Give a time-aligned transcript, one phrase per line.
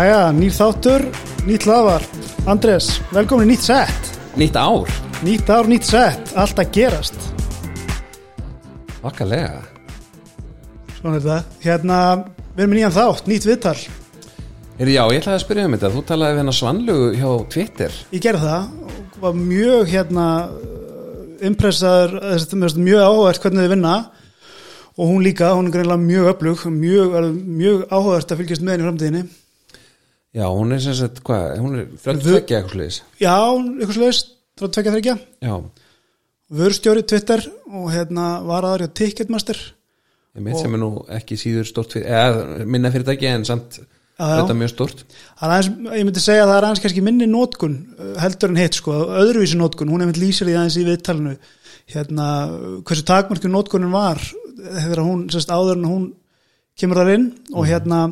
[0.00, 1.02] Jæja, nýr þáttur,
[1.44, 2.04] nýtt hlaðvar
[2.48, 4.06] Andres, velkomin í nýtt sett
[4.40, 4.88] Nýtt ár,
[5.20, 7.18] Nýtt ár, nýtt sett, allt að gerast.
[9.04, 9.58] Okkarlega
[10.94, 11.98] Svona er þetta Hérna,
[12.54, 13.74] við erum í nýjan þátt, nýtt viðtal.
[14.78, 15.90] Heyrðu, Já, ég ætlaði að spyrja um þetta.
[15.92, 17.98] Þú talaði við hennar Svanlugu hjá Twitter.
[18.16, 18.72] Ég gerði það.
[19.10, 20.26] Og var mjög hérna
[21.50, 22.16] impressaður,
[22.86, 23.92] mjög áhugavert hvernig þið vinna.
[24.96, 28.88] Og hún líka, hún er greinlega mjög öflug mjög, mjög áhugavert að fylgjast með henni
[28.88, 29.24] framtíðinni
[30.30, 33.36] Já, hún er sem sagt, hvað, hún er þrjöldvekja eitthvað sliðis Já,
[33.82, 35.54] eitthvað tvekja þreikja Já,
[36.50, 39.58] vörstjóri Twitter og hérna var aðri á Ticketmaster.
[40.36, 43.80] Ég meit sem er nú ekki síður stort fyrir, eða minna fyrirtæki en samt
[44.20, 47.76] þetta mjög stort er aðeins, ég myndi segja að það er aðeins kannski minni nótkun
[47.96, 51.34] uh, heldur en hitt sko, öðruvísi nótkun, hún hefði lýsir í aðeins í viðtalinu
[51.90, 52.26] hérna,
[52.86, 54.20] hversu takmarkun nótkunin var
[54.60, 56.08] þegar hún, sérst, áður en hún
[56.78, 58.02] kemur þar inn og hérna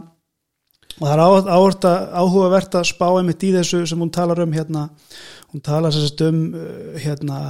[0.98, 4.88] og það er áhverta, áhugavert að spá einmitt í þessu sem hún talar um hérna,
[5.52, 7.40] hún talar sérst um uh, hérna,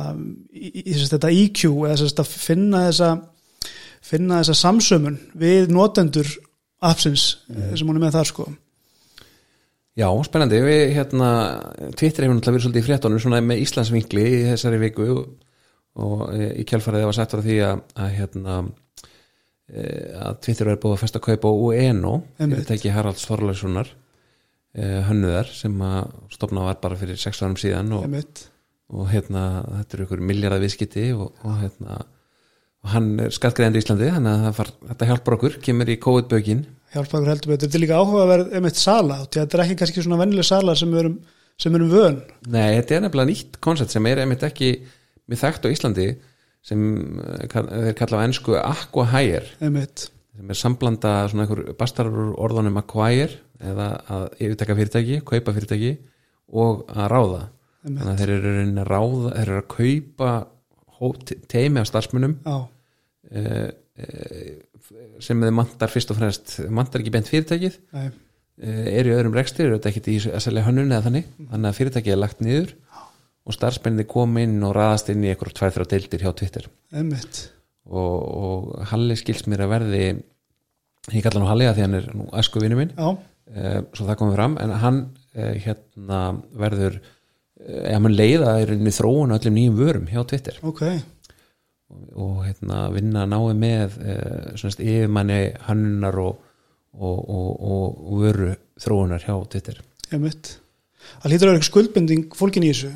[0.53, 3.17] í, í sérst þetta IQ eða sérst að finna þessa
[4.09, 6.31] finna þessa samsömun við notendur
[6.85, 7.77] appsins mm.
[7.77, 8.49] sem hún er með þar sko.
[9.99, 11.29] Já, spennandi, við hérna
[11.99, 15.25] Twitter hefur náttúrulega verið svolítið í fréttonum svona með Íslandsvinkli í þessari viku og,
[15.99, 18.69] og e, í kjálfarið var sagt frá því að, að hérna e,
[19.69, 23.91] að Twitter er búið að festa kaupa og Eno, þetta ekki Haralds Þorlarssonar
[24.73, 28.07] e, hönnuðar sem að stopna var bara fyrir 6 árum síðan og,
[28.89, 29.43] og hérna
[29.83, 31.99] þetta eru ykkur miljardar viðskipti og, og hérna
[32.79, 36.65] og hann er skattgreðandi í Íslandi þannig að far, þetta hjálpar okkur, kemur í COVID-bökin
[36.95, 40.21] hjálpa okkur heldur betur, þetta er líka áhugaverð einmitt sala, þetta er ekki kannski svona
[40.23, 41.19] vennileg sala sem við erum,
[41.61, 42.19] sem erum vön.
[42.49, 44.71] Nei, þetta er nefnilega nýtt koncept sem er einmitt ekki
[45.29, 46.09] mjög þekkt á Íslandi
[46.63, 46.83] sem
[47.23, 52.35] eh, kall- þeir kalla á ennsku aqua hire einmitt, sem er samblanda svona einhver bastarur
[52.39, 55.97] orðunum acquire eða að yfirtaka fyrirtæki, kaupa fyrirtæki
[56.55, 57.41] og að ráða.
[57.85, 57.99] Einmitt.
[58.03, 58.53] þannig að þeir eru
[58.83, 60.31] að ráða þeir eru að kaupa
[61.49, 62.57] teimi af starfsmunum á,
[63.31, 64.57] eh, eh,
[65.23, 69.67] sem þeir mantar fyrst og fremst mantar ekki bent fyrirtækið eh, eru í öðrum rekstri,
[69.67, 72.73] eru þetta ekkert í að selja hönnun eða þannig, þannig að fyrirtækið er lagt niður
[73.49, 76.69] og starfsmenni kom inn og raðast inn í einhverjum tvær þrjá deildir hjá Twitter.
[77.89, 80.03] Og, og Halli skils mér að verði
[81.15, 82.93] ég kalla hann Halli að því hann er nú æsku vinnu minn.
[83.49, 84.99] Eh, svo það komið fram, en hann
[85.33, 86.19] eh, hérna
[86.61, 90.59] verður eh, ja, mann leiða í rauninni þróun á öllum nýjum vörum hjá Twitter.
[90.69, 90.85] Ok.
[92.21, 96.43] Og hérna vinna náið með eh, svona yfirmanni hannunar og,
[96.93, 98.51] og, og, og, og vöru
[98.85, 99.81] þróunar hjá Twitter.
[101.23, 102.93] Það lítur að vera skuldbending fólkin í þessu,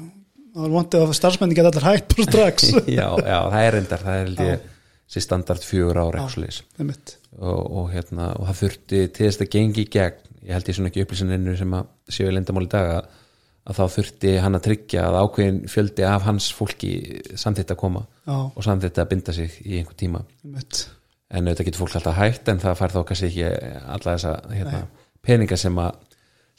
[0.53, 2.69] það var vantið að starfsmenni geta allar hætt bara strax.
[2.99, 4.69] Já, já, það er endar, það er held ég
[5.13, 6.27] sér standard fjögur ára
[7.39, 10.79] og, og, hérna, og það þurfti til þess að gengi í gegn ég held ég
[10.79, 13.11] svona ekki upplýsininu sem að séu í lendamál í dag að,
[13.77, 16.93] þá þurfti hann að tryggja að ákveðin fjöldi af hans fólki
[17.39, 20.25] samþitt að koma já, og samþitt að binda sig í einhver tíma.
[20.43, 20.87] Einmitt.
[21.33, 23.45] En auðvitað getur fólk alltaf hægt en það fær þá kannski ekki
[23.95, 24.81] alla þessa hérna,
[25.25, 26.01] peninga sem að,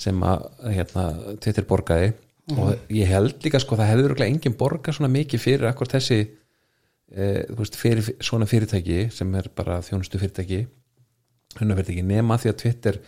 [0.05, 1.03] sem að hérna,
[1.43, 2.13] Twitter borgaði
[2.51, 6.19] og ég held líka sko það hefur örugglega engin borga svona mikið fyrir akkur þessi
[6.23, 10.65] e, veist, fyrir svona fyrirtæki sem er bara þjónustu fyrirtæki
[11.59, 12.99] hönnufyrirtæki nema því að Twitter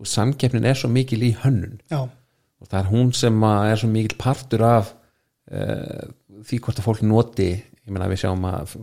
[0.00, 1.76] og samkeppnin er svo mikil í hönnun.
[1.92, 2.08] Já,
[2.60, 4.94] og það er hún sem er svo mikil partur af
[5.52, 6.08] uh,
[6.46, 7.50] því hvort að fólk noti
[7.90, 8.74] ég meina við sjáum að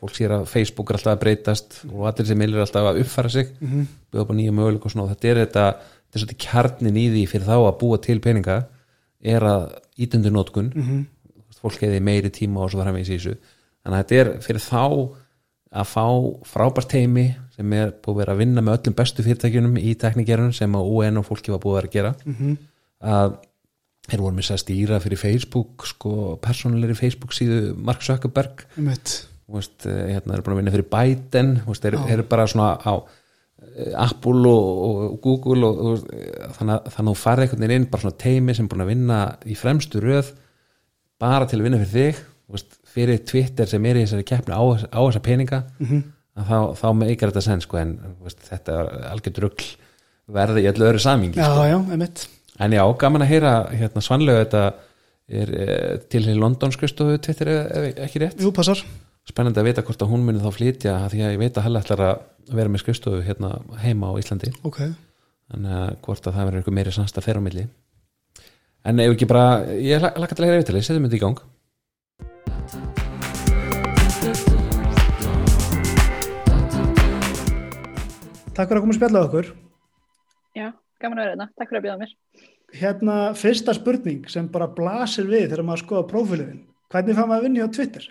[0.00, 3.32] fólk sér að Facebook er alltaf að breytast og allir sem er alltaf að uppfæra
[3.32, 3.84] sig mm -hmm.
[4.10, 6.96] bjóða upp á nýja möguleik og svona og þetta er þetta, þetta er svolítið kjarnin
[6.96, 8.56] í því fyrir þá að búa til peninga
[9.20, 10.72] er að ítundur notkun.
[10.74, 11.04] -hmm.
[11.60, 13.36] fólk hefði meiri tíma og svo þar með í þessu.
[13.82, 14.84] Þannig að þetta er fyrir þá
[15.76, 16.06] að fá
[16.46, 20.52] frábært teimi sem er búið að vera að vinna með öllum bestu fyrirtækjunum í teknikerunum
[20.52, 22.14] sem að UN og fólki var búið að vera að gera.
[22.26, 22.56] -hmm.
[23.00, 23.38] að
[24.06, 28.66] þeir voru með að stýra fyrir Facebook sko, persónulegri Facebook síðu Mark Zuckerberg.
[28.76, 29.26] Einmitt.
[29.46, 31.62] Þú veist, eh, hérna er búin að vinna fyrir Biden.
[31.66, 32.94] Veist, þeir, þeir eru bara svona á
[34.00, 37.88] Apple og, og Google og, og þannig að þannig að þú farið einhvern veginn inn
[37.92, 40.32] bara svona teimi sem er búin að vinna í fremstu röð
[41.20, 42.22] bara til að vinna fyrir þig
[42.54, 46.02] veist, fyrir Twitter sem er í þessari keppni á, á þessa peninga -hmm.
[46.48, 49.68] þá, þá meikar þetta senn sko, en veist, þetta er algjörð rugl
[50.36, 51.68] verði í öllu öðru samingi já, sko.
[51.70, 51.78] já,
[52.56, 54.60] En já, gaman að heyra hérna svanlega þetta
[55.28, 55.66] er e,
[56.08, 58.52] til hér London skristofu Twitter ef, ekki rétt jú,
[59.26, 61.82] spennandi að vita hvort að hún muni þá flytja því að ég veit að Halla
[61.82, 64.80] ætlar að vera með skristofu hérna heima á Íslandi ok,
[65.52, 67.66] þannig að hvort að það verður eitthvað meiri sannst að fer á milli
[68.86, 71.38] en ef ekki bara, ég laka til að heyra yfir til setjum þetta í gang
[78.56, 79.54] takk fyrir að koma að spjalla okkur
[80.56, 80.70] Já,
[81.02, 82.12] gaman að vera hérna, takk fyrir að bjóða mér.
[82.76, 86.62] Hérna, fyrsta spurning sem bara blasir við þegar maður skoða prófíliðin.
[86.92, 88.06] Hvernig fann maður að vinni á Twitter?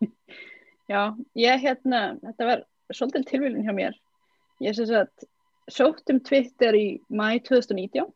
[0.92, 1.02] Já,
[1.36, 3.96] ég hérna, þetta var svolítið tilvílun hjá mér.
[4.62, 5.26] Ég sem sagt,
[5.70, 8.06] sótt um Twitter í mæ 2019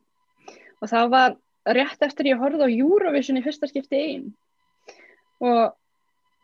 [0.81, 1.37] og það var
[1.77, 4.29] rétt eftir ég horfði á Eurovision í fyrsta skipti einn.
[5.45, 5.75] Og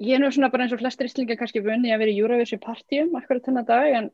[0.02, 2.60] ég er nú svona bara eins og flestir íslingar kannski vunni að vera í Eurovision
[2.60, 4.10] partíum akkurat þennan dag en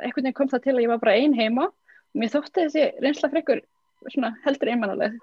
[0.00, 1.70] einhvern veginn kom það til að ég var bara einn heima.
[2.14, 3.64] Og mér þótti þessi reynsla frekkur
[4.44, 5.18] heldur einmannaleg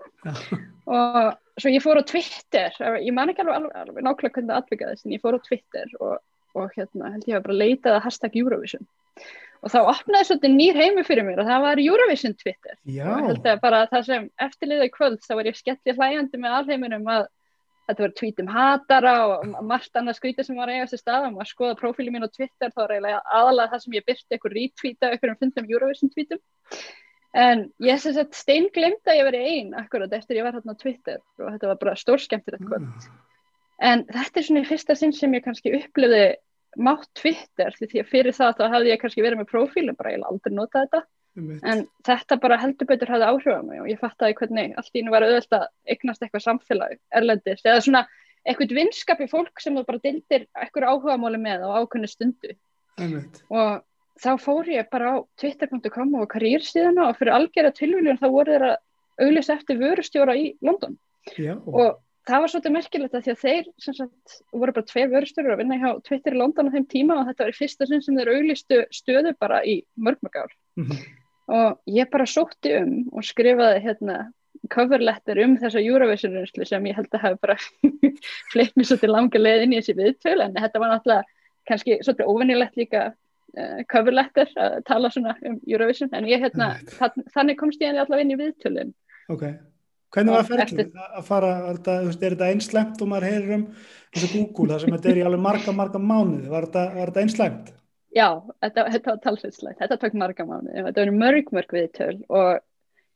[0.90, 1.18] og
[1.60, 5.16] svo ég fór á Twitter ég man ekki alveg, alveg, nákvæmlega hvernig það atbyggjaðist en
[5.16, 6.16] ég fór á Twitter og,
[6.58, 8.88] og hérna held ég að bara leitaði að hashtag Eurovision.
[9.62, 12.78] Og þá opnaði svolítið nýr heimi fyrir mér og það var Eurovision Twitter.
[12.90, 13.06] Já.
[13.14, 16.58] og held að bara það sem eftirliða í kvöld þá var ég skelli hlæjandi með
[16.62, 17.28] alheiminum að
[17.92, 21.44] þetta var tweet um hatara og margt annað skríti sem var eigast í staðum og
[21.44, 24.58] að skoða profíli mín á Twitter þá var eiginlega aðalega það sem ég byrti eitthvað
[24.58, 26.42] retweeta eitthvað um fundum Eurovision tweetum.
[27.42, 30.76] En ég sem sagt stein glemt að ég veri einn akkurat eftir ég var hérna
[30.76, 32.90] á Twitter og þetta var bara stórskemmtilegt kvöld.
[32.90, 33.20] Mm.
[33.82, 36.26] En þetta er svona í fyrsta sinn sem ég kannski upplifði
[36.80, 40.24] mátt Twitter því að fyrir það þá hafði ég kannski verið með profílum bara ég
[40.28, 41.02] aldrei notað þetta
[41.32, 41.62] Einmitt.
[41.68, 45.04] en þetta bara heldur betur hafði áhrif á mig og ég fattaði hvernig allt í
[45.04, 48.02] nú var auðvöld að eignast eitthvað samfélag erlendist eða svona
[48.48, 52.54] eitthvað vinskap í fólk sem þú bara dildir eitthvað áhugamáli með á ákveðni stundu
[53.00, 53.44] Einmitt.
[53.52, 53.84] og
[54.22, 58.68] þá fór ég bara á twitter.com og karýrsíðuna og fyrir algjörða tilvíljun þá voru þeir
[58.70, 60.98] að auglýsa eftir vörustjóra í London
[61.38, 61.56] Já.
[61.56, 65.56] og það var svolítið merkilegt að því að þeir sem sagt voru bara tveir vörustjórar
[65.56, 68.04] að vinna hjá Twitter í London á þeim tíma og þetta var í fyrsta sinn
[68.06, 71.00] sem þeir auglýstu stöðu bara í mörg mörg ár Mhm.
[71.52, 74.20] og ég bara sótti um og skrifaði hérna
[74.70, 77.58] cover letter um þessa Eurovision reynslu sem ég held að hafa bara
[78.54, 81.24] fleitt mér svolítið langa leið inn í þessi viðtöl en þetta var náttúrulega
[81.68, 83.02] kannski svolítið óvennilegt líka
[83.58, 86.76] uh, cover letter að tala svona um Eurovision en ég hérna,
[87.34, 88.94] þannig komst ég allavega inn í viðtölin
[89.32, 89.44] Ok.
[90.12, 93.68] Hvernig var ferðlið að fara, þetta, þú veist, er þetta einslemt og maður heyrir um
[94.12, 97.70] og Google, það sem þetta er í alveg marga, marga mánuði, var þetta, þetta einslemt?
[98.12, 98.28] Já,
[98.60, 102.60] þetta, þetta var talsvitslegt, þetta tók marga mánu, þetta var mörg mörg viðtöl og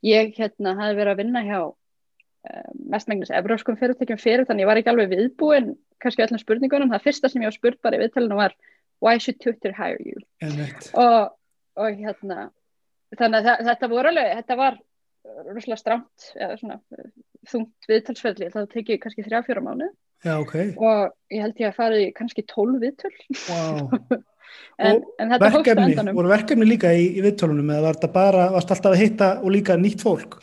[0.08, 4.80] ég hérna hafi verið að vinna hjá um, mestmengnis evróskum fyrirtækjum fyrir þannig ég var
[4.80, 8.40] ekki alveg viðbúin kannski öllum spurningunum, það fyrsta sem ég var spurt bara í viðtölinu
[8.40, 8.56] var
[9.04, 10.24] why should Twitter hire you?
[10.96, 11.36] Og,
[11.76, 12.50] og hérna
[13.20, 14.80] þannig að það, þetta voru alveg, þetta var
[15.52, 17.10] rúslega stramt eða svona uh,
[17.52, 19.90] þungt viðtalsferðli, það tekið kannski þrjá fjóra mánu
[20.26, 20.56] Já, ok.
[20.82, 23.14] og ég held ég að fara í kannski tólf viðtöl
[23.50, 23.90] Wow.
[24.80, 28.12] en, en þetta hófst Verkefni, endanum voru verkefni líka í, í viðtölunum eða var þetta
[28.16, 30.40] bara, varst alltaf að hitta og líka nýtt fólk?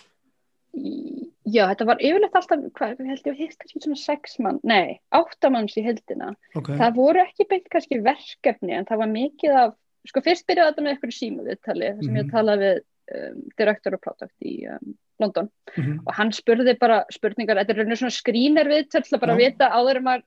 [1.52, 4.94] Já, þetta var yfirleitt alltaf, hvað, held ég að hitt kannski svona sex mann, nei,
[5.12, 6.30] áttamanns í heldina.
[6.56, 6.70] Ok.
[6.78, 9.74] Það voru ekki beint kannski verkefni, en það var mikið af,
[10.08, 12.20] sko fyrst byrjaði þetta með eitthvað símuviðtali, þar sem Mhm.
[12.22, 12.80] ég talaði við
[13.14, 16.00] um, direktor og product í um, London Mhm.
[16.06, 19.40] og hann spurði bara spurningar, þetta er rauninu svona skrýner viðtöl til að bara Já.
[19.48, 20.22] vita áður um að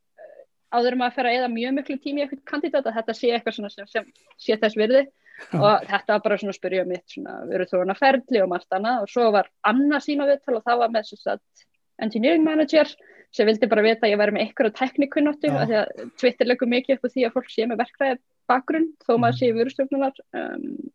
[0.75, 3.27] áður um að fara að eða mjög miklu tími í eitthvað kandidat að þetta sé
[3.31, 4.05] eitthvað svona sem, sem
[4.37, 5.03] sé þess virði
[5.51, 5.59] Já.
[5.61, 9.01] og þetta var bara svona að spyrja mitt svona verið þróuna ferli og margt annað
[9.05, 11.39] og svo var Anna síma viðtal og það var með svo að
[12.01, 12.89] engineering manager
[13.35, 15.55] sem vildi bara vita að ég væri með eitthvað teknikunnáttu Já.
[15.61, 18.89] af því að Twitter leggur mikið upp á því að fólk sé með verkræði bakgrunn
[19.05, 19.39] þó maður Mhm.
[19.39, 20.91] sé vörustjórnunar um,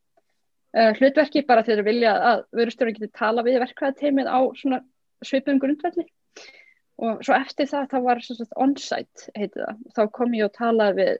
[0.76, 4.80] uh, hlutverki bara þegar vilja að vörustjórnum geti tala við verkræðateimið á svona
[5.24, 6.06] svipum grundvelli.
[7.00, 8.18] Og svo eftir það það var
[8.60, 9.76] on-site heitið það.
[9.96, 11.12] Þá kom ég og talaði við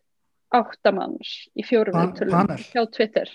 [0.60, 3.28] áttamanns í fjórum Pa- viðtölum hjá Twitter.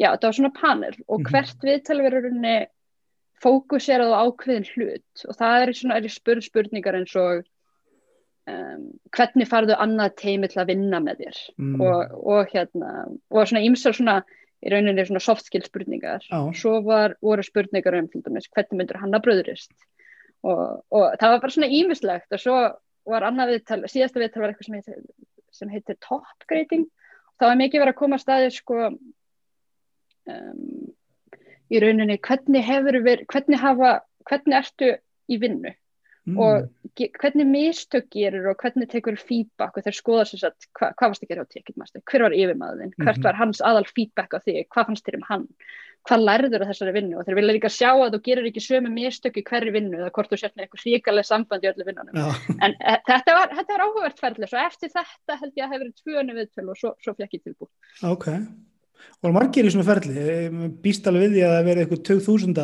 [0.00, 1.26] Já þetta var svona panel og Mhm.
[1.30, 2.66] hvert viðtal verður
[3.40, 5.24] fókuserað á ákveðin hlut.
[5.28, 7.44] Og það er svona er spurð spurningar eins og
[8.50, 8.82] um,
[9.16, 11.38] hvernig farðu annað teimi til að vinna með þér?
[11.58, 11.80] Mm.
[11.80, 12.90] og, og hérna
[13.30, 14.22] og svona ímsar svona
[14.60, 16.24] í rauninni svona soft skill spurningar.
[16.28, 16.40] Já.
[16.56, 19.72] svo var, voru spurningar um hvernig myndur hanna bröðurist
[20.42, 22.56] og, og það var bara svona ímislegt og svo
[23.10, 25.02] var annað viðtal síðasta viðtal var eitthvað sem heitir,
[25.56, 26.86] sem heitir top grading
[27.40, 28.96] það var mikið verið að koma að staði sko um,
[31.70, 33.92] í rauninni hvernig hefur verið hvernig hafa,
[34.28, 34.92] hvernig ertu
[35.30, 35.72] í vinnu
[36.28, 36.36] Mm.
[36.36, 36.68] og
[37.20, 41.22] hvernig mistök gerir og hvernig tekur feedback og þeir skoða sem sagt hva, hvað varst
[41.24, 43.24] að gera á Ticketmaster, hver var yfirmaðurinn hvert Mhm.
[43.24, 45.46] var hans aðal feedback á því hvað fannst þér um hann,
[46.08, 49.36] hvað lærður þessari vinnu og þeir vilja líka sjá að þú gerir ekki sömu mistök
[49.40, 52.28] í hverju vinnu eða hvort þú sért með eitthvað ríkalega samband í öllu vinnunum Já.
[52.68, 55.90] en e, þetta var, þetta var áhugavert ferðli svo eftir þetta held ég að hefur
[56.04, 57.68] tvönu viðtöl og svo, svo fekk ég tilbú
[58.04, 58.28] Ok.
[59.24, 60.52] Og margir í svona ferli, Ég
[60.84, 62.54] býst alveg við því að það verið eitthvað 2000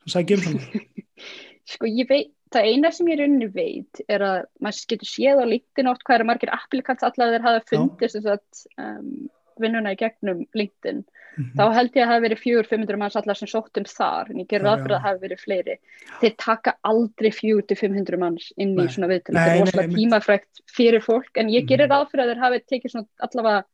[0.00, 0.80] sem sækja um svona.
[1.72, 5.44] Sko ég veit, það eina sem ég rauninni veit er að maður getur séð á
[5.50, 9.28] líktin átt hvað eru margir applikants allavega þeir hafa fundist þess að um,
[9.60, 11.04] vinnuna í gegnum LinkedIn.
[11.36, 11.52] Mhm.
[11.52, 14.48] þá held ég að það hafi verið 400-500 manns allar sem sóttum þar en ég
[14.48, 15.74] Já, ráð fyrir að það hafi verið fleiri.
[16.22, 21.36] Þeir taka aldrei 400-500 manns inn í svona viðtölu, það er rosalega tímafrækt fyrir fólk
[21.36, 21.92] en ég gerir Mhm.
[21.92, 23.64] ráð fyrir að þeir hafi tekið svona allavega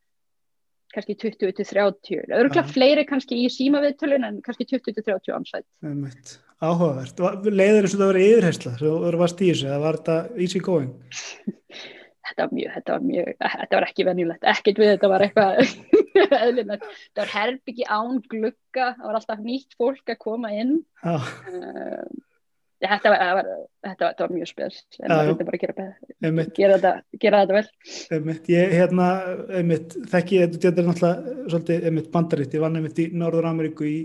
[0.93, 2.73] kannski 20-30 örgulega Já.
[2.75, 5.67] fleiri kannski í síma viðtölun en kannski 20-30 ansætt.
[6.62, 7.25] Áhugavert.
[7.49, 10.62] Leiðir eins og það verið yfirhersla, þú þú varst í þessu, eða var þetta easy
[10.62, 10.92] going?
[12.33, 15.62] þetta var mjög, þetta var mjög, þetta var ekki venjulegt, ekkert við þetta var eitthvað
[16.33, 21.25] þetta var herbyggi án glugga, það var alltaf nýtt fólk að koma inn uh,
[22.83, 25.64] þetta, var, það var, þetta, var, þetta var mjög spes en það reyndi bara að
[25.64, 28.52] gera, be- einmitt, gera, þetta, gera þetta vel einmitt.
[28.52, 29.09] Ég, hérna,
[29.61, 32.57] einmitt, þekki, þetta er náttúrulega svolítið, einmitt, bandaritt.
[32.57, 33.97] Ég vann einmitt í Norður Ameríku í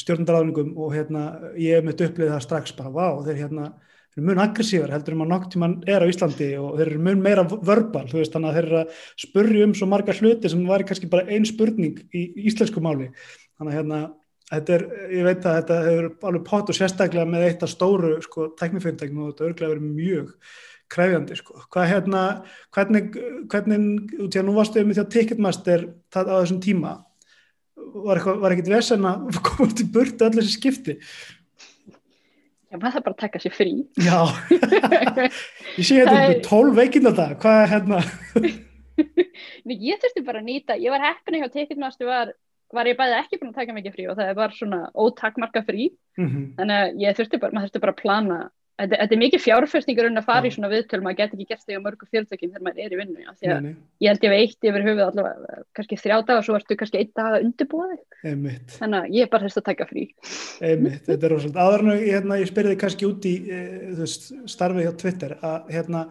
[0.00, 1.26] stjórnundaráðningum og hérna,
[1.60, 3.70] ég einmitt upplýði það strax bara, vá, þeir hérna,
[4.12, 7.00] þeir eru mun aggressívar heldur um að nokk tíman er á Íslandi og þeir eru
[7.06, 10.52] mun meira verbal, þú veist, þannig að þeir eru að spurja um svo marga hluti
[10.52, 13.10] sem var kannski bara ein spurning í íslensku máli.
[13.56, 14.00] Þannig að hérna,
[14.52, 14.86] þetta er,
[15.16, 19.24] ég veit að þetta hefur alveg pott og sérstaklega með eitt af stóru sko, teknifyrirtæknum
[19.24, 20.32] og þetta örglega verið mjög
[20.92, 21.60] kræfjandi sko.
[21.72, 22.22] Hvað hérna,
[22.74, 23.16] hvernig,
[23.50, 23.86] hvernig,
[24.20, 26.92] í að nú varstu um því að Ticketmaster það á þessum tíma,
[27.94, 30.96] var, var ekkit vesen að koma til burtu allir þessi skipti?
[32.66, 33.74] Já, maður það bara taka sér frí.
[34.02, 34.20] Já,
[35.78, 38.00] ég sé þetta um 12 veikinn að það, hvað er hérna,
[39.66, 42.32] Nei, ég þurfti bara að nýta, ég var heppinu hjá Ticketmaster var,
[42.74, 45.90] var ég bæði ekki búin að taka mikið frí og það var svona ótakmarka frí.
[46.16, 48.38] Mm þannig að ég þurfti bara, maður þurfti bara að plana
[48.76, 50.48] þetta, þetta er mikið fjárfæstingur en að fara Já.
[50.48, 53.00] í svona viðtöl, maður get ekki gert þau á mörgu fyrirtækjum þegar maður er í
[53.00, 56.16] vinnu, já, því að nei, ég held ég hef eitt yfir höfuð allavega, kannski þrjá
[56.16, 58.56] daga og svo ertu kannski einn dag að undirbúa þig.
[58.76, 60.06] Þannig að ég bara þurfti að taka frí.
[60.70, 64.88] Einmitt, þetta er rosalega, ég, hérna, ég spyrði kannski út í e, þú veist, starfið
[64.88, 66.04] hjá Twitter, að hérna,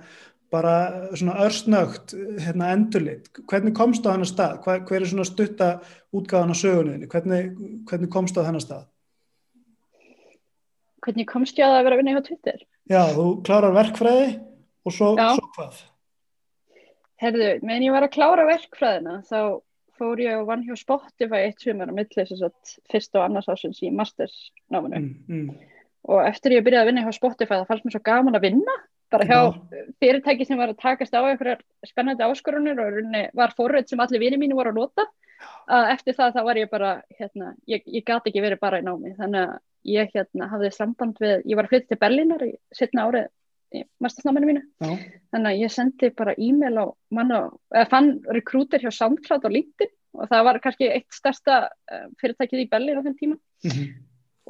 [0.53, 0.75] bara
[1.17, 2.13] svona örsnögt,
[2.45, 5.69] hérna, endurlit, hvernig komstu á hennar stað, hver, hver er svona stutta
[6.15, 7.49] útgáðan á sögunniðinni, hvernig,
[7.89, 8.85] hvernig komstu á hennar stað?
[11.05, 12.63] Hvernig komst ég að vera að vinna hjá Twitter?
[12.91, 14.25] Já, þú klárar verkfræði
[14.85, 15.83] og svo, svo hvað?
[17.21, 19.39] Herðu, meðan ég var að klára verkfræðina þá
[19.95, 23.47] fór ég og vann hjá Spotify eitt sumar á milli þess að fyrst og annars
[23.51, 25.79] ásins í mastersnáminu Mm, mm,
[26.11, 28.75] og eftir ég byrjaði að vinna hjá Spotify það fannst mér svo gaman að vinna
[29.13, 29.39] bara hjá
[30.01, 32.99] fyrirtæki sem var að takast á einhverjar spennandi áskorunir og
[33.37, 35.05] var forrið sem allir vini mínu voru að nota.
[35.69, 38.85] Að eftir það þá var ég bara hérna, ég, ég gati ekki verið bara í
[38.85, 39.13] námi.
[39.17, 39.57] Þannig að
[39.95, 43.27] ég hérna hafði samband við ég var að flytja til Berlínar í setna árið
[43.75, 44.63] í mastersnáminu mínu.
[44.81, 44.95] Já,
[45.33, 46.85] þannig að ég sendi bara e-mail á
[47.17, 47.41] manna,
[47.73, 52.63] eða fann rekrúter hjá SoundCloud og LinkedIn og það var kannski eitt stærsta uh, fyrirtækið
[52.63, 53.37] í Berlín á þeim tíma.
[53.67, 53.87] Mhm,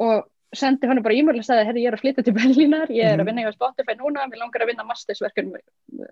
[0.05, 0.27] og
[0.59, 3.15] sendi hann bara e-mail og sagði, herri, ég er að flytja til Berlínar, ég er
[3.17, 3.21] Mhm.
[3.21, 5.51] að vinna hjá Spotify núna, mér langar að vinna mastersverkun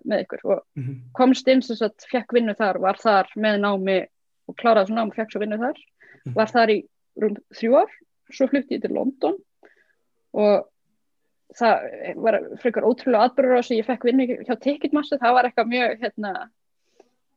[0.06, 0.44] með, ykkur.
[0.44, 4.06] Og mhm, komst inn sem sagt, fekk vinnu þar, var þar með námi
[4.48, 5.78] og kláraði svo námi, fekk svo vinnu þar.
[6.26, 6.34] Mhm.
[6.34, 6.78] var þar í
[7.20, 7.90] rúm þrjú ár
[8.32, 9.36] svo flutti ég til London.
[10.34, 10.66] Og
[11.54, 15.44] það var frekar ótrúlega atbyrður á þess að ég fekk vinnu hjá Ticketmaster, það var
[15.44, 16.48] eitthvað mjög hérna,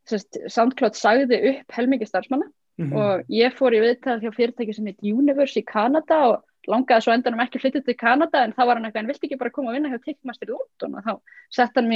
[0.08, 2.48] SoundCloud sagði upp helmingi starfsmanna.
[2.78, 7.06] Mhm, og ég fór í viðtal hjá fyrirtæki sem heit Universe í Kanada og langaði
[7.06, 9.54] svo endanum ekki flyttið til Kanada en það var hann eitthvað, en vilti ekki bara
[9.56, 10.98] koma að vinna hjá Ticketmaster í London?
[10.98, 11.14] Og þá
[11.58, 11.92] sett hann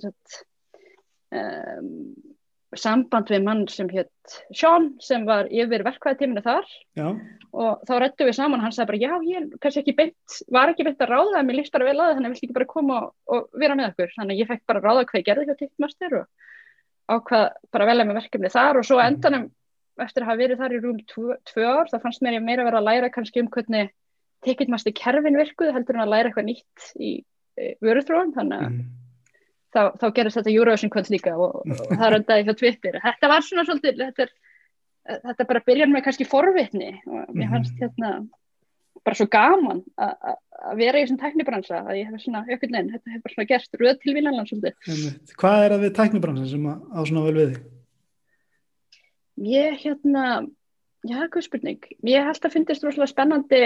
[0.00, 0.38] sagt
[1.34, 1.90] um,
[2.78, 6.70] samband við mann sem hétt Sean sem var yfir verkvæðatíminu þar.
[6.98, 7.06] Já,
[7.54, 10.86] og þá rættu við saman, hann sagði bara já, ég kannski ekki beint, var ekki
[10.86, 12.70] beint að ráða en mér líst bara vel að það, þannig að vilti ekki bara
[12.70, 15.46] koma og, og vera með okkur, þannig að ég fekk bara ráða hvað ég gerði
[15.48, 17.46] hjá Ticketmaster og ákvað
[17.76, 18.80] bara velja með verkefni þar.
[18.80, 19.46] Og svo á endanum
[20.02, 22.64] eftir að hafa verið þar í rúm tvö, tvö ár, þá fannst mér ég meira
[22.64, 23.92] að vera að læra kannski um hvernig
[24.44, 27.10] Ticketmaster kerfin virkuð heldur en að læra eitthvað nýtt í
[27.56, 28.88] e, vöruþróun, þannig að mhm,
[29.72, 33.46] þá, þá gerist þetta Eurovision kvöld líka og, og það röndaði hjá Twitter þetta var
[33.46, 34.34] svona svolítið þetta, er,
[35.30, 38.16] þetta bara byrjan með kannski forvitni og mér fannst hérna
[39.04, 40.36] bara svo gaman að-
[40.78, 43.76] vera í þessum tæknibransa að ég hef svona aukvöld neinn, þetta hefur bara svona gerst
[43.80, 44.74] röð svolítið.
[44.88, 45.34] einmitt.
[45.36, 47.73] Hvað er það við tæknibransin sem að- á svona vel við þig?
[49.44, 50.44] Ég hérna,
[51.04, 51.88] já, hvað spurning.
[52.08, 53.62] Ég held að finnst rosalega spennandi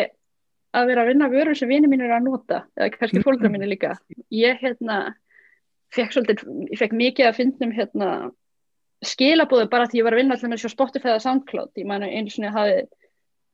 [0.77, 3.69] að vera að vinna vörur sem vinið mín er að nota eða kannski fólkra mínu
[3.71, 3.95] líka.
[4.35, 4.99] Ég hérna
[5.95, 8.11] fekk svolítið, ég fekk mikið að fyndnum hérna
[9.07, 12.11] skilabóðu bara því ég var að vinna alltaf með svo Spotify eða SoundCloud, ég mæna
[12.11, 12.83] einu sinni hafi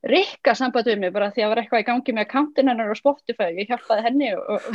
[0.05, 2.93] Rikka samband við mig bara því að það var eitthvað í gangi með akkántin hennar
[2.93, 4.67] á Spotify, ég hjálpaði henni og,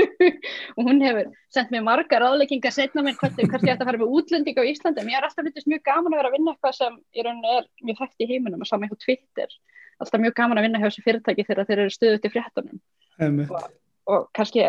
[0.00, 0.38] og,
[0.76, 4.14] og hún hefur sendt mér margar ráðleggingar setna mér hvernig, ég ætti að fara með
[4.18, 5.04] útlending á Íslandi.
[5.06, 7.68] Mér er alltaf myndist mjög gaman að vera að vinna eitthvað sem í rauninni er
[7.88, 8.64] mjög hægt í heiminum.
[8.64, 9.54] Og saman eitthvað Twitter,
[10.00, 12.82] alltaf mjög gaman að vinna hjá þessu fyrirtæki þegar þeir eru stöðut í fréttunum.
[13.20, 13.54] Einmitt.
[14.10, 14.64] og kannski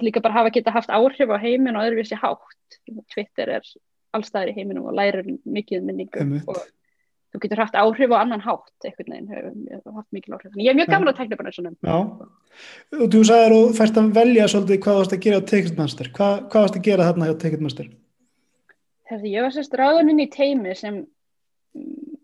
[0.00, 2.78] líka bara hafa geta haft áhrif á heimin og öðruvísi hátt.
[3.12, 3.66] Twitter er
[4.16, 6.46] allstæðir í heiminum og lærir mikið um minningu Einmitt.
[6.48, 6.60] og
[7.36, 10.50] þú getur haft áhrif á annan hátt hefur hefur haft mikil áhrif.
[10.52, 11.74] Þannig ég er mjög gaman að tekna bara svona.
[12.96, 16.12] Og þú sagðir og færst að velja svolítið hvað varst að gera á Ticketmaster.
[16.16, 17.90] Hva, hvað varst að gera þarna hjá Ticketmaster?
[19.06, 21.04] Hefði, ég var sérst ráðun inn í teimi sem
[21.76, 22.16] mm,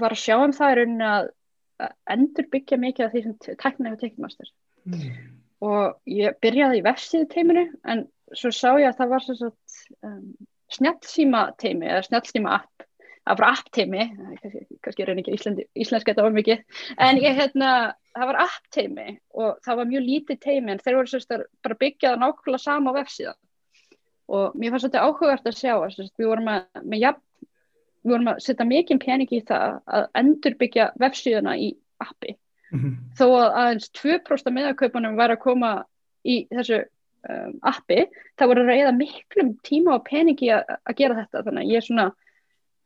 [0.00, 1.34] var að sjá um það að
[1.78, 4.50] að endur byggja mikið af því sem tekna hefur teknmastur
[4.88, 5.02] mm.
[5.66, 10.24] og ég byrjaði í vefsíðu teiminu en svo sá ég að það var um,
[10.74, 12.87] snjallsíma teimi eða snjallsíma app
[13.28, 14.06] það var app teimi,
[14.42, 16.64] kannski, kannski reyni ekki Íslandi, íslenska þetta var mikið.
[17.06, 17.72] En ég hérna,
[18.16, 21.78] það var app teimi og það var mjög lítið teimi en þeir voru sérst bara
[21.84, 23.40] byggja það nákvæmlega sama á vefsíðan
[24.28, 27.24] og mér fannst þetta áhugavert að sjá sérst, við vorum að, með jafn
[28.04, 31.72] við vorum að setja mikið pening í það að endurbyggja vefsíðuna í
[32.04, 32.36] appi.
[32.72, 35.72] Mm þó að aðeins 2% af miðakaupunum væri að koma
[36.28, 38.04] í þessu um, appi,
[38.38, 41.44] það voru að reyða miklum tíma og peningi að gera þetta.
[41.46, 42.06] Þannig að ég er svona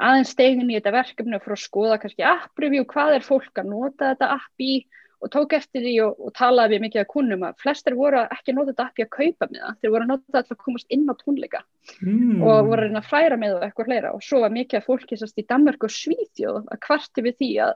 [0.09, 3.62] aðeins stegin í þetta verkefni og fyrir að skoða kannski app review, hvað er fólk
[3.62, 4.75] að nota þetta app í?
[5.23, 8.50] Og tók eftir því og, og talaði við mikið að kunnum að flestir voru ekki
[8.50, 10.56] að nota þetta app í að kaupa með það, þeir voru að nota þetta til
[10.56, 11.61] að komast inn á tónleika
[12.02, 12.42] Mm.
[12.47, 15.40] og voru að fræra með og eitthvað hlera og svo var mikið að fólki sérst
[15.42, 17.73] í Danmörku og Svíþjóð að kvarti við því að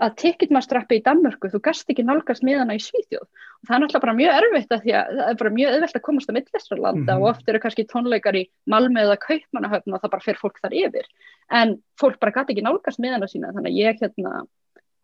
[0.00, 4.04] að ticketmastrappi í Danmörku, þú gast ekki nálgast miðana í Svíþjóð og það er náttúrulega
[4.06, 7.12] bara mjög erfitt að því að það er bara mjög auðvelt að komast á millistralanda
[7.14, 7.20] Mhm.
[7.22, 10.72] og oft eru kannski tónleikar í Malmö eða Kaupmannahöfn og það bara fer fólk þar
[10.84, 11.06] yfir
[11.50, 14.46] en fólk bara gæti ekki nálgast miðana sína þannig að ég hérna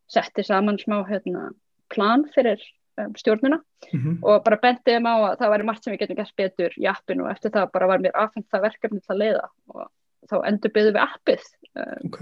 [0.09, 1.51] setti saman smá hérna
[1.93, 2.61] plan fyrir
[2.99, 3.61] um, stjórnuna
[3.93, 4.19] Mhm.
[4.25, 6.87] og bara benti þeim á að það væri margt sem við getum gert betur í
[6.89, 9.91] appinu og eftir það bara var mér afhengt það verkefni til að leiða og
[10.31, 11.43] þá endur byggðum við appið
[11.77, 12.21] uh, Ok,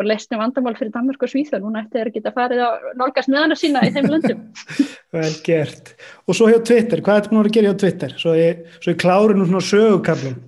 [0.00, 1.64] og leistum vandamál fyrir Danmark og Svíþjóð.
[1.64, 4.44] Núna eftir að geta farið að nálgast meðana sína í þeim löndum.
[5.16, 5.92] vel gert.
[6.24, 8.16] Og svo hjá Twitter, hvað er þetta búin að að gera hjá Twitter?
[8.20, 10.38] Svo ég, svo ég klári nú svona sögukablum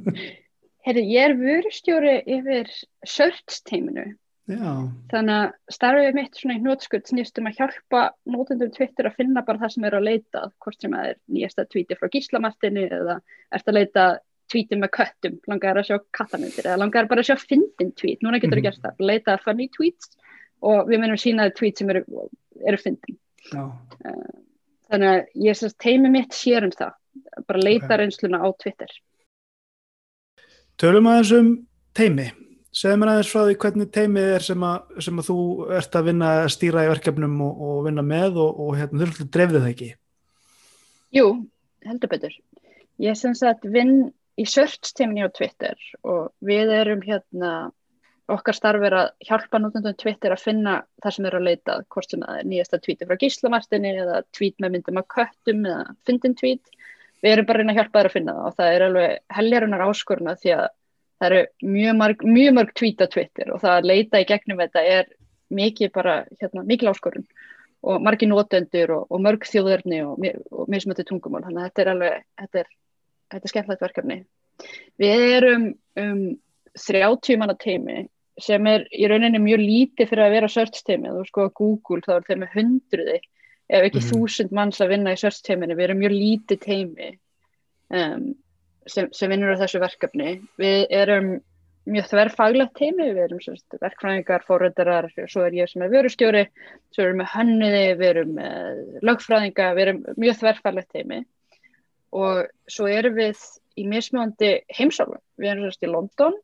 [0.88, 2.70] Herri, ég er vörustjóri yfir
[3.06, 4.06] search teiminu
[4.48, 9.18] Já, þannig að starfið mitt svona í hnótskutt snýst um að hjálpa nótendum Twitter að
[9.18, 12.86] finna bara það sem er að leita hvort sem það er nýjasta tweeti frá gíslamartinu
[12.86, 13.18] eða
[13.52, 14.06] ert að leita
[14.52, 18.40] tweeti með köttum, langar að sjá kattamyndir eða langar bara að sjá fyndin tweet núna
[18.40, 18.66] getur þú Mhm.
[18.68, 20.10] gert það, leita að funny tweets
[20.62, 22.04] og við munum sína tweet sem eru,
[22.66, 23.18] eru fyndin
[23.52, 23.64] já,
[24.90, 26.92] þannig að ég sérst teimi mitt sér um það
[27.46, 27.98] bara leita Ok.
[28.00, 28.88] reynsluna á Twitter
[30.78, 31.48] Tölum aðeins um
[31.98, 32.28] teimi.
[32.70, 35.36] Segðu mér aðeins frá því hvernig teimið er sem að, sem að þú
[35.74, 39.26] ert að vinna að stýra í verkefnum og, og vinna með og, og hérna, þú
[39.34, 39.88] dreifðu það ekki.
[41.18, 41.24] Jú,
[41.88, 42.36] heldur betur.
[43.02, 47.52] Ég sem sagt vinn í search teimni á Twitter og við erum hérna,
[48.30, 52.10] okkar starf er að hjálpa notendum Twitter að finna það sem er að leita, hvort
[52.10, 56.36] sem það er nýjasta tweeti frá gíslamartinni eða tweet með myndum af köttum eða fyndin
[56.38, 56.74] tweet.
[57.24, 59.38] Við erum bara að reyna að hjálpa þér að finna það og það er alveg
[59.38, 60.66] heljarunar áskoruna því að
[61.18, 64.60] það eru mjög mörg, mjög mörg tweet á Twitter og það að leita í gegnum
[64.62, 65.08] þetta er
[65.58, 67.26] mikið bara, hérna, mikil áskorun
[67.88, 70.20] og margir notendur og, og mörg þjóðurni og,
[70.52, 72.70] og mismöndi tungumál þannig að þetta er alveg þetta er,
[73.30, 74.18] þetta er skemmtilegt verkefni.
[74.98, 75.66] Við erum
[76.02, 76.22] um
[76.78, 78.06] 30 manna teimi
[78.38, 82.12] sem er í rauninni mjög lítið fyrir að vera search teimi, þú sko Google þá
[82.16, 83.18] er þeir með hundruði
[83.68, 84.08] ef ekki Mhm.
[84.12, 87.08] þúsund manns að vinna í search teiminu við erum mjög lítið teimi
[87.90, 88.34] um,
[88.86, 90.40] sem, sem vinnur á þessu verkefni.
[90.56, 91.40] Við erum
[91.88, 96.46] mjög þverfaglegt teimi, við erum sérst, verkfræðingar, fóröldarar, svo er ég sem er vörustjóri,
[96.92, 98.34] svo erum við hönniði, við erum
[99.08, 101.24] lögfræðinga, við erum mjög þverfaglegt teimi
[102.16, 103.42] og svo erum við
[103.78, 106.38] í mismjöndi heimsálfum, við erum sérst í London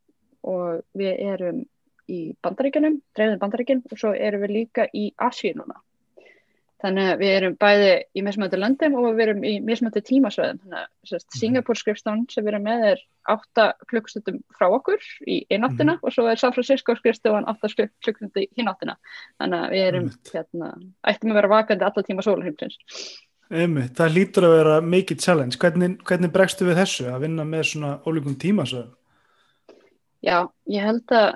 [0.44, 1.64] og við erum
[2.10, 5.80] í Bandaríkjunum, dreifðin Bandaríkjun og svo erum við líka í Asíu núna.
[6.84, 10.58] Þannig að við erum bæði í mismöndi löndum og við erum í mismöndi tímasvæðum.
[10.66, 13.00] Þannig að sérst, Singapore skrifstofan sem við erum með er
[13.32, 18.50] 8 klukkstundum frá okkur í eináttina og svo er San Francisco skrifstofan 8 klukkustundi í
[18.60, 18.98] hináttina.
[19.40, 20.34] Þannig að við erum, Einmitt.
[20.36, 20.68] hérna,
[21.08, 22.76] ættum að vera vakandi alla tíma sólarheimsins.
[23.52, 25.58] Einmitt, það lítur að vera mikið challenge.
[25.60, 28.92] Hvernig, hvernig bregstu við þessu að vinna með svona ólíkum tímasöðum?
[30.24, 30.38] Já,
[30.72, 31.30] ég held að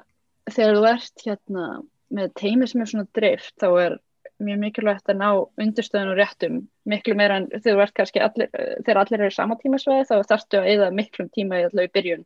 [0.49, 1.65] þegar þú ert hérna
[2.09, 3.99] með teimi sem er svona dreift þá er
[4.41, 5.29] mjög mikilvægt að ná
[5.61, 8.51] undirstöðun og réttum miklu meira en þegar þú ert kannski allir,
[8.87, 12.25] þegar allir eru sama tímasvæði þá þarftu að eða miklum tíma í í byrjun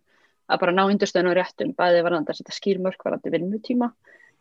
[0.52, 3.90] að bara ná undirstöðun og réttum bæði varðandi að setja skýr mörg varðandi vinnutíma.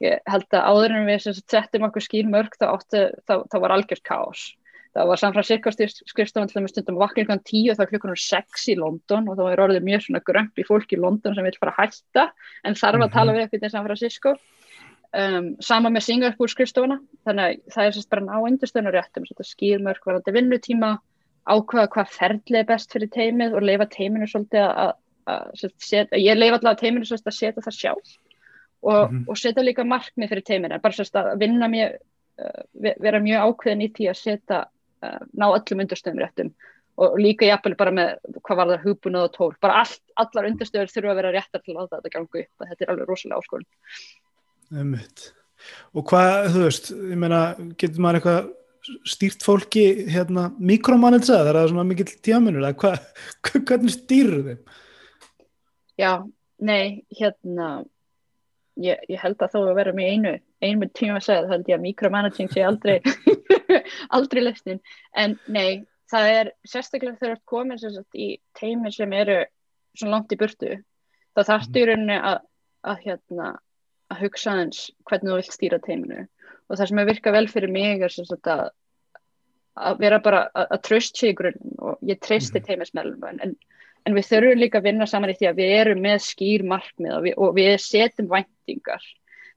[0.02, 3.58] Ég held að áður en við sem settum okkur skýr mörg þá, átti, þá, þá
[3.64, 4.46] var algjört kaos.
[4.92, 8.18] Það var San Francisco skrifstofan til með stundum vakna klukkan 10 og það var klukkan
[8.24, 11.48] 6 í London og þá er orðið mjög svona grömp í fólk í London sem
[11.48, 12.26] vil fara að hætta
[12.68, 14.34] en þarf að tala við eitthvað í San Francisco.
[15.12, 19.26] Um, sama með Singapore skrifstofana þannig að það er sérst bara ná undirstöðun og réttum
[19.28, 20.92] skýrmörk varandi vinnutíma
[21.50, 24.94] ákveða hvað ferli er best fyrir teimið og leifa teiminu svolítið að,
[26.20, 28.14] ég leif alltaf teiminu að setja það sjálf
[28.82, 29.24] og, mm -hmm.
[29.28, 31.98] og setja líka markmið fyrir teiminu, bara sérst að vinna mér,
[32.40, 34.66] uh, vera mjög ákveðin í því að setja,
[35.02, 36.54] ná öllum undurstöðum réttum
[37.02, 38.10] og líka jafnvel bara með
[38.44, 41.78] hvað var það hugbúnað og tól, bara allt, allar undurstöður þurfa að vera réttar til
[41.78, 43.70] að þetta gangu upp, þetta er alveg rosalega áskorun.
[44.82, 45.24] Ummitt.
[45.96, 47.42] Og hvað, þú veist, ég meina,
[47.80, 48.52] getur maður eitthvað
[49.10, 52.94] stýrt fólki hérna, mikromanitsa, það er svona mikill tjáminur hva,
[53.70, 54.62] hvernig stýrur þeim?
[56.02, 56.14] Já,
[56.66, 57.72] nei, hérna
[58.82, 61.70] ég, ég held að þó að vera með einu einu tíma að segja, það held
[61.72, 62.98] ég að mikromanaging sé aldrei
[64.10, 64.82] aldrei lesnin,
[65.16, 69.42] en nei það er sérstaklega þegar þú komir í teimi sem eru
[69.98, 70.78] svona langt í burtu,
[71.36, 72.40] þá þarftu í rauninni að,
[72.88, 73.52] að hérna
[74.12, 76.28] að hugsa eins hvernig þú vilt stýra teiminu.
[76.68, 78.16] Og það sem er virka vel fyrir mig er
[78.54, 78.64] að,
[79.88, 82.68] að vera bara að, tröst sig í grunn og ég treysti mm.
[82.68, 83.56] teimismælum en,
[84.08, 87.18] en við þurfum líka að vinna saman í því að við erum með skýr markmið
[87.18, 89.08] og við, og við setjum væntingar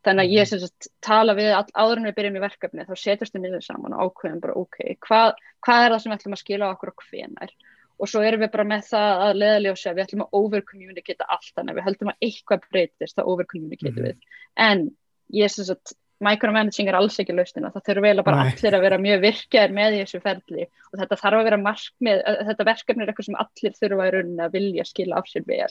[0.04, 0.64] þannig að ég mhm.
[0.64, 3.96] sagt, tala við all, áður en við byrjum í verkefni þá setjumst við niður saman
[3.96, 7.06] og ákveðum bara ok, hvað, hvað er það sem við ætlum að skila okkur og
[7.08, 7.56] hvenar
[7.94, 11.74] og svo erum við bara með það að leðaljósa við ætlum að overcommunicata allt þannig
[11.74, 14.08] að við höldum að eitthvað breytist að overcommunicata mm.
[14.08, 14.88] við en
[15.34, 18.52] ég syns að micromanaging er alls ekki lausnina, það vel að bara Nei.
[18.52, 22.66] allir að vera mjög virkjaðir með þessu ferli og þetta þarf að vera markmið, þetta
[22.70, 24.08] verkefni er eitthvað sem allir þurfa
[24.46, 25.70] að vilja skila af sér vel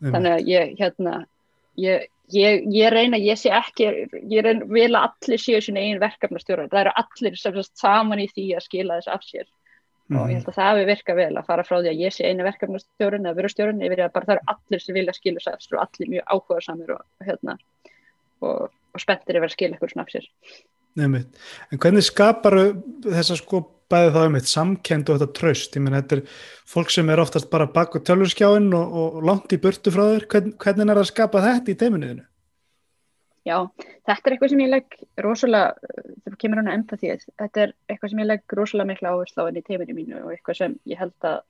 [0.00, 0.12] mm.
[0.14, 1.14] þannig að ég, hérna
[1.82, 3.90] ég, ég, ég reyna, ég sé ekki
[4.30, 8.28] ég reyna vel að allir séu sín einn verkefnastjórar, það eru allir sem saman í
[8.32, 10.18] því að skila þess af sér mm.
[10.18, 12.30] og ég held að það hefur virkað vel að fara frá því að ég sé
[12.30, 15.66] einu verkefnastjórun eða verustjórun yfir að bara það eru allir sem vilja skila þess af
[15.66, 17.58] sér og allir mjög áhuga samir og hérna
[18.46, 20.26] og og spenntir yfir að skilja ykkur svona af sér
[20.96, 21.26] Nefnir.
[21.68, 22.54] En hvernig skapar
[23.04, 23.58] þess að sko
[23.92, 26.22] bæði þá um eitt samkend og þetta tröst, ég menn þetta er
[26.68, 30.26] fólk sem er oftast bara bak og tölurskjáin og, og langt í burtu frá þér,
[30.32, 32.26] Hvern, hvernig er það að skapa þetta í teiminuðinu?
[33.46, 33.58] Já,
[34.08, 35.92] þetta er eitthvað sem ég legg rosalega,
[36.24, 39.48] þegar kemur hann að empathíð, þetta er eitthvað sem ég legg rosalega mikla áherslu á
[39.48, 41.44] enn í teiminu mínu og eitthvað sem ég held að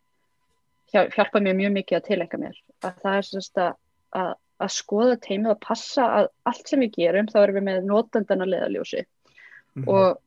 [0.92, 3.70] hjálpa mér mjög mikið að tilenga mér, að það er svona
[4.16, 7.88] að að skoða teimið og passa að allt sem við gerum þá erum við með
[7.90, 9.88] notandana leðaljósi mm -hmm.
[9.92, 10.20] og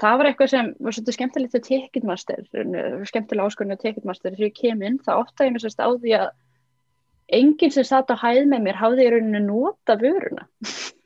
[0.00, 2.42] það var eitthvað sem var svolítið skemmtilegt til Ticketmaster,
[3.08, 6.28] skemmtilega áskorinu Ticketmaster þegar ég kem inn, það óttaði mér sérst á því að
[7.40, 10.46] enginn sem satt á hæð með mér hafði í rauninu nota vöruna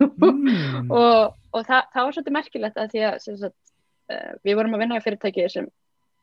[0.00, 0.90] mm.
[1.00, 3.57] og, og það, það var svolítið merkilegt að því að sagt,
[4.12, 5.70] uh, við vorum að vinna í fyrirtæki sem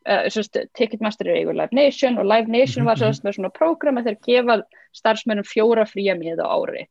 [0.06, 3.24] uh, Ticketmaster er eigur Live Nation og Live Nation var -hmm.
[3.26, 4.60] með svona prógram að þeir gefa
[4.94, 6.88] starfsmennum fjóra fría miða ári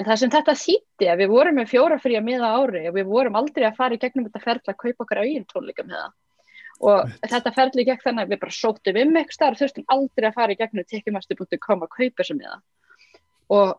[0.00, 3.10] en það sem þetta þýtti að við vorum með fjóra fría miða ári og við
[3.10, 6.16] vorum aldrei að fara í gegnum þetta ferli að kaupa okkar ín tónleika með það.
[6.80, 7.28] Og right.
[7.34, 10.54] þetta ferli gekk þannig að við bara sóttum um eitthvað starf þurftum aldrei að fara
[10.54, 12.56] í gegnum ticketmaster.com að kaupa sem miða.
[13.52, 13.76] Og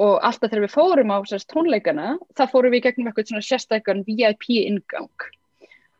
[0.00, 4.04] og alltaf þegar við fórum á sérst, tónleikana það fórum við gegnum eitthvað svona sérstakon
[4.06, 5.26] VIP ingang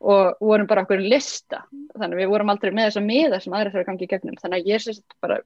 [0.01, 1.65] og vorum bara okkur lista.
[1.93, 4.39] Þannig að við vorum aldrei með þessa miða sem aðra þurfa að gangi í gegnum.
[4.41, 5.37] Þannig að ég sést bara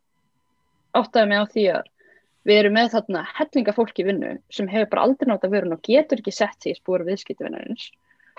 [0.95, 1.89] áttaði mig á því að
[2.45, 5.75] við erum með þarna hellinga fólk í vinnu sem hefur bara aldrei nátt að vera
[5.75, 7.89] og getur ekki sett því spóru viðskiptvinnarins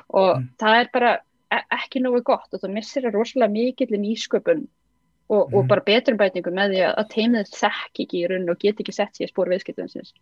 [0.06, 0.48] og mm.
[0.62, 1.12] það er bara
[1.54, 5.56] e ekki nógu gott og það missir að rosalega mikill í nýsköpun og, mm.
[5.58, 9.14] og bara beturbætingu með því að teimið þekk ekki í raun og get ekki sett
[9.18, 10.14] því spóru viðskiptvinnarins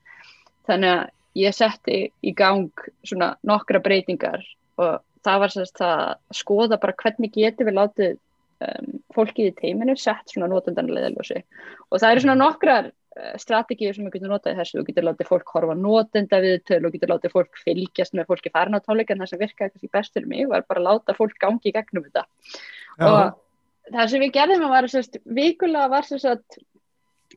[0.69, 1.05] þannig að
[1.45, 4.45] ég setti í gang svona nokkra breytingar
[4.81, 6.05] og það var sérst að
[6.37, 11.41] skoða bara hvernig getur við látið um, fólkið í teiminu sett svona notendanleðaljósi
[11.91, 13.04] og það eru svona nokkrar uh,
[13.39, 16.81] strategíur sem við getum notað í þessu, við getum látið fólk horfa notenda við töl
[16.83, 19.91] og getum látið fólk fylgjast með fólki farin á tónleika en það sem virkaði kannski
[19.95, 23.07] best fyrir mig var bara að láta fólk gangi í gegnum þetta Já.
[23.07, 26.43] og það sem við gerðum var sérst, vikulega var sérst að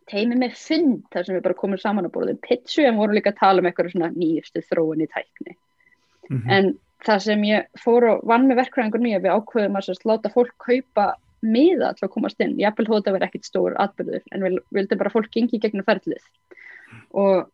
[0.07, 3.35] teimi með fund þar sem við bara komum saman á borðin pitchu en vorum líka
[3.35, 6.51] að tala um eitthvað svona nýjustu þróun í tækni mm -hmm.
[6.57, 6.73] en
[7.05, 10.55] það sem ég fór og vann með verkvæðingur mjög við ákveðum að sérst, láta fólk
[10.57, 11.13] kaupa
[11.45, 14.57] miða til að komast inn, ég vil hóta að vera ekkit stór atbyrður en við
[14.73, 16.23] vildum bara fólk gengi gegnum ferlið
[17.11, 17.47] og,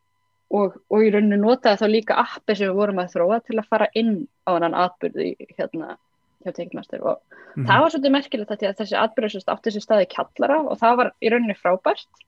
[0.54, 3.70] og, og í rauninu notaði þá líka appi sem við vorum að þróa til að
[3.70, 4.16] fara inn
[4.48, 5.98] á þannan atbyrði hérna
[6.44, 7.68] hjá Tegnmaster og mm -hmm.
[7.68, 11.32] það var svolítið merkilegt að þessi atbyrður átti þessi staði kallara og það var í
[11.32, 12.24] rauninu frábært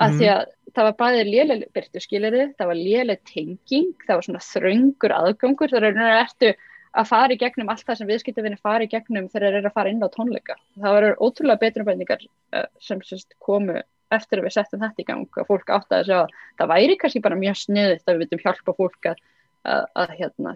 [0.00, 0.18] að mm.
[0.18, 0.42] því að
[0.74, 5.70] það var bæðið léleg byrtu skilirði, það var léleg tenging, það var svona þröngur aðgangur,
[5.70, 6.56] það er eftir
[6.98, 9.76] að fara í gegnum allt það sem viðskiptafinni fara í gegnum þegar þeir eru að
[9.78, 10.56] fara inn á tónleika.
[10.76, 13.78] Það var ótrúlega betrunbæningar uh, sem sérst, komu
[14.10, 16.96] eftir að við settum þetta í gang og fólk átti að segja að það væri
[16.98, 19.20] kannski bara mjög sniðið að við vitum hjálpa fólk að,
[19.62, 20.54] að, að hérna,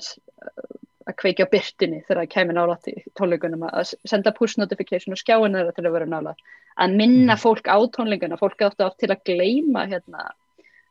[1.05, 5.55] að kveikja byrtinni þegar það kemur nálægt í tónleikunum að senda push notification og skjáin
[5.55, 6.47] þeirra til að vera nálægt.
[6.75, 10.33] Að minna fólk á tónleikuna fólk áttu oft til að gleyma hérna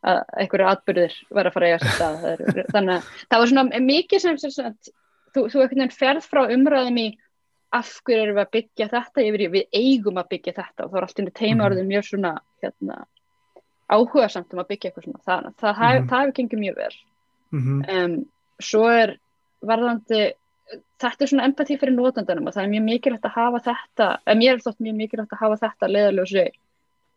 [0.04, 2.16] að einhverju atbyrðir vera að fara að eiga sér stað.
[2.24, 4.96] Það þannig að það var svona mikið sem, sem, sem
[5.34, 7.08] þú, þú einhvern veginn ferð frá umræðum í
[7.74, 10.92] af hverju erum við að byggja þetta yfir í við eigum að byggja þetta og
[10.92, 11.66] þá er allt einu teima Mhm.
[11.68, 13.06] orðið mjög svona hérna,
[13.90, 16.08] áhuga samt um að byggja eitthvað svona það, það, það, Mhm.
[16.10, 16.96] það hefur gengið mjög vel
[17.52, 17.90] Mhm.
[17.90, 18.26] um,
[18.62, 19.18] svo er
[19.64, 20.34] varðandi
[21.00, 24.38] þetta er svona empati fyrir notandanum og það er mjög mikilvægt að hafa þetta en
[24.40, 26.50] mér er þótt mjög mikilvægt að hafa þetta leðaljósi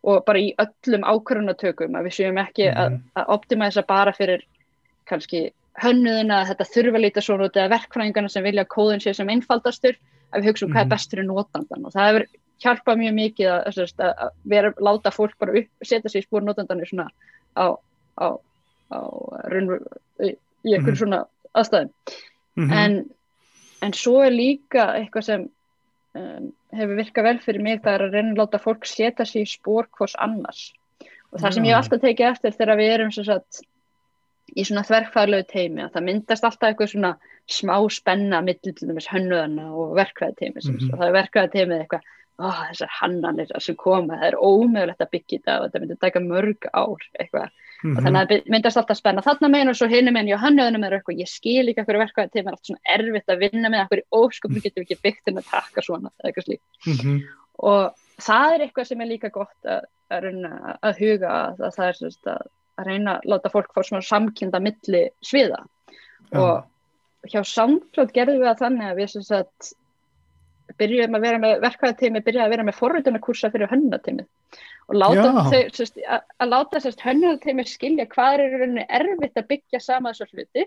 [0.05, 3.03] og bara í öllum ákvörðunatökum að við séum ekki að, Mhm.
[3.17, 4.43] að optimæsa bara fyrir
[5.07, 5.53] kannski
[5.83, 9.13] hönnuðina að þetta þurfa að líta svona út eða verkfræðingarna sem vilja að kóðin sé
[9.15, 9.97] sem einfaldastur
[10.33, 10.87] að við hugsa um hvað Mhm.
[10.87, 12.27] er best fyrir notandan og það hefur
[12.65, 16.43] hjálpað mjög mikið að, að, að, vera, láta fólk bara upp, setja sig í spór
[16.47, 17.09] notandanir svona
[17.57, 17.77] á,
[18.17, 18.27] á,
[18.93, 19.01] á
[19.53, 19.83] raunver,
[20.21, 20.33] í,
[20.65, 21.03] í einhverjum Mhm.
[21.03, 21.91] svona aðstæðum
[22.57, 22.73] Mhm.
[22.73, 23.11] en,
[23.83, 25.51] en svo er líka eitthvað sem
[26.17, 29.43] um, hefur virkað vel fyrir mig það er að reyna að láta fólk setja sig
[29.45, 30.73] í spór hvors annars
[31.33, 33.61] og það sem ég alltaf tekið eftir þegar við erum sagt,
[34.55, 37.15] í svona þverkfæðlegu teimi að það myndast alltaf eitthvað svona
[37.51, 40.93] smá spenna dæmis hönnuðana og verkfæði teimi Mhm.
[40.93, 45.11] og það er verkfæði teimið eitthvað ó, þessar hannanir sem koma, það er ómögulegt að
[45.15, 47.49] byggja þetta og þetta myndi taka mörg ár eitthvað
[47.83, 47.97] Mhm.
[47.97, 50.85] og þannig að það myndast alltaf spenna þarna megin og svo hinum megin hjá hönnuðunum
[50.87, 53.69] er eitthvað, ég skil ekki hverju verkvæði til, mér er allt svona erfitt að vinna
[53.69, 57.23] með hverju ósköpum getum við ekki byggt inn að taka svona eitthvað Mhm.
[57.59, 61.89] og það er eitthvað sem er líka gott að, að, að huga að, að það
[61.89, 65.65] er sagt, að, að reyna að láta fólk fá svona samkynda milli sviða.
[66.27, 66.41] Já.
[66.43, 69.69] og hjá SoundCloud gerðum við það þannig að við sem sagt
[70.81, 74.27] byrjuðum að vera með verkvæðateimi, byrjuðum að vera með forröðunarkursa fyrir hönnateimi
[74.87, 79.41] og láta þau, sérst, að, að láta sérst hönnateimi skilja hvað er í rauninni erfitt
[79.41, 80.67] að byggja sama þessar hluti.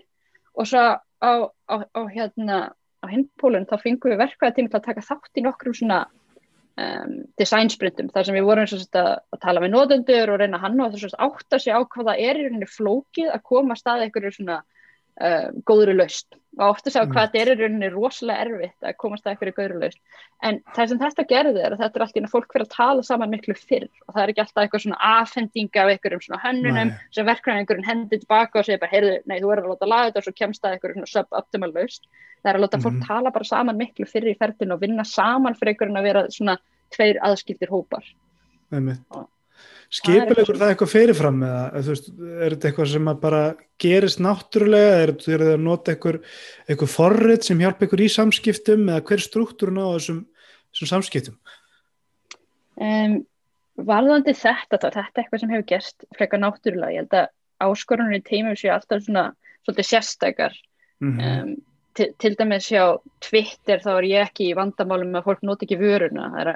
[0.58, 1.32] Og svo á,
[1.72, 2.58] á, á hérna
[3.00, 6.02] á hindpólun þá fengum við verkvæðateimi til að taka þátt í nokkrum svona
[6.80, 10.60] um, design sprintum þar sem við vorum sérst, að, að tala með nóðundur og reyna
[10.62, 13.76] hann og þess að átta sig á hvað það er í rauninni flókið að koma
[13.76, 14.60] að staði einhverju svona
[15.20, 17.12] uh, góðri laust og ofta sjá Mm.
[17.14, 19.98] hvað þetta er í rauninni rosalega erfitt að komast að einhverju góðri laust
[20.42, 22.66] en það sem þetta gerði er að þetta er allt í einu að fólk fyrir
[22.66, 26.24] að tala saman miklu fyrr og það er ekki alltaf eitthvað svona afhending af einhverjum
[26.26, 26.96] svona hönnunum Nei.
[27.14, 30.10] sem verkefni einhverjum hendi tilbaka og segir bara, heyrðu, nei, þú verður að láta laga
[30.10, 32.02] þetta og svo kemst það einhverju svona suboptimal laust
[32.42, 33.06] það er að láta fólk Mhm.
[33.06, 36.58] tala bara saman miklu fyrr í ferðinu og vinna saman fyrir einhverjum að vera svona
[36.90, 38.04] tveir aðskildir hópar
[39.90, 43.40] Skipulegur það eitthvað fyrirfram eða eða veist, er þetta eitthvað sem bara
[43.82, 49.18] gerist náttúrulega, er þetta að nota eitthvað, forrið sem hjálpa ykkur í samskiptum eða hver
[49.18, 50.20] er struktúrun á þessum,
[50.70, 51.40] þessum samskiptum?
[52.78, 53.16] Um,
[53.90, 57.32] varðandi þetta, þá, þetta er eitthvað sem hefur gerst frekar náttúrulega, ég held að
[57.66, 59.26] áskorunir í teimum séu alltaf svona
[59.66, 60.54] svolítið sérstakar.
[61.02, 61.50] Mm um,
[62.00, 62.84] til, til dæmis hjá
[63.22, 66.28] Twitter þá er ég ekki í vandamálum að fólk noti ekki vöruna.
[66.40, 66.52] Er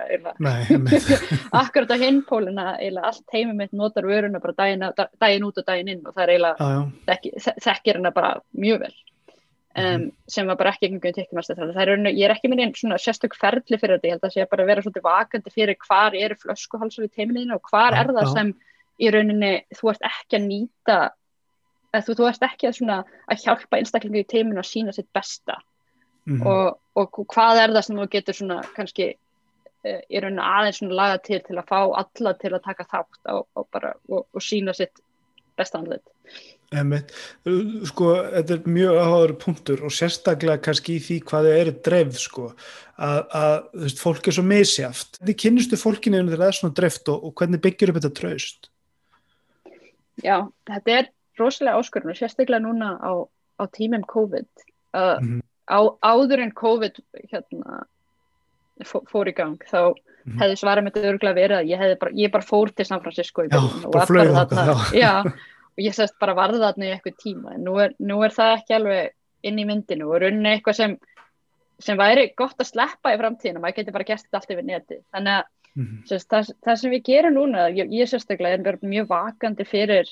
[1.62, 5.92] akkurat á hinpóluna allt heimum mitt notar vöruna bara daginn, da- daginn út og daginn
[5.94, 8.94] inn og það er eiginlega þekkir hana bara mjög vel.
[9.74, 13.34] Um, sem var bara ekki einhvern veginn er ég er ekki með einn svona sérstök
[13.34, 16.36] ferli fyrir þetta, ég held að sé bara að vera svolítið vakandi fyrir hvar eru
[16.38, 18.34] flöskuhalsar í teiminu og hvar Já, er það já.
[18.36, 18.52] sem
[19.02, 20.98] í rauninni þú ert ekki að nýta
[22.02, 22.98] þú, þú ert ekki að, svona,
[23.30, 25.60] að hjálpa einstaklingu í teiminu að sína sitt besta
[26.24, 26.46] Mhm.
[26.48, 30.98] og, og hvað er það sem þú getur svona kannski uh, í rauninni aðeins svona
[31.00, 34.44] laga til til að fá alla til að taka þátt á, á bara, og, og
[34.44, 35.02] sína sitt
[35.58, 36.06] besta andlit.
[36.74, 42.16] Sko, þetta er mjög áhugaður punktur og sérstaklega kannski í því hvað þau eru dreifð
[42.22, 42.46] sko,
[42.96, 45.20] að, að veist, fólk er svo misjaft.
[45.20, 48.70] Hvernig kynnistu fólkinu þegar það er svona dreift og, og hvernig byggir upp þetta traust?
[50.24, 50.40] Já,
[50.72, 53.12] þetta er rosalega áskorun og sérstaklega núna á,
[53.60, 54.46] á tímum COVID
[54.94, 55.40] uh, Mhm.
[55.70, 57.00] á, áður en COVID
[57.32, 57.84] hérna,
[58.84, 59.94] fó, fór í gang þá
[60.24, 60.38] Mhm.
[60.40, 63.56] hefði svarað mitt örgulega verið að ég, bara, ég bara fór til San Francisco Já,
[63.58, 65.24] og bara þarna já.
[65.24, 68.58] og ég sérst bara varði þarna í eitthvað tíma en nú er, nú er það
[68.62, 69.10] ekki alveg
[69.42, 70.98] inn í myndinu og rauninni eitthvað sem
[71.80, 74.96] sem væri gott að sleppa í framtíðina maður getur bara gert þetta allt yfir neti
[75.12, 75.44] þannig að
[75.76, 76.06] Mhm.
[76.06, 80.06] Sest, það, það sem við gerum núna, ég, ég sérstaklega er mjög vakandi fyrir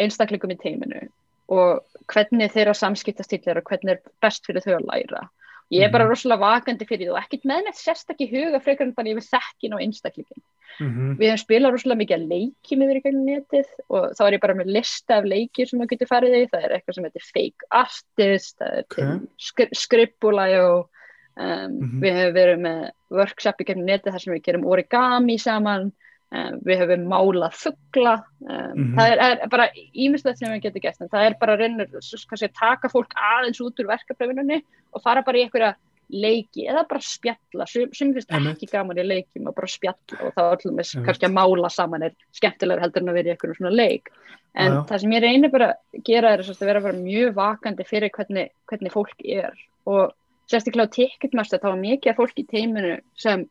[0.00, 1.02] einstaklingum í teiminu
[1.50, 1.82] og
[2.12, 5.28] hvernig þeirra samskiptastíl er og hvernig er best fyrir þau að læra.
[5.70, 6.10] Ég er bara Mhm.
[6.10, 9.74] rosalega vakandi fyrir því og ekkert með neitt sérstakki huga frekar en bara við þekkin
[9.74, 10.42] á einstaklingin.
[10.80, 11.16] Mhm.
[11.18, 14.40] Við hefum spilað rosalega mikið að leikjum yfir í gegnum netið og þá er ég
[14.40, 16.48] bara með lista af leikjur sem þú getur farið í.
[16.50, 18.98] Það er eitthvað sem heitir fake artist, það er Ok.
[18.98, 19.20] okay.
[19.38, 20.88] skri skrippulajó,
[21.36, 22.00] um, Mhm.
[22.02, 25.92] við hefum verið með workshop í gegnum netið þar sem við gerum origami saman,
[26.30, 28.12] við höfum málað fuggla
[28.46, 28.94] um, Mhm.
[28.96, 32.46] það er, er bara ímislegt sem við getum gert en það er bara reyna kannski
[32.46, 34.60] að taka fólk aðeins út úr verkefnivinnunni
[34.94, 35.74] og fara bara í einhverja
[36.10, 40.42] leiki eða bara spjalla, sem, finnst ekki gaman í leikjum og bara spjalla og þá
[40.56, 41.04] öllum Einmitt.
[41.06, 44.10] kannski að mála saman er skemmtilegur heldur en að vera í einhverjum svona leik
[44.54, 44.86] en Já, já.
[44.88, 48.92] það sem ég reynir bara að gera er að vera mjög vakandi fyrir hvernig, hvernig
[48.92, 49.52] fólk er
[49.86, 50.12] og
[50.50, 53.46] sérstaklega á Ticketmaster þá var mikið fólk í teiminu sem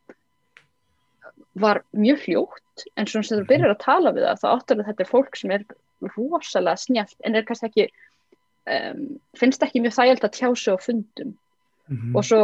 [1.61, 4.87] var mjög hljótt en svona sem þú byrjar að tala við það þá áttur að
[4.91, 5.65] þetta er fólk sem er
[6.15, 7.85] rosalega snjált en er kannski ekki
[8.69, 9.03] um,
[9.39, 11.35] finnst ekki mjög þægild að tjá sig á fundum.
[11.89, 12.15] Mhm.
[12.15, 12.41] og svo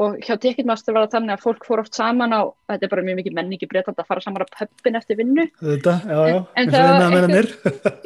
[0.00, 2.40] og hjá Ticketmaster var það þannig að fólk fór oft saman á,
[2.72, 5.44] þetta er bara mjög mikið menning í breytand að fara saman á pöppin eftir vinnu.
[5.60, 7.50] Þetta, já, já, En- en það var iðnaðarmennirnir.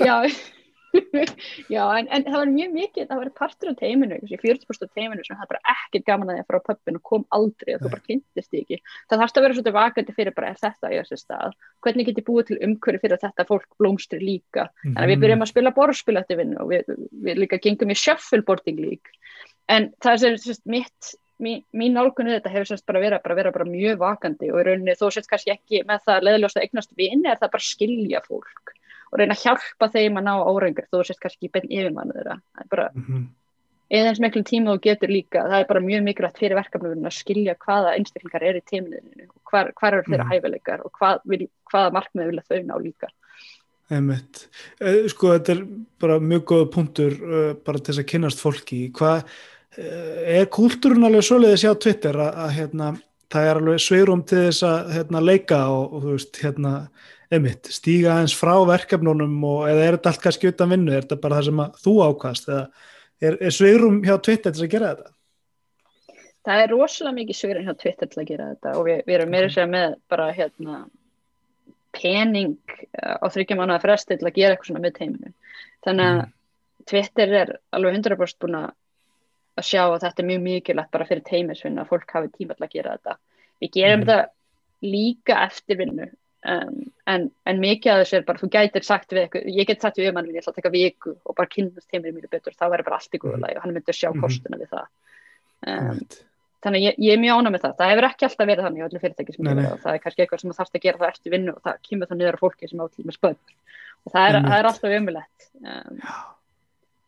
[0.02, 0.16] já,
[1.74, 4.98] já en, en það var mjög mikið, það var partur af teiminu, kannski 40% af
[4.98, 7.74] teiminu sem það bara ekkert gaman að því að fara á pöppin og kom aldrei
[7.74, 8.80] og þú bara kynntist ekki.
[9.10, 12.22] Það þarfst að vera svolítið vakandi fyrir bara er þetta í þessi stað, hvernig get
[12.22, 14.68] ég búið til umhverju fyrir að þetta fólk blómstri líka?
[14.84, 16.94] Þannig að við byrjum að spila borðspil eftir vinnu og við,
[17.26, 19.12] við líka gengum í shuffleboarding lík
[19.72, 23.52] en það er sagt mitt mín, mín nálgunni þetta hefur semst bara verið bara, vera
[23.54, 26.96] bara mjög vakandi og í rauninni þó sett kannski ekki með það leðljóst að eignast
[26.98, 28.73] vini er það bara að skilja fólk
[29.14, 32.64] og reyna að hjálpa þeim að ná árengur þó sett kannski benn yfirmannu þeirra það
[32.64, 33.24] er bara Mhm.
[33.94, 37.14] eða eins miklu tíma þú getur líka það er bara mjög mikilvægt fyrir verkefnum að
[37.18, 38.80] skilja hvaða einstaklingar eru í
[39.50, 40.32] hvar, hvar eru þeirra Mhm.
[40.32, 43.08] hæfileikar og hvað vil, hvaða markmið vilja þau ná líka
[43.90, 44.46] Einmitt.
[44.80, 45.66] Eh, Sko, þetta er
[46.00, 48.78] bara mjög góða punktur uh, bara til þess að kynnast fólki.
[48.96, 49.24] Hvað
[49.76, 52.88] uh, er kúltúrun alveg svoleiðis á Twitter að, að hérna,
[53.28, 56.72] það er alveg sveirum til þess að hérna, leika og, og þú veist, hérna,
[57.36, 61.20] einmitt, stíga aðeins frá verkefnunum og eða er þetta allt kannski utan vinnu, er þetta
[61.22, 62.64] bara það sem þú ákvast eða
[63.24, 65.10] er, er sveirum hjá Twitter til að gera þetta?
[66.44, 69.30] það er rosalega mikið svörin hjá Twitter til að gera þetta og við, við erum
[69.32, 70.80] meira segja með bara hérna
[71.94, 72.56] pening
[73.00, 75.34] uh, á þryggja mánuða fresti til að gera eitthvað svona með teiminu.
[75.86, 76.24] Þannig að
[76.90, 81.84] Twitter er alveg 100% búin að sjá að þetta er mjög mikilvægt bara fyrir teimisvinna
[81.84, 83.16] að fólk hafi tíma til að gera þetta.
[83.62, 84.08] Við gerum Mhm.
[84.10, 84.18] þetta
[84.84, 86.10] líka eftir vinnu
[86.44, 89.82] um, en, en mikið af þessu er bara þú gætir sagt við eitthvað, ég get
[89.84, 92.54] sagt við um hann ég ætla að taka viku og bara kynast teiminu mínu betur
[92.56, 94.20] þá verður bara allt í góða lagi og hann myndi sjá Mhm.
[94.24, 94.86] kostuna við það.
[95.66, 95.98] Um,
[96.64, 97.74] þannig að ég, ég er mjög ánað með það.
[97.78, 99.64] Það hefur ekki alltaf verið þannig á öllu fyrirtæki sem Nei, nei.
[99.84, 102.08] það er kannski eitthvað sem þú þarfst að gera það eftir vinnu og það kemur
[102.08, 103.52] það niður á fólki sem á til með spöld
[104.04, 106.00] og það er, það er alltaf umulett um,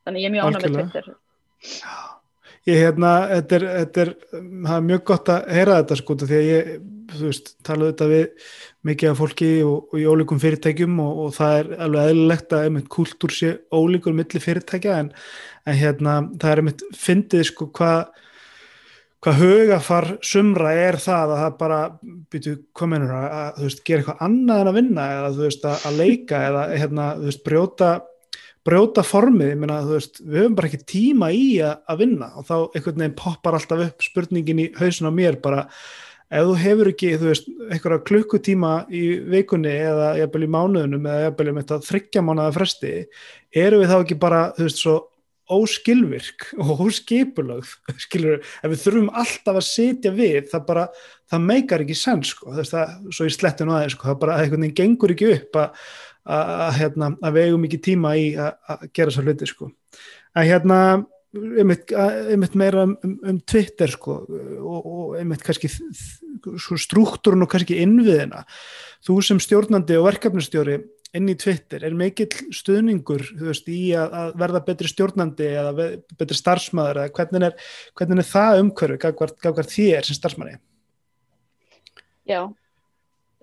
[0.05, 0.77] þannig að ég er mjög ánað með.
[0.77, 1.09] Twitter.
[2.67, 6.37] Ég hérna, þetta er, þetta er, það er mjög gott að heyra þetta sko, því
[6.41, 6.71] að ég,
[7.13, 8.53] þú veist, talaðu þetta við
[8.89, 12.69] mikið af fólki og, og í ólíkum fyrirtækjum og, og það er alveg eðlilegt að
[12.69, 15.11] einmitt kultúr sé ólíkur milli fyrirtækja en,
[15.67, 18.07] en hérna, það er einmitt fyndið sko hvað
[19.27, 21.79] hvað hugafar sumra er það að það bara,
[22.31, 25.65] hvað mennur að, að, þú veist, gera eitthvað annað en að vinna eða, þú veist,
[25.67, 27.89] að, að leika eða, hérna, þú veist, brjóta
[28.67, 32.49] brjóta formið, ég meina, þú veist, við höfum bara ekki tíma í að vinna og
[32.49, 35.67] þá einhvern veginn poppar alltaf upp spurningin í hausin á mér bara,
[36.27, 39.03] ef þú hefur ekki, þú veist, einhverja klukkutíma í
[39.35, 42.95] vikunni eða jafnvel í mánuðunum eða jafnvel um þetta þryggja mánuða fresti,
[43.65, 44.97] eru við þá ekki bara, þú veist, svo
[45.57, 50.89] óskilvirk og óskipulögð skilur, ef við þurfum alltaf að sitja við, það bara,
[51.31, 54.41] það meikar ekki senn, sko, þú veist, það, svo í slettinu aðeins, sko, það bara,
[54.43, 55.89] einhvern veginn gengur ekki upp að
[56.27, 59.71] að, hérna, að við eigum mikið tíma í að, að gera svo hluti sko.
[60.37, 60.79] að hérna
[61.61, 67.79] einmitt, einmitt meira um, um, um Twitter sko, og, og einmitt kannski struktúrun og kannski
[67.83, 68.45] innviðina.
[69.07, 70.81] Þú sem stjórnandi og verkefnustjóri
[71.17, 76.37] inn í Twitter, er mikill stuðningur veist, í að, að verða betri stjórnandi eða betri
[76.37, 77.57] starfsmæður eða hvernig er,
[77.97, 80.59] hvernig er það umhverfi gafkvært þér sem starfsmæri
[82.27, 82.41] Já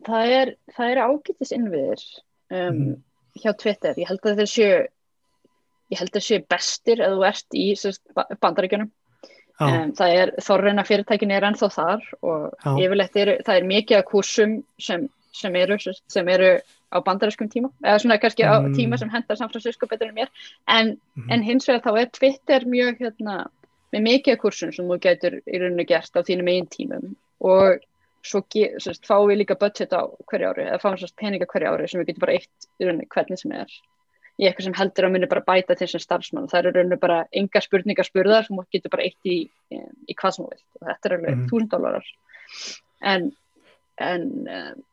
[0.08, 0.52] það er,
[0.86, 2.04] er ágættis innviðir
[2.52, 2.94] um, mm.
[3.40, 3.98] hjá Twitter.
[4.00, 4.76] Ég held að þeir séu
[5.94, 7.66] ég held að séu bestir að þú ert í
[8.44, 8.92] bandaríkjunum.
[9.62, 14.08] Um, það er þorreina fyrirtækin er ennþá þar og yfirleitt er það er mikið af
[14.10, 15.06] kursum sem,
[15.38, 16.56] sem eru sem eru
[16.94, 18.74] á bandarískum tíma eða svona kannski á mm.
[18.78, 20.34] tíma sem hendar San Francisco betur en mér.
[20.68, 21.30] En, mm.
[21.30, 23.38] en hins vegar þá er Twitter mjög hérna,
[23.94, 27.16] með mikið af kursum sem þú getur í rauninu gert á þínum einn tímum.
[27.46, 27.82] Og
[28.24, 31.90] svo sérst, fáum við líka budget á hverju ári eða fáum sérst peninga hverju ári
[31.92, 33.74] sem við getum bara eitt í rauninni hvernig sem er
[34.42, 36.50] í eitthvað sem heldur að muni bara bæta sem starfsmann.
[36.52, 39.38] Það eru rauninni bara enga spurningar spurðar sem getur bara eitt í,
[39.74, 40.66] í, hvað sem þú vilt.
[40.80, 41.44] Og þetta er alveg mm.
[41.52, 42.08] þúsund dólarar.
[43.14, 43.28] En,
[44.02, 44.86] en um,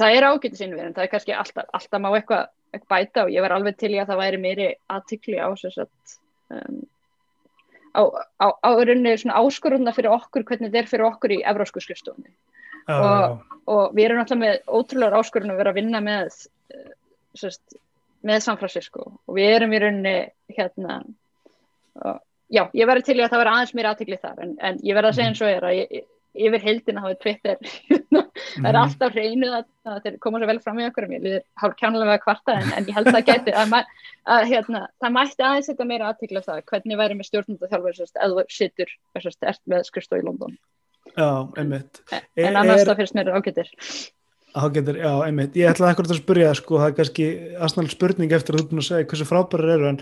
[0.00, 3.34] það er ágætið sínvið en það er kannski alltaf, alltaf má eitthvað, eitthvað bæta og
[3.34, 6.16] ég var alveg til í að það væri meiri aðtikli á sérst
[6.50, 6.80] um,
[7.94, 8.02] á,
[8.42, 12.32] á, á rauninni svona áskorunna fyrir okkur hvernig þetta er fyrir okkur í evrósku skrifstofunni.
[12.88, 16.32] Já, Og- og við erum alltaf með ótrúlega áskorun að vera að vinna með
[16.74, 16.92] eh,
[17.38, 17.76] sérst,
[18.26, 20.14] með San Francisco og við erum í rauninni
[20.56, 21.00] hérna
[22.04, 22.20] og,
[22.52, 24.96] já, ég verði til í að það vera aðeins mér aðtikli þar en, en ég
[24.98, 26.02] verði að segja eins og er að ég,
[26.40, 28.76] yfir heildina hafa Twitter það er Mhm.
[28.80, 32.14] alltaf hreinu að, að þeir koma svo vel fram í okkur mér liður hálf kjánulega
[32.16, 33.82] að kvarta en, en ég held að það geti að, ma-
[34.36, 38.46] að hérna, það mætti aðeins þetta meira aðtikla það hvernig væri með stjórnunda þjálfur eða
[39.24, 40.56] sérst, ert með skrifstof í London.
[41.16, 41.28] Já,
[41.60, 42.00] einmitt.
[42.14, 43.70] En Er- annars er- það finnst mér ágættir
[44.74, 45.56] getur, já, einmitt.
[45.58, 47.26] Ég ætlaði akkurat að spyrja, sko, það er kannski
[47.62, 49.98] aðsnall spurning eftir að þú búin að segja hversu frábærar eru, en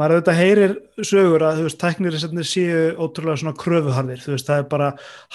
[0.00, 0.74] maður auðvitað heyrir
[1.06, 2.16] sögur að, þú veist, tæknir
[2.50, 4.88] séu ótrúlega svona kröfuharðir, þú veist, það er bara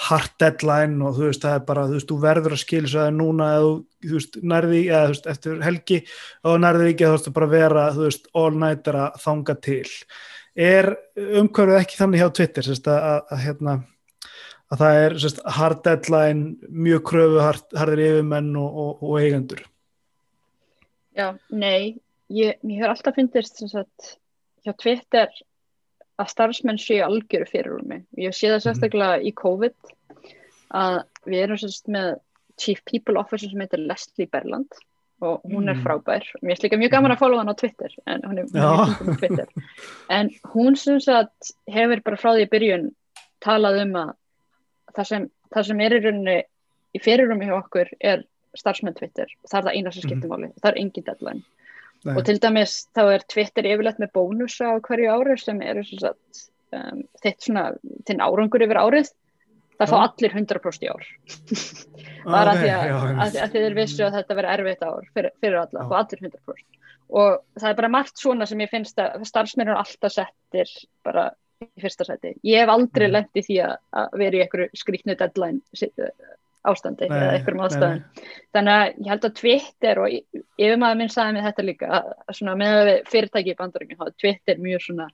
[0.08, 3.04] hard deadline og þú veist, það er bara, þú veist, þú verður að skilja svo
[3.06, 3.70] að núna eða þú,
[4.08, 6.02] þú veist, nærði, eða þú veist, eftir helgi
[6.44, 9.94] og nærði ekki þú veist, bara vera, þú veist, all nighter að þanga til.
[10.60, 13.80] Er umhverfið ekki þannig hjá Twitter, sérst, að, að, að hérna,
[14.70, 19.62] að það er sérst, hard deadline, mjög kröfu hardir yfirmenn og, og, og eigendur.
[21.18, 21.98] Já, nei,
[22.30, 24.12] ég, mér hefur alltaf fyndist sagt,
[24.64, 25.32] hjá Twitter
[26.20, 28.04] að starfsmenn séu algjöru fyrir úr mig.
[28.20, 29.94] Ég sé það sérstaklega í COVID
[30.76, 32.12] að við erum sagt með
[32.60, 34.68] Chief People Officer sem heitir Leslie Berland
[35.20, 35.82] og hún er Mm.
[35.84, 36.24] frábær.
[36.44, 39.16] Mér er líka mjög gaman að followa hann á Twitter en hún er, mjög fyndin
[39.16, 39.48] á Twitter.
[40.08, 42.86] En hún sem sagt hefur bara frá því í byrjun
[43.40, 44.14] talað um að
[44.96, 46.36] það sem, það sem er í rauninni
[46.96, 48.26] í fyrirrumi hjá okkur er
[48.58, 49.30] starfsmenn Twitter.
[49.46, 50.50] Það er það eina sem skiptir máli.
[50.58, 51.42] Það er engin deadline.
[52.00, 52.14] Nei.
[52.16, 56.46] Og til dæmis þá er Twitter yfirleitt með bónusa á hverju ári sem eru sagt
[56.72, 57.66] um, þitt svona
[58.08, 59.12] þinn árangur yfir árið.
[59.80, 60.02] Það fá Já.
[60.06, 61.10] allir 100% í ár.
[62.20, 63.36] Ok, okay, því að, já, að, einmitt.
[63.40, 66.66] að þið er vissu að þetta verður erfitt ár fyrir, fyrir alla, fá allir 100%.
[67.16, 70.74] Og það er bara margt svona sem ég finnst að starfsmenn eru alltaf settir
[71.06, 71.30] bara
[71.60, 72.34] í fyrsta seti.
[72.46, 73.12] Ég hef aldrei Mhm.
[73.12, 76.06] lent í því að, að vera í einhverju skrýtnu deadline sit-
[76.64, 78.00] ástandi Nei, eða einhverjum nei, ástæðum.
[78.52, 80.08] Þannig að ég held að Twitter og
[80.60, 84.06] yfirmaður minn sagði mig þetta líka að að svona með að við fyrirtæki í þá
[84.06, 85.06] er Twitter mjög svona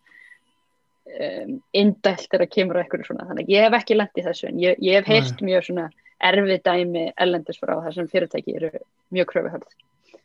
[1.06, 4.48] um, indælt þegar kemur á einhverju svona þannig að ég hef ekki lent í þessu
[4.48, 5.86] en ég, ég hef heyrt mjög svona
[6.26, 8.70] erfið dæmi ellendis frá þessum fyrirtæki eru
[9.14, 9.70] mjög kröfuhörð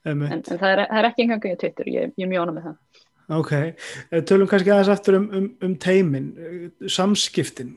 [0.05, 2.57] en, en það, er, það er ekki engang í Twitter, ég, ég er mjög ánum
[2.57, 2.77] með það
[3.31, 3.51] Ok,
[4.11, 7.75] Eh, tölum kannski aðeins aftur um, um, um teimin, eh, samskiptin,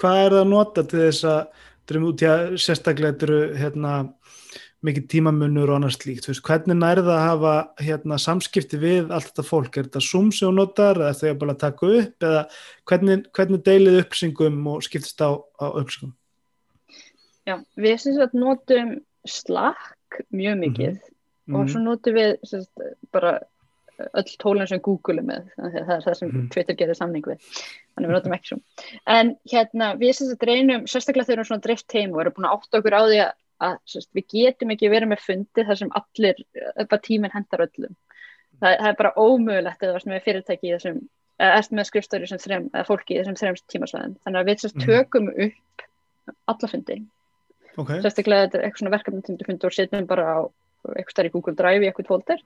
[0.00, 1.42] hvað er það að nota til þess að,
[1.90, 3.92] dröfum út í að sérstaklega eru hérna,
[4.80, 7.54] mikið tímamunur og annars slíkt, þú veist, hvernig nærða að hafa
[7.84, 11.52] hérna, samskipti við allt þetta fólk, er þetta Zoom sem þú notar eða þegar bara
[11.52, 12.42] að taka upp eða
[12.88, 16.14] hvernig, hvernig deilið upplýsingum og skiptist á, á upplýsingum?
[17.44, 18.96] Já, við sem sagt notum
[19.28, 21.00] Slack mjög mikið
[21.52, 21.68] og Mhm.
[21.68, 22.70] svo notum við sagt,
[23.12, 23.40] bara
[24.20, 26.48] öll tólinn sem Google er með það er það sem Mhm.
[26.54, 27.38] Twitter gerir samning við.
[27.94, 28.58] Þannig við notum ekki svo.
[29.06, 32.32] En hérna við sem sagt reynum sérstaklega þegar við erum svona drift teim og erum
[32.36, 35.64] búin að átta okkur á því að, að sagt, við getum ekki verið með fundi
[35.68, 37.96] þar sem allir, eh, bara tíminn hendar öllum.
[38.60, 41.08] Það, það er bara ómögulegt eða með fyrirtæki í þessum
[41.40, 44.58] eða erst með skrifstöður sem þrem, eða fólki í þessum þrem tímasvæðin þannig að við
[44.60, 44.86] sagt Mhm.
[44.86, 45.86] tökum upp
[46.48, 47.06] alla fundi.
[47.78, 50.40] Ok, sérstaklega þetta er eitthvað svona verkefni og setjum bara á
[50.88, 52.40] eitthvað stær í Google Drive í eitthvað folder.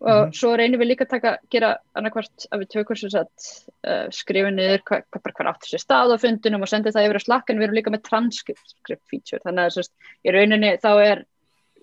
[0.00, 0.32] Og Mhm.
[0.36, 3.48] svo reynum við líka að taka, gera annarkvart að við tökum svo satt
[3.84, 7.18] uh, skrifa niður hvað hva, hvað átti sér stað á fundinum og senda það yfir
[7.20, 8.74] að slakka en við erum líka með transcript
[9.10, 9.40] feature.
[9.44, 9.92] Þannig að sérst,
[10.24, 11.24] í rauninni þá er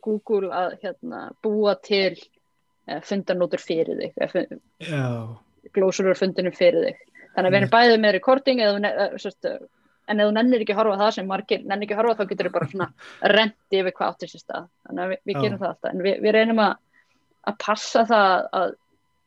[0.02, 2.16] Google að hérna, búa til
[2.88, 5.38] uh, fundanótur fyrir þig eða fun- já,
[5.76, 7.02] glósur úr fundinum fyrir þig.
[7.36, 9.58] Þannig að við erum bæðið með recording eða, eh, sérst, eh,
[10.08, 12.32] en ef þú nennir ekki að horfa það sem margir nennir ekki að horfa þá
[12.32, 12.90] getur þú bara svona
[13.36, 14.68] rendi yfir hvað áttir sér stað.
[14.88, 15.94] Þannig að við, við gerum það alltaf.
[15.94, 16.76] En við, við reynum að,
[17.52, 18.74] að passa það að,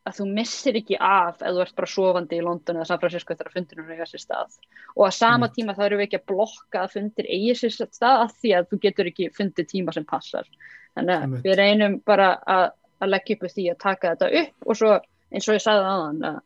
[0.09, 3.37] að þú missir ekki af ef þú ert bara sofandi í London eða San Francisco
[3.37, 4.59] þegar fundinum er eiga sér stað.
[4.97, 8.25] Og að sama tíma þá erum við ekki að blokka að fundir eigi sér stað
[8.25, 10.49] að því að þú getur ekki fundið tíma sem passar.
[10.97, 12.67] Þannig að við reynum bara að,
[13.01, 14.55] að leggja upp því að taka þetta upp.
[14.65, 14.95] Og svo
[15.31, 16.39] eins og ég sagði aðan að,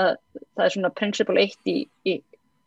[0.00, 1.76] að það er svona principle 1 í,
[2.06, 2.14] í,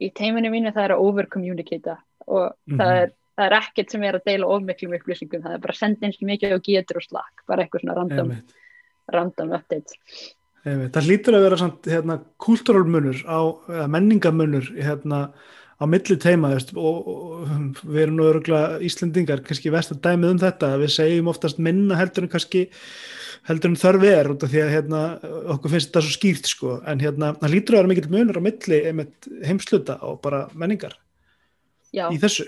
[0.02, 2.78] í teiminu mínu það er að over-communicata og Mhm.
[2.80, 5.74] það, er, það er ekkert sem er að deila of miklum upplýsingum, það er bara
[5.74, 8.32] að senda eins og mikið og getur og slakk, bara eitthvað svona random,
[9.12, 10.00] random update
[10.66, 10.94] Einmitt.
[10.96, 13.40] Það hlýtur að vera samt hérna, kultúralmunur á
[13.92, 15.34] menningamunur hérna,
[15.80, 20.32] á milli teima veist, og, og við erum nú öruglega Íslendingar, kannski vest að dæmið
[20.36, 22.68] um þetta við segjum oftast minna heldur en kannski
[23.50, 25.00] heldur en þörf er út af því að hérna,
[25.56, 26.76] okkur finnst þetta svo skýrt sko.
[26.88, 30.96] en hérna, það hlýtur að vera mikill munur á milli einmitt, heimsluta og bara menningar
[31.94, 32.48] Já, í þessu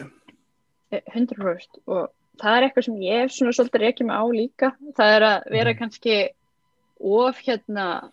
[0.95, 2.07] 100% og
[2.39, 5.79] það er eitthvað sem ég svona svolítið reykjum á líka, það er að vera Mhm.
[5.79, 6.15] kannski
[6.99, 8.11] of hérna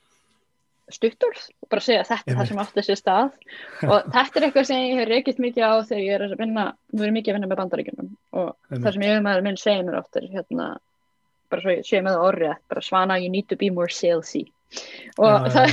[0.90, 2.52] stuttur og bara segja þetta er það Einmitt.
[2.52, 3.28] sem átti sér stað
[3.92, 6.64] og þetta er eitthvað sem ég hef reykjast mikið á þegar ég er að vinna,
[6.92, 8.82] nú er ég mikið að vinna með bandaríkjunum og Einmitt.
[8.86, 10.68] það sem ég maður minn segir mér oft er hérna,
[11.52, 14.46] bara svo ég sé með það orðið bara svana you need to be more salesy
[15.20, 15.72] og Já, það,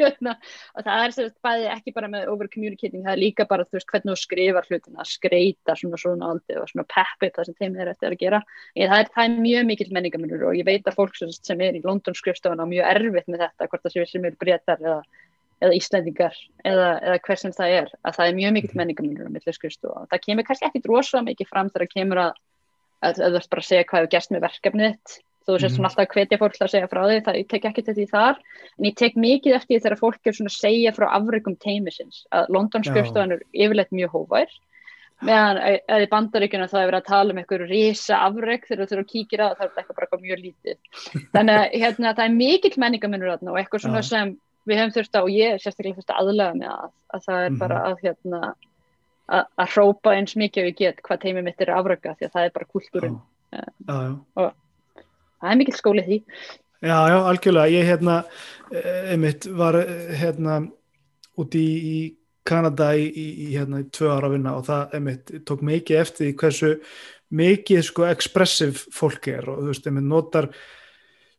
[0.00, 0.34] hérna,
[0.76, 3.78] og það er sérst bæði ekki bara með over communicating, það er líka bara þú
[3.78, 7.58] veist hvernig þú skrifar hlutina, skreita svona svona aldrei og svona pep upp það sem
[7.62, 8.42] þeim er eftir að gera,
[8.76, 11.64] ég, það, er, það er mjög mikill menningamunur og ég veit að fólk sem, sem
[11.64, 14.84] er í London skrifstofan á mjög erfitt með þetta hvort það séu sem eru breytar
[14.84, 15.00] eða,
[15.64, 19.34] eða Íslendingar eða, eða hver sem það er að það er mjög mikill menningamunur á
[19.34, 20.06] milli skrifstofa.
[20.12, 22.38] Það kemur kannski ekki drosa mikið fram þegar kemur að,
[23.00, 23.64] að, að þú ert bara
[24.84, 25.76] að þú sést Mhm.
[25.76, 28.10] svona alltaf hvetja fólk til að segja frá því það, ég tek ekki þetta í
[28.10, 28.36] þar
[28.78, 32.26] en ég tek mikið eftir því þegar fólk er svona að segja frá afreikum teimisins
[32.32, 34.48] að London skrifstofan er yfirleitt mjög hóvær
[35.22, 38.88] meðan að- í bandaríkjuna það er verið að tala um einhverju risa afreg þegar þú
[38.88, 40.76] þurfum að kíkja það, það er eitthvað bara mjög lítið
[41.34, 44.08] þannig að hérna, það er mikill menningamunur þarna og eitthvað svona Já.
[44.08, 44.36] sem
[44.68, 47.50] við hefum þurft að og ég sérstaklega þurft að aðlaga með að, að það er
[47.50, 47.58] Mhm.
[47.58, 48.54] bara að hérna
[49.30, 52.32] að, að hrópa eins mikið og ég get hvað teimi mitt er afrega því að
[52.32, 53.20] það er bara kultúrin
[53.52, 53.62] já,
[54.36, 54.52] já.
[55.40, 56.20] Það er mikill skóli í því
[56.80, 57.68] Já, já, algjörlega.
[57.68, 58.24] Ég hérna,
[58.72, 60.62] eh, einmitt, var eh, hérna
[61.36, 66.00] úti í, Kanada í, í, hérna, í tvö ára vinna og það, einmitt, tók mikið
[66.00, 66.70] eftir hversu
[67.36, 70.48] mikið, sko, expressive fólk er og, þú veist, einmitt, notar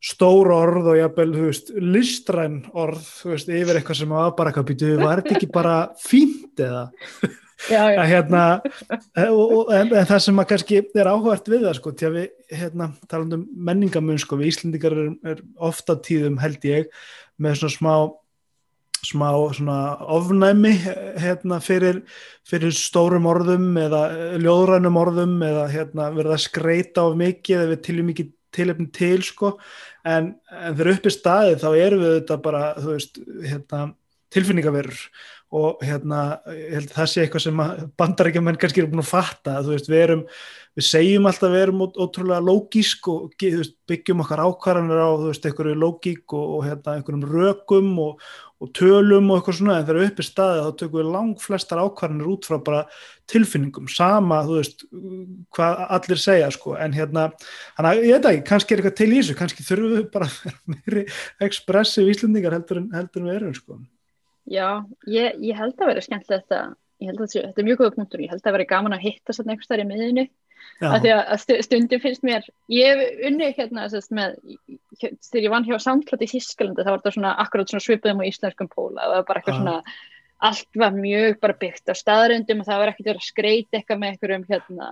[0.02, 4.54] stór orð og jafnvel, þú veist, listræn orð, þú veist, yfir eitthvað sem var bara
[4.54, 5.76] eitthvað býtu, var þetta ekki bara
[6.06, 6.86] fínt eða?
[7.70, 8.02] Já, já.
[8.10, 8.44] hérna
[9.30, 12.58] og, en, en það sem að kannski er áhugart við það sko, til að við
[12.62, 16.90] hérna talandi um menningamun sko, við Íslendingar er, er ofta tíðum held ég
[17.42, 17.96] með svona smá
[19.02, 19.78] smá svona
[20.14, 20.76] ofnæmi
[21.18, 22.04] hérna fyrir,
[22.46, 24.04] fyrir stórum orðum eða
[24.42, 29.22] ljóðrænum orðum eða hérna verða að skreita of mikið eða við tiljum mikið tilefni til
[29.26, 29.56] sko
[30.06, 33.82] en, en þegar uppi staðið þá erum við þetta bara þú veist hérna
[34.32, 35.06] tilfinningaverur
[35.52, 39.10] og hérna, ég held að það sé eitthvað sem að bandarækjumenn kannski eru búin að
[39.10, 40.22] fatta þú veist, við erum,
[40.80, 45.76] við segjum alltaf við erum ótrúlega lógísk og veist, byggjum okkar ákvarðanir á veist, einhverju
[45.82, 48.24] lógík og, og hérna, einhverjum rökum og,
[48.64, 51.84] og tölum og eitthvað svona, en þegar upp er staðið þá tökum við lang flestar
[51.84, 52.88] ákvarðanir út frá bara
[53.28, 54.90] tilfinningum, sama þú veist,
[55.52, 57.28] hvað allir segja sko, en hérna,
[57.76, 60.44] að ég veit ekki kannski er eitthvað til í þessu, kannski þurfum við bara að
[60.46, 61.10] vera meiri
[61.44, 63.84] expressiv íslendingar heldur en, heldur en við erum sko
[64.50, 66.62] Já, ég, ég held að vera skemmtilegt þetta,
[67.02, 69.36] ég held að þetta, er mjög góða punktur, ég held að vera gaman að hitta
[69.36, 70.26] svona einhvers þar í miðinu,
[70.82, 74.38] af því að að stu- stundum finnst mér, ég hef unnið hérna sérst, með,
[74.98, 78.30] þegar ég vann hjá Soundcloud í Þískalandi, þá var þetta svona akkurat svona svipuðum á
[78.32, 79.96] íslenskum póla, það var bara eitthvað svona,
[80.50, 84.00] allt var mjög bara byggt á staðröndum og það var ekkert verið að skreita eitthvað
[84.02, 84.88] með einhverjum hérna,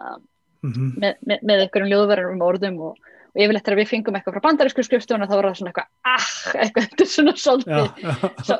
[0.61, 4.43] mhm, með, með, með einhverjum ljóðverðarum orðum og, og yfirleitt þegar við fengum eitthvað frá
[4.45, 6.27] bandarísku skrifstofuna þá var það svona eitthvað, ah,
[6.63, 7.85] eitthvað, þetta er svona svolítið,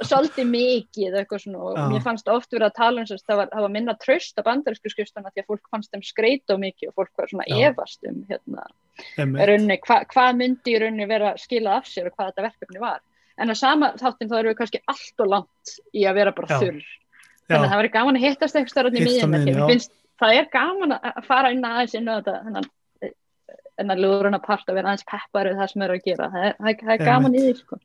[0.10, 1.60] svolítið mikið eitthvað svona.
[1.60, 1.84] Og Já.
[1.90, 4.88] mér fannst oft verið að tala um þess að það var, minna tröst á bandarísku
[4.94, 7.56] skrifstofuna því að fólk fannst þeim skreita og mikið og fólk var svona Já.
[7.72, 8.62] efast um hérna,
[9.50, 13.02] raunni, hva, hvað myndi í raunni vera skilað af sér og hvað þetta verkefni var.
[13.40, 15.66] En á sama þáttin þá erum við kannski allt og langt
[15.96, 16.58] í að vera bara Já.
[16.62, 16.84] þurr.
[17.50, 18.86] Þannig að það verður gaman að hittast eitthvað
[23.80, 24.92] gaman að að fara inn aðeins inn á þetta þennan þennan lúðurinn part að vera
[24.92, 27.36] aðeins peppar við það sem er að gera það er, það er, það er gaman
[27.36, 27.80] í því sko.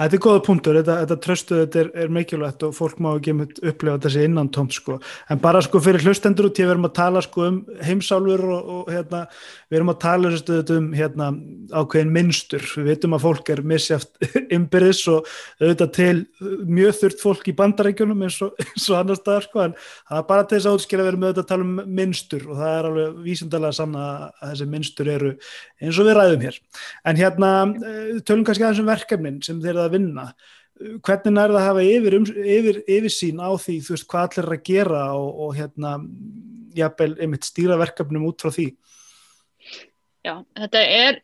[0.00, 3.34] Þetta er góða punktur, þetta, þetta tröstu þetta er, er mikilvægt og fólk má ekki
[3.34, 4.96] einmitt upplifa þessi innan tómt sko.
[5.28, 8.88] En bara sko fyrir hlustendur út, ég verðum að tala sko um heimsálfur og, og
[8.94, 9.20] hérna,
[9.68, 11.28] við erum að tala stöðut um hérna
[11.74, 12.64] ákveðin minnstur.
[12.78, 15.28] Við veitum að fólk er misjáft ymbirðis og
[15.60, 16.16] auðvitað til
[16.64, 19.66] mjög þurft fólk í bandarækjunum eins og, og annar staðar sko.
[19.66, 22.48] En það er bara til þess að útskilja við erum auðvitað að tala um minnstur
[22.48, 25.36] og það er alveg vísindalega sanna að þessi minnstur eru
[25.84, 26.60] eins og við ræðum hér.
[27.04, 30.26] En hérna, eh, tölum kannski aðeins um verkefnin sem þeir eru að vinna.
[30.80, 32.26] Hvernig er það að hafa yfir, um,
[32.56, 35.96] yfir, yfirsýn á því, veist, hvað allir er að gera og, og hérna,
[36.78, 38.70] jafnvel, einmitt stýra verkefnum út frá því?
[40.24, 41.20] Já, þetta er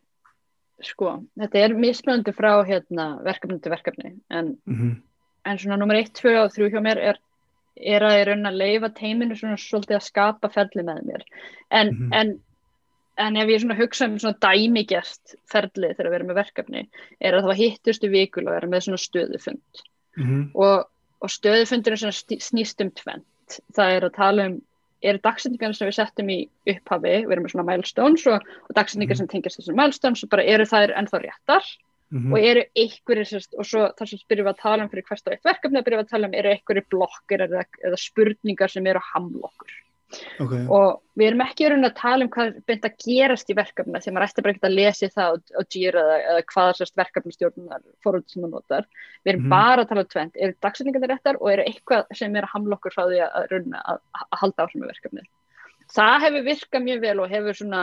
[0.84, 4.96] sko, þetta er mismunandi frá hérna, verkefni til verkefni en, Mm -hmm.
[5.44, 7.16] en svona nummer 1, 2 og 3 hjá mér er,
[7.76, 11.22] er að ég raun að leifa teiminu svona svolítið að skapa ferli með mér
[11.70, 12.12] en, Mhm.
[12.12, 12.40] en,
[13.18, 16.82] en ef ég svona hugsa um svona dæmigerst ferli þegar við erum með verkefni
[17.20, 19.82] er að það var hittustu vikul og erum með svona stöðufund.
[20.16, 20.44] Mm -hmm.
[20.54, 20.86] og,
[21.20, 24.62] og stöðufundurinn sem sti- snýst um tvent það er að tala um
[25.02, 29.14] eru dagsetningar sem við settum í upphafi við erum með svona milestones og, og dagsetningar
[29.14, 29.18] Mhm.
[29.18, 31.64] sem tengjast þessum milestones og bara eru þær ennþá réttar.
[32.10, 35.26] Mm og eru einhverjir og svo þar sem byrjum við að tala um fyrir hvert
[35.26, 38.86] og eitt verkefni byrjum við að tala um eru einhverjir blokkir eða, eða spurningar sem
[38.86, 39.72] eru að hamla okkur
[40.40, 43.56] Ok, og við erum ekki verið að tala um hvað er beint að gerast í
[43.58, 46.76] verkefni því maður ætti bara ekkert að lesi það á, á Jira eða, eða hvaða
[46.78, 48.86] sérst verkefnistjórnar fórhund sem maður notar.
[49.24, 49.50] Við erum Mhm.
[49.50, 52.76] bara að tala um tvent, eru dagsetningarnir réttar og eru eitthvað sem er að hamla
[52.78, 55.26] okkur frá því að, raunina að, að halda áfram með verkefnið.
[55.96, 57.82] það hefur virkað mjög vel og hefur svona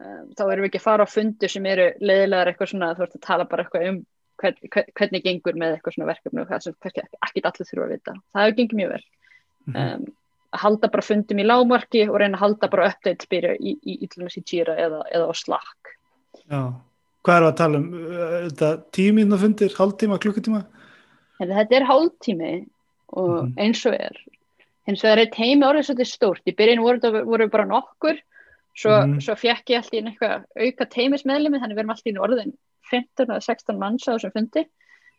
[0.00, 3.02] um, þá erum við ekki að fara á fundu sem eru leiðilegar eitthvað svona þú
[3.06, 3.98] ert að tala bara eitthvað um
[4.40, 7.92] hvern, hvern, hvernig gengur með eitthvað svona verkefni og það sem ekki allir þurfa að
[7.92, 9.04] vita það hefur gengið mjög vel
[9.76, 10.06] um,
[10.56, 13.98] að halda bara fundum í lágmarki og reyna að halda bara update byrja í, í,
[14.04, 15.92] í, í Jira eða, eða á Slack
[16.46, 16.60] Já,
[17.26, 17.90] hvað er það að tala um?
[18.46, 20.64] Þetta tíminn að fundir, hálftíma, klukkutíma?
[21.40, 22.54] Þetta er hálftími
[23.16, 24.16] og mm eins og er
[24.86, 28.18] hins vegar er teimi orðið svolítið stórt í byrjun voru, voru bara nokkur
[28.76, 29.16] svo, mm.
[29.24, 32.54] svo fekk ég alltaf í eitthvað auka teimismeðlimi þannig við erum alltaf í orðin
[32.92, 34.66] 15 eða 16 manns á þessum fundi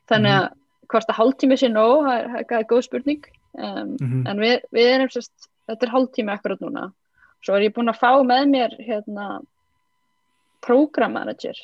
[0.07, 0.61] þannig að mm.
[0.93, 3.27] hvort að hálftími sé nóg, það er góð spurning
[3.57, 4.23] um, mm -hmm.
[4.29, 6.91] en við, við erum sérst, þetta er hálftími akkurat núna
[7.45, 9.41] svo er ég búin að fá með mér hérna
[10.65, 11.57] program manager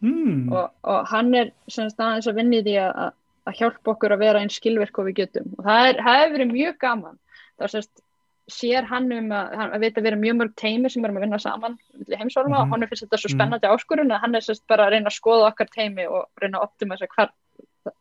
[0.00, 0.52] mm.
[0.52, 3.14] og, og hann er semst aðeins að vinni því að,
[3.48, 6.36] að hjálpa okkur að vera einn skilverk og við getum og það, er, það hefur
[6.36, 7.18] verið mjög gaman
[7.56, 8.04] það er semst
[8.48, 11.40] sér hann um að, hann veit að vera mjög mörg teimi sem erum að vinna
[11.42, 11.76] saman
[12.08, 12.62] heimsálma mm -hmm.
[12.62, 13.36] og hann finnst þetta svo mhm.
[13.36, 16.58] spennandi áskurinn að hann er semst bara að reyna að skoða okkar teimi og reyna
[16.58, 17.30] að optimæsa hver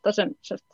[0.04, 0.66] það sem semst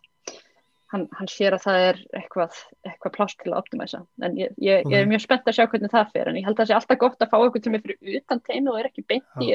[0.93, 4.85] hann, hann sér að það er eitthvað, eitthvað plást til að optimæsa en ég, ég,
[4.89, 6.77] ég er mjög spennt að sjá hvernig það fyrir en ég held að það sé
[6.77, 9.49] alltaf gott að fá eitthvað til mig fyrir utan teimi og er ekki beint í,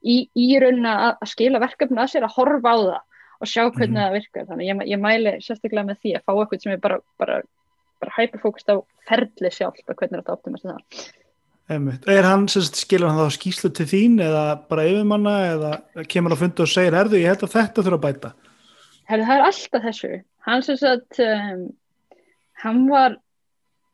[0.00, 2.98] í, í raunin að skila verkefni að sér að horfa á það
[3.40, 4.02] og sjá hvernig mm.
[4.02, 7.00] það virkar þannig ég, ég mæli sérstaklega með því að fá eitthvað sem er bara,
[7.20, 7.40] bara,
[8.02, 8.76] bara hyperfókust á
[9.08, 11.08] ferli sjálf og hvernig þetta optimæsa það
[11.70, 12.06] Einmitt.
[12.10, 16.64] Er hann, skilur hann þá skýslu til þín eða bara yfirmanna eða kemur að funda
[16.64, 18.30] og segir, herðu, ég held að þetta þurfa að bæta?
[19.06, 20.10] Herðu, það er alltaf þessu
[20.46, 21.66] hann sem sagt um,
[22.62, 23.16] hann var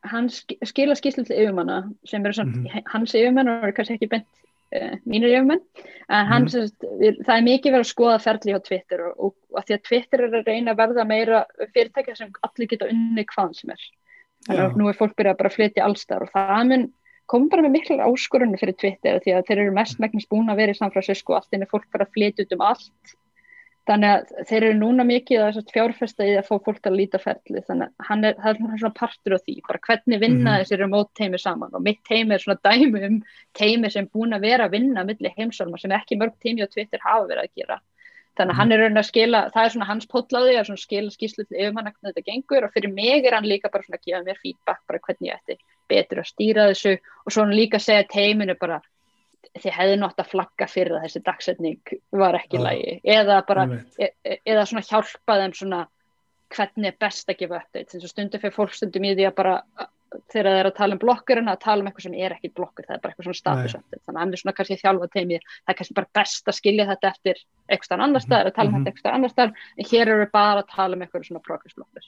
[0.07, 2.83] hann skila skýrslu til yfirmanna sem eru svona, mm -hmm.
[2.93, 4.27] hans yfirmenn og er kannski ekki bent
[4.75, 5.61] uh, mínir yfirmenn.
[6.09, 7.23] En hann mm -hmm.
[7.25, 10.19] það er mikið verið að skoða ferli á Twitter og, og, og því að Twitter
[10.19, 13.81] er að reyna að verða meira fyrirtækja sem allir geta unni hvað sem er.
[14.47, 16.93] Þannig að nú er fólk byrjað bara að flytja allstar og það mun
[17.27, 20.59] kom bara með miklu áskorunni fyrir Twitter því að þeir eru mest megnast búin að
[20.61, 23.15] vera í San Francisco og allt inn er fólk bara að flytja út um allt
[23.87, 27.61] þannig að þeir eru núna mikið að fjárfesta í að fá fólk að líta ferli
[27.67, 29.55] þannig að hann er, er svona partur á því.
[29.67, 30.63] Bara hvernig vinna mm -hmm.
[30.63, 31.75] þessir remote teimi saman.
[31.75, 33.21] Og mitt teimi er svona dæmi um
[33.53, 36.99] teimi sem búin að vera að vinna millir heimsálma sem ekki mörg teimi á Twitter
[37.03, 37.79] hafa verið að gera.
[38.37, 41.45] Þannig að hann er raun að skila, það er svona hans potlaði að skila skíslu
[41.47, 42.67] til yfirmann hvernig þetta gengur.
[42.67, 45.39] Og fyrir mig er hann líka bara svona að gefa mér feedback bara hvernig ég
[45.39, 45.57] ætti
[45.89, 46.93] betur að stýra þessu.
[47.25, 48.81] Og svona líka að segja teiminu bara
[49.57, 51.93] þið hefði nátt að flagga fyrir að þessi dagsetning
[52.23, 53.67] var ekki lægi eða bara,
[53.99, 55.83] e e eða svona hjálpa þeim svona
[56.55, 59.37] hvernig er best að gefa update, þess að stundum fyrir fólk stundum í því að
[59.39, 59.55] bara
[60.31, 62.87] þegar það er að tala um blokkurinn að tala um eitthvað sem er ekki blokkur
[62.87, 65.49] það er bara eitthvað svona status update, þannig að hann er svona kannski þjálfa teimið,
[65.57, 68.77] það er kannski bara best að skilja þetta eftir eitthvað annar staðar, að tala um
[68.77, 68.85] -hmm.
[68.85, 71.75] þetta eitthvað annar staðar, en hér eru við bara að tala um eitthvað svona progress
[71.75, 72.07] blokkur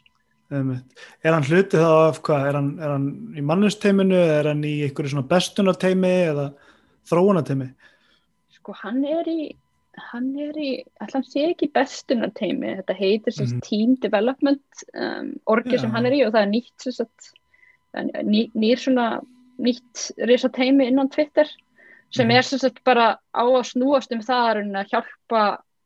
[0.50, 4.80] Er hann hlutið þá af hvað, er hann, er hann í mannusteiminu, er hann í
[4.88, 6.48] einhverju svona bestunarteimi eða
[7.10, 7.72] þróunatemi?
[8.60, 9.42] Sko hann er í
[10.12, 10.70] hann er í,
[11.04, 13.64] allan sé ekki bestunarteimi, þetta heitir mm -hmm.
[13.66, 15.82] team development um, orgi ja.
[15.84, 17.32] sem hann er í og það er nýtt sagt,
[18.24, 19.08] ný, nýr svona
[19.60, 21.50] nýtt risateimi innan Twitter
[22.16, 22.36] sem mm.
[22.38, 25.44] er sem sagt bara á að snúast um það að hjálpa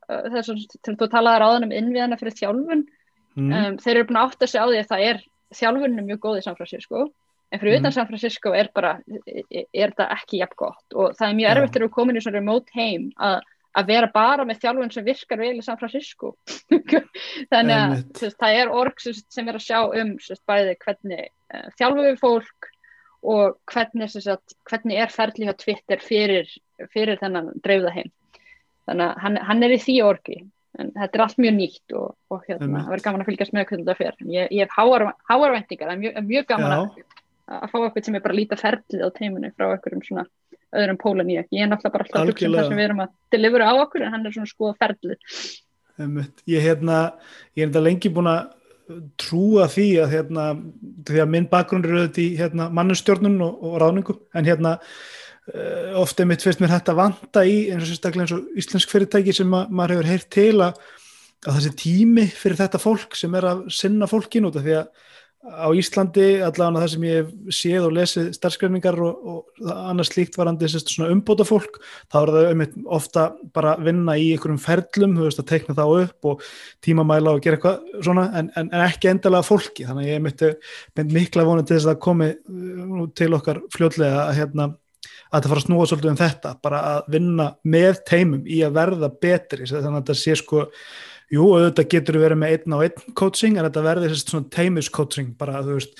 [0.09, 2.85] uh, þess að þú talaði ráðan um innviðana fyrir þjálfun
[3.35, 3.51] mm.
[3.51, 6.39] um, þeir eru búin að átta sig á því að það er þjálfunum mjög góð
[6.39, 7.07] í samfélagsíð sko
[7.53, 7.95] en fyrir utan mm.
[7.95, 8.95] San Francisco er bara
[9.45, 10.85] er það ekki jafn gott.
[10.95, 13.35] Og það er mjög erfitt þegar við komum í svona remote heim að,
[13.77, 16.33] að vera bara með þjálfun sem virkar vel í San Francisco.
[17.53, 21.69] Þannig að þess, það er org sem er að sjá um sest, bæði hvernig uh,
[21.77, 22.71] þjálfum við fólk
[23.33, 26.49] og hvernig, sest, hvernig er ferli hjá Twitter fyrir,
[26.91, 28.11] fyrir þennan dreifða heim.
[28.89, 30.41] Þannig að hann, hann er í því orgi.
[30.81, 33.65] En þetta er allt mjög nýtt og, og hérna, það verður gaman að fylgjast með
[33.69, 34.15] hvernig þetta fer.
[34.33, 36.77] Ég, ég hef háarvendingar, það er mjög, mjög gaman Já.
[36.79, 37.19] að
[37.51, 40.25] að fá eitthvað sem er bara lítið ferlið á teiminu frá einhverjum svona
[40.73, 43.13] öðrum pólun í ekki, ég er náttúrulega bara alltaf um það sem við erum að
[43.33, 45.39] delivera á okkur en hann er svona skoða ferlið.
[46.49, 46.99] Ég hérna,
[47.53, 48.53] ég er enda lengi búin að
[49.21, 50.47] trúa því að hérna,
[51.07, 54.17] því að minn bakgrunn er auðvitað í hérna, mannustjórnun og, og ráðningu.
[54.35, 58.35] En hérna uh, ofta mitt fyrst mér hægt að vanta í eins og sérstaklega eins
[58.35, 60.81] og íslensk fyrirtæki sem ma maður hefur heyrt til að,
[61.45, 65.11] að þessi tími fyrir þetta fólk sem er að sinna fólkin út af því að
[65.43, 70.69] á Íslandi allavega það sem ég séð og lesið starfskræningar og, og annars slíkt varandi
[71.09, 71.81] umbóta fólk
[72.11, 73.25] þá er það ofta
[73.55, 76.45] bara vinna í einhverjum ferlum, veist að tekna það upp og
[76.85, 79.87] tímamæla og gera eitthvað svona en, en, en ekki endalega fólki.
[79.89, 84.39] Þannig að ég myndi mikla vonið til þess að komi uh, til okkar fljóðlega að
[84.39, 84.69] hérna
[85.33, 88.75] að þetta fara að snúa svolítið um þetta bara að vinna með teimum í að
[88.77, 90.67] verða betri þannig að þetta sé sko
[91.33, 95.31] Jú, auðvitað getur verið með einn á einn coaching en þetta verður svona teimis coaching
[95.39, 95.95] bara, þú veist,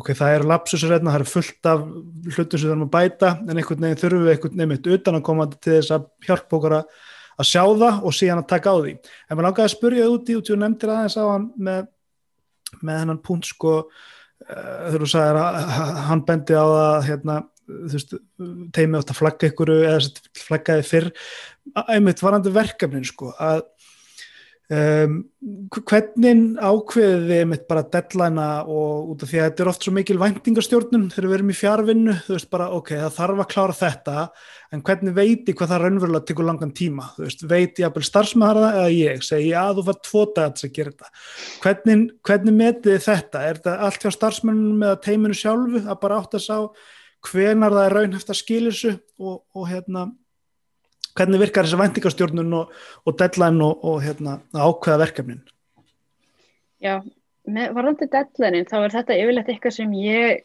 [0.00, 3.32] ok, það eru lapsusur hérna, það eru fullt af hlutum sem við þurfum að bæta
[3.42, 6.76] en einhvern veginn þurfum við einhvern veginn utan að koma til þess að hjálpa okkur
[6.78, 6.94] að,
[7.36, 8.94] að sjá það og síðan að taka á því.
[9.28, 11.84] En maður langaði að spurja það út og nefndir aðeins á hann með,
[12.80, 13.92] með hennan punkt sko uh,
[14.48, 18.18] þegar þú sagðir að hann bendi á það hérna, þú veist,
[18.72, 19.98] teimi átt að flagga ykkur eða
[20.46, 21.10] flaggaði fyrr
[21.92, 23.66] einmitt varandi verkefnin sko að
[24.68, 25.14] um,
[25.72, 29.94] hvernig ákveðið þið einmitt bara deadline'a og út af því að þetta er oft svo
[29.96, 33.78] mikil væntingastjórnun þegar við erum í fjárvinnu þú veist bara ok, það þarf að klára
[33.78, 34.26] þetta
[34.74, 38.08] en hvernig veit ég hvað það raunverulega tekur langan tíma, þú veist, veit ég að
[38.10, 41.12] starfsmaður það eða ég, segi að þú var tvo til að gera þetta,
[41.64, 46.36] hvernig, hvernig metið þetta, er þetta allt hjá starfsmennum eða teiminu sjálfu að bara átt
[46.36, 46.56] að sá
[47.28, 50.08] hvenar það er raunhæft að skilja þessu og, og hérna
[51.18, 52.74] hvernig virkar þessi væntingastjórnun og,
[53.06, 55.40] og deadline og, og hérna, ákveða verkefnin?
[56.84, 57.00] Já,
[57.48, 60.44] með varðandi deadline þá er þetta yfirleitt eitthvað sem ég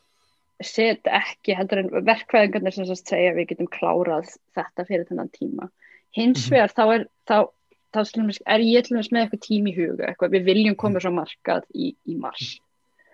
[0.63, 5.69] set ekki heldur en verkvæðingarnir sem segja við getum klárað þetta fyrir þennan tíma.
[6.15, 6.53] Hins Mhm.
[6.53, 7.37] vegar þá er, þá,
[7.93, 7.99] þá
[8.45, 11.65] er ég til dæmis með eitthvað tími í huga, eitthvað, við viljum koma svo markað
[11.73, 12.59] í, í mars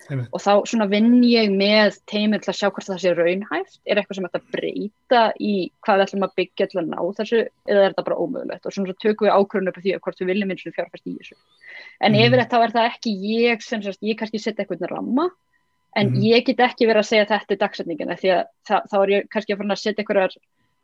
[0.10, 0.30] Einmitt.
[0.34, 4.00] og þá svona vinn ég með teiminn til að sjá hvort það sé raunhæft er
[4.00, 5.52] eitthvað sem ætti að breyta í
[5.86, 8.74] hvað við ætlum að byggja til að ná þessu eða er þetta bara ómögulegt og
[8.74, 11.18] svona svo tökum við ákvörðun upp því að hvort við viljum eins og fjárfæst í
[11.20, 11.36] þessu
[12.02, 12.22] en Mhm.
[12.26, 13.12] yfirleitt þá er það ekki
[13.44, 15.30] ég sem sérst, ég kannski setja eitthvað ramma
[15.96, 16.22] en Mhm.
[16.24, 19.30] ég get ekki verið að segja þetta er dagsetningin því að það, þá er ég
[19.30, 20.38] kannski að fara að setja eitthvað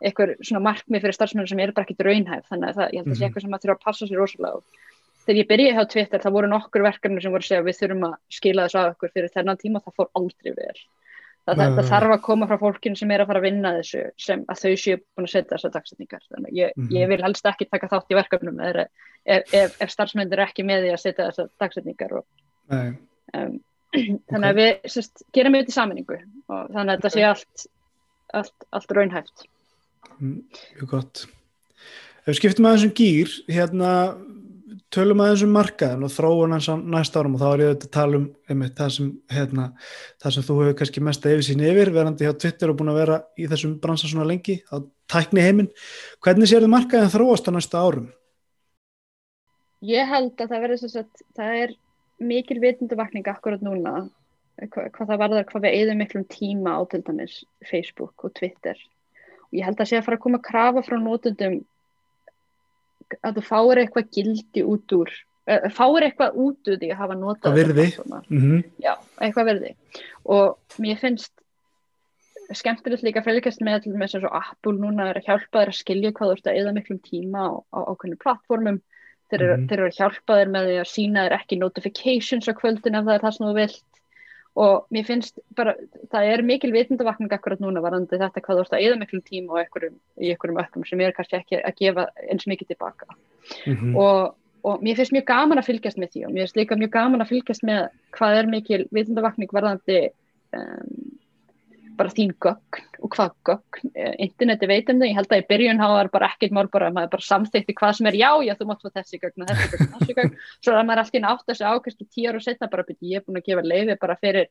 [0.03, 3.07] eitthvað svona markmið fyrir starfsmenn sem eru bara ekkit raunhæf þannig að það, ég held
[3.07, 3.30] að það sé Mhm.
[3.32, 4.59] eitthvað sem maður þurfa að passa sér rosalega á
[5.26, 8.05] þegar ég byrjaði hjá Twitter það voru nokkur verkefni sem voru að segja við þurfum
[8.09, 9.82] að skila þessu að okkur fyrir þennan tíma.
[9.86, 10.78] Það fór aldrei vel.
[11.45, 13.99] Það, það, það þarf að koma frá fólkinu sem er að fara að vinna þessu
[14.17, 16.23] sem að þau séu búin að setja þessar dagsetningar.
[16.34, 16.88] Þannig ég, Mhm.
[16.95, 18.88] ég vil helst ekki taka þátt í verkefnum ef,
[19.26, 22.26] ef, ef, starfsmennir er ekki með því að setja þessar dagsetningar og,
[22.71, 23.59] um,
[24.32, 26.17] þannig að við sest, gerum við þetta í saminningu
[26.49, 27.67] og þannig að þetta sé allt,
[28.34, 29.45] allt, allt raunhæft.
[30.17, 30.41] Mm,
[30.80, 31.26] Mjög gott.
[32.26, 33.91] Ef við skiptum aðeins um gýr, hérna
[34.95, 37.87] tölum aðeins um markaðin og þróun hans á næsta árum og þá er ég auðvitað
[37.89, 39.69] að tala um einmitt, það, sem, hérna,
[40.23, 42.91] það sem þú hefur kannski mest að yfir sín yfir, verandi hjá Twitter og búin
[42.93, 44.75] að vera í þessum bransa svona lengi á
[45.11, 45.71] tækni heiminn.
[46.23, 48.11] Hvernig sér þið markaðin þróast á næsta árum?
[49.85, 51.75] Ég held að það verður sem sagt, það er
[52.23, 54.05] mikil vitundavakning akkurat núna
[54.71, 58.79] hva, hvað það varðar hvað við eigðum miklum tíma á til dæmis Facebook og Twitter
[58.79, 61.57] og ég held að sé að fara að koma að krafa frá nótundum
[63.22, 67.18] að þú fáir eitthvað gildi út úr uh, fáir eitthvað út úr því að hafa
[67.20, 68.22] notað þessa plattforma.
[68.30, 68.64] Mm -hmm.
[68.84, 69.76] Já, eitthvað verði
[70.36, 71.34] og mér finnst
[72.53, 75.72] skemmtilegt líka að fylgjast með til með þess að Apple núna er að hjálpa þér
[75.72, 78.82] að skilja hvað þú ert að eða miklum tíma á, ákveðinu plattformum
[79.32, 82.53] þeir eru, þeir eru að hjálpa þér með því að sína þér ekki notifications á
[82.53, 83.94] kvöldin ef það er það sem þú vilt
[84.56, 85.74] og mér finnst bara,
[86.14, 89.51] það er mikil vitundavakning akkurat núna varandi þetta hvað þú ert að eða miklum tíma
[89.51, 93.10] og einhverjum, í einhverjum ökkum sem er kannski ekki að gefa eins mikið tilbaka
[93.66, 93.95] Mhm.
[93.95, 96.91] og, og mér finnst mjög gaman að fylgjast með því og mér finnst líka mjög
[96.95, 99.99] gaman að fylgjast með hvað er mikil vitundavakning varðandi
[100.56, 101.20] um,
[101.97, 105.47] bara þín gögn og hvað gögn Eh, interneti veit um það, ég held að í
[105.49, 108.13] byrjun hafa það bara ekkert mál bara að maður bara samþykti hvað sem er.
[108.19, 110.83] Já, já, þú mátt fá þessi gögn og þessi gögn og þessi gögn, svo er
[110.85, 113.63] maður alltaf átt þessi ákvæmstu tíu ára setna bara byrja, ég er búin að gefa
[113.65, 114.47] leiði bara fyrir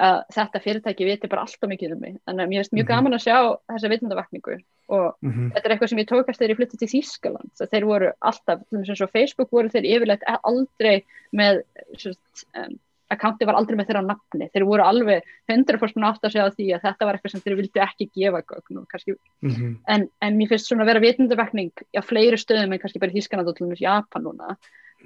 [0.00, 2.92] að þetta fyrirtæki viti bara alltaf mikið um mig, þannig að mér finnst mjög Mhm.
[2.94, 3.38] gaman að sjá
[3.68, 4.54] þessa vitundavakningu
[4.88, 5.50] og Mhm.
[5.52, 8.12] þetta er eitthvað sem ég tók eftir þegar ég flytti til Þýskaland að þeir voru
[8.22, 11.02] alltaf, eins og Facebook voru þeir yfirleitt aldrei
[11.34, 11.62] með
[11.98, 12.78] sérst, um,
[13.10, 16.84] accounti var aldrei með þeirra nafni, þeir voru alveg 100% átt að segja því að
[16.86, 19.76] þetta var eitthvað sem þeir vildi ekki gefa gögn og kannski Mhm.
[19.88, 23.18] en, en mér finnst svona að vera vitundavakning á fleiri stöðum en kannski bara í
[23.18, 24.56] Þýskaland og til dæmis Japan núna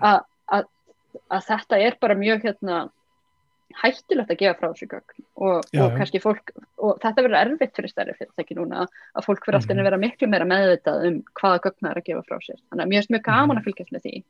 [0.01, 0.25] að,
[1.31, 2.91] þetta er bara mjög hérna
[3.83, 7.75] hættulegt að gefa frá þessu gögn og, Já, og kannski fólk og þetta verður erfitt
[7.75, 8.85] fyrir stærri fyrirtæki núna
[9.17, 9.81] að fólk fyrir alltaf Mhm.
[9.81, 12.85] að vera miklu meira meðvitað um hvaða gögn það er að gefa frá sér þannig
[12.85, 13.59] að mér finnst mjög gaman Mhm.
[13.59, 14.23] að fylgjast með því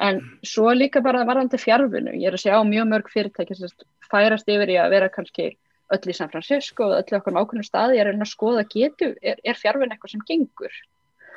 [0.00, 3.68] en svo líka bara varðandi fjárvinu ég er að sjá mjög mörg fyrirtæki sem
[4.10, 5.56] færast yfir í að vera kannski
[5.94, 9.14] öll í San Francisco og öll í okkur ákveðnum staði ég er að skoða getu,
[9.22, 10.72] er, er fjárvin eitthvað sem gengur?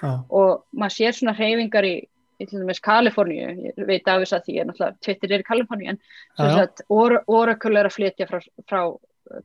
[0.01, 0.23] Já.
[0.31, 1.95] og maður sér svona hreyfingar í,
[2.39, 5.43] í til dæmis Kaliforníu, ég veit af þess að því ég er náttúrulega Twitter er
[5.43, 5.99] í Kaliforníu en
[6.39, 8.39] sagt Or- Oracle er að flytja frá,
[8.69, 8.81] frá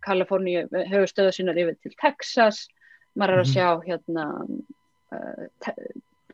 [0.07, 2.69] Kaliforníu höfu stöðu sínar yfir til Texas.
[3.19, 3.55] Maður er að Mhm.
[3.55, 4.25] sjá hérna
[5.13, 5.75] uh,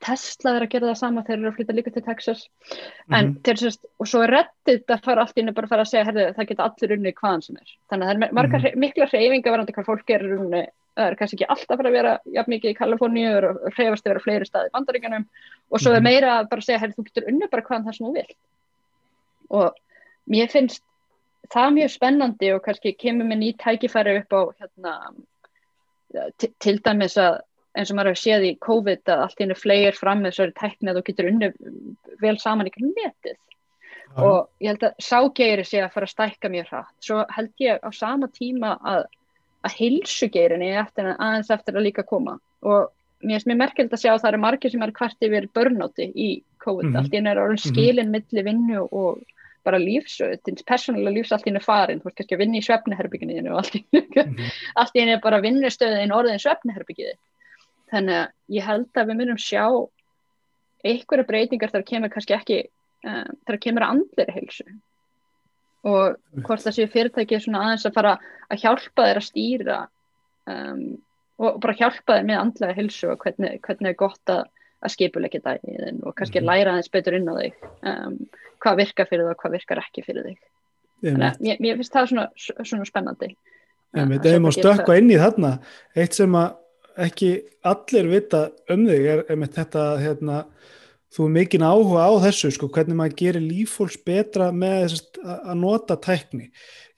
[0.00, 2.48] Tesla er að gera það sama þeir eru að flytja líka til Texas
[3.12, 3.42] en Mhm.
[3.42, 6.04] til sérst, og svo er reddit að fara allt inn bara að fara að segja,
[6.08, 8.72] herði, það geta allir unni hvaðan sem er, þannig að það er margar Mhm.
[8.74, 8.80] mm.
[8.80, 11.92] mikla hreyfinga varandi hvað fólk er unni það er kannski ekki alltaf að fara að
[11.92, 15.26] vera jafn mikið í Kaliforníu og hreyfast að vera fleiri staði í bandaríkanum
[15.70, 16.04] og svo er Mhm.
[16.04, 18.36] meira að bara segja, herri, þú getur unni bara hvaðan það sem þú vilt
[19.50, 19.74] og
[20.28, 20.82] mér finnst
[21.50, 25.14] það mjög spennandi og kannski kemur með nýtt tækifæri upp á hérna,
[26.58, 27.40] til dæmis að
[27.78, 30.56] eins og maður hefur séð í COVID að allt í hennu flegir fram með þessari
[30.58, 31.52] tækni að þú getur unni
[32.20, 33.38] vel saman í netið.
[34.10, 34.22] Já.
[34.26, 36.94] og ég held að ságeirir sé að fara að stækka mjög hratt.
[36.98, 39.04] Svo held ég á sama tíma að,
[39.62, 42.40] að hilsugeirinni eftir, aðeins eftir að líka koma.
[42.66, 42.88] Og
[43.22, 46.08] mér finnst mér merkjöld að sjá að það eru margir sem er hvert yfir börnóti
[46.10, 46.30] í
[46.64, 46.90] COVID.
[46.90, 46.96] Mhm.
[46.98, 49.22] allt í hennu er orðin skilin milli vinnu og
[49.64, 53.50] bara lífs, þins persónulega lífs allt hennu farin, þú ert kannski að vinna í svefniherbygginu
[53.52, 54.96] og allt Mhm.
[54.96, 57.14] í hennu er bara vinnustöðin orðin svefniherbyggið
[57.90, 59.64] þannig að ég held að við munum sjá
[60.84, 62.60] einhverja breytingar þar kemur kannski ekki
[63.04, 64.66] um, þar kemur að andlir heilsu.
[65.88, 68.14] Og hvort það séu fyrirtæki svona aðeins að fara
[68.52, 69.78] að hjálpa þeir að stýra
[70.52, 70.82] um,
[71.40, 74.42] og bara hjálpa þeir með andlega heilsu og hvernig, hvernig er gott að,
[74.84, 76.48] að skipulegja daginn og kannski Mhm.
[76.50, 77.54] læra aðeins betur inn á þig
[77.92, 78.18] um,
[78.60, 80.40] hvað virkar fyrir þig og hvað virkar ekki fyrir þig.
[81.00, 83.30] Þannig að mér, mér finnst það svona, svona spennandi.
[83.96, 85.54] Ef maður stökkva inn í þarna.
[85.96, 86.52] Eitt sem að
[86.98, 87.30] ekki
[87.66, 90.42] allir vita um þig er einmitt þetta hérna,
[91.14, 95.48] þú er mikinn áhuga á þessu sko, hvernig maður gerir líffólks betra með þess að
[95.52, 96.50] að nota tækni.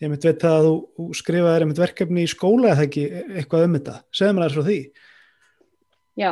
[0.03, 1.07] Ég myndi veit að þú,
[1.53, 3.07] einmitt verkefni í skóla eða ekki
[3.39, 3.97] eitthvað um þetta?
[4.11, 4.79] Segðu mér aðeins frá því.
[6.21, 6.31] Já,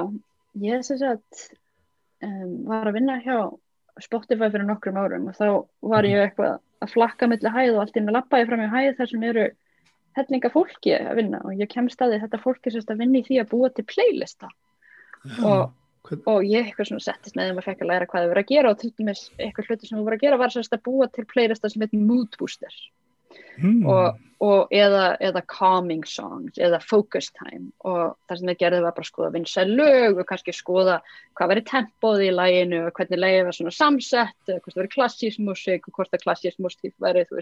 [0.61, 1.45] ég sem sagt
[2.27, 3.37] um, var að vinna hjá
[4.01, 5.47] Spotify fyrir nokkrum árum og þá
[5.93, 8.71] var ég eitthvað að flakka milli hæð og allt inn að lappa ég fram í
[8.73, 9.47] hæð þar sem eru
[10.19, 13.27] hellinga fólki að vinna og ég kemst að því þetta fólki sérst að vinna í
[13.27, 14.51] því að búa til playlista.
[15.43, 18.31] Og- Hvern- og ég eitthvað svona settist með þeim að fekk að læra hvað þau
[18.31, 20.73] voru að gera og til dæmis eitthvað hluti sem þau voru að gera var sérst
[20.73, 22.73] að búa til playlista sem heitir Mood Booster
[23.61, 27.71] hmm, og, og eða, eða calming songs eða focus time.
[27.85, 31.01] Og það sem þið gerði var bara að skoða vinsæl lög og kannski skoða
[31.39, 35.45] hvað verið tempóð í læginu og hvernig lægið var svona samsett hvort það verið klassísk
[35.45, 37.37] músík og hvort það klassísk músík verið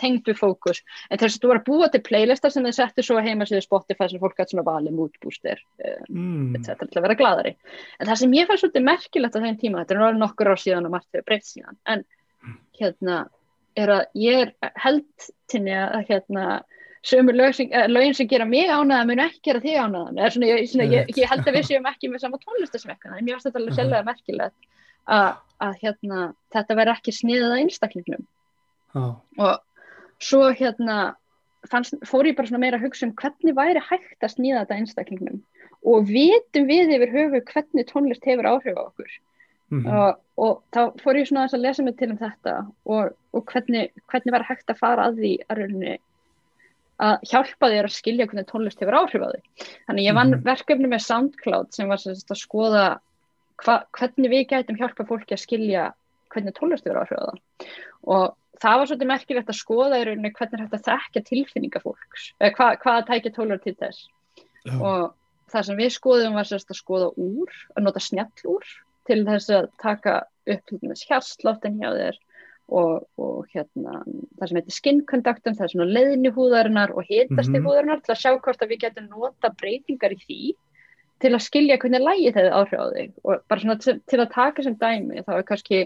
[0.00, 0.82] tengt við fókus.
[1.08, 3.64] En þess að þú var að búa til playlista sem þið settu svo heima síðu
[3.64, 6.84] Spotify sem fólk gæti svona valið mood booster uh, hmm, etc.
[6.86, 7.54] til að vera gladari
[7.98, 10.88] en það sem ég fannst svolítið merkilegt á þeim tíma þetta er nokkur ár síðan
[10.88, 12.04] og margt hefur breytt síðan en
[12.78, 13.24] hérna
[13.76, 16.46] er að ég er held tinni að hérna
[17.06, 20.64] sömur eh, lögin sem gera mig ánæða mun ekki gera þig ánæðan eða svona, ég,
[20.72, 23.62] svona, ég, ég held að við séum ekki með sama tónlistasmekkana en mér finnst þetta
[23.62, 24.68] alveg sérlega merkilegt
[25.08, 25.30] að,
[25.64, 28.26] að hérna, þetta verði ekki sniðið að einstaklingnum.
[28.94, 29.04] Já,
[29.44, 30.98] og svo hérna
[31.70, 34.82] fannst, fór ég bara svona meira að hugsa um hvernig væri hægt að snýða þetta
[34.82, 35.40] einstaklingnum.
[35.88, 39.16] Og vitum við yfir höfu hvernig tónlist hefur áhrif á okkur
[39.70, 42.54] mhm, og, og þá fór ég svona að lesa mig til um þetta
[42.86, 45.98] og, og hvernig, hvernig var hægt að fara að því að, rauninni,
[46.98, 50.42] að hjálpa þér að skilja hvernig tónlist hefur áhrif á því þannig ég vann Mhm.
[50.46, 52.86] verkefni með SoundCloud sem var sagt að skoða
[53.62, 55.92] hva, hvernig við gætum hjálpa fólki að skilja
[56.34, 57.38] hvernig tónlist hefur áhrif á það
[58.08, 61.80] og það var svolítið merkilegt að skoða í rauninni hvernig er hægt að þekka tilfinninga
[61.84, 64.08] fólks eða hva, hvað tækja tólur til þess.
[64.66, 65.14] Já, og
[65.52, 68.66] það sem við skoðum var sérst að skoða úr, að nota snjallúr
[69.08, 70.16] til þess að taka
[70.48, 72.18] upp hjarsláttin hjá þér
[72.68, 74.02] og, og hérna
[74.38, 77.64] það sem heitir skin conductum, það er svona leiðni húðarinnar og hitasti Mhm.
[77.66, 80.40] húðarinnar til að sjá hvort að við getum nota breytingar í því
[81.18, 83.14] til að skilja hvernig lægið hefði áhrif á þig.
[83.24, 85.80] Og bara svona til, til að taka sem dæmi þá er kannski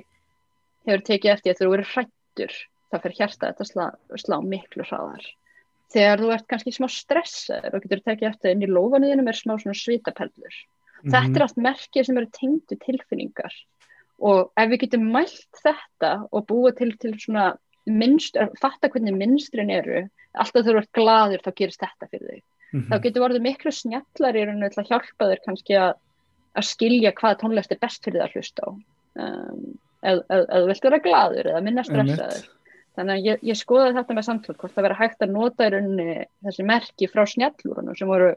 [0.86, 2.52] hefur tekið eftir að þú eru hrættur
[2.92, 3.86] þá fer hjarta þetta slá,
[4.20, 5.24] slá miklu hraðar.
[5.92, 9.54] Þegar þú ert kannski smá stressaður og getur tekið eftir inn í lófanuðinum er smá
[9.60, 9.76] svona
[11.03, 13.59] svitaperlur mhm, þetta er allt merkið sem eru tengdu tilfinningar.
[14.22, 17.50] Og ef við getum mælt þetta og búið til, til svona
[17.90, 20.05] minnst, fatta hvernig minnstrin eru
[20.38, 22.42] alltaf þú ert gladur þá gerist þetta fyrir þig.
[22.72, 25.92] Mhm, þá getur orðið miklu snjallar í rauninu til að hjálpa þér kannski að,
[26.57, 28.70] að skilja hvað tónlist er best fyrir það að hlusta á.
[29.22, 29.64] Um,
[30.03, 32.46] ef þú vilt vera gladur eða minna stressaður.
[32.96, 35.72] Þannig að ég, ég skoði þetta með samtlur hvort það vera hægt að nota í
[35.72, 38.32] rauninni þessi merki frá snjallúrunum sem voru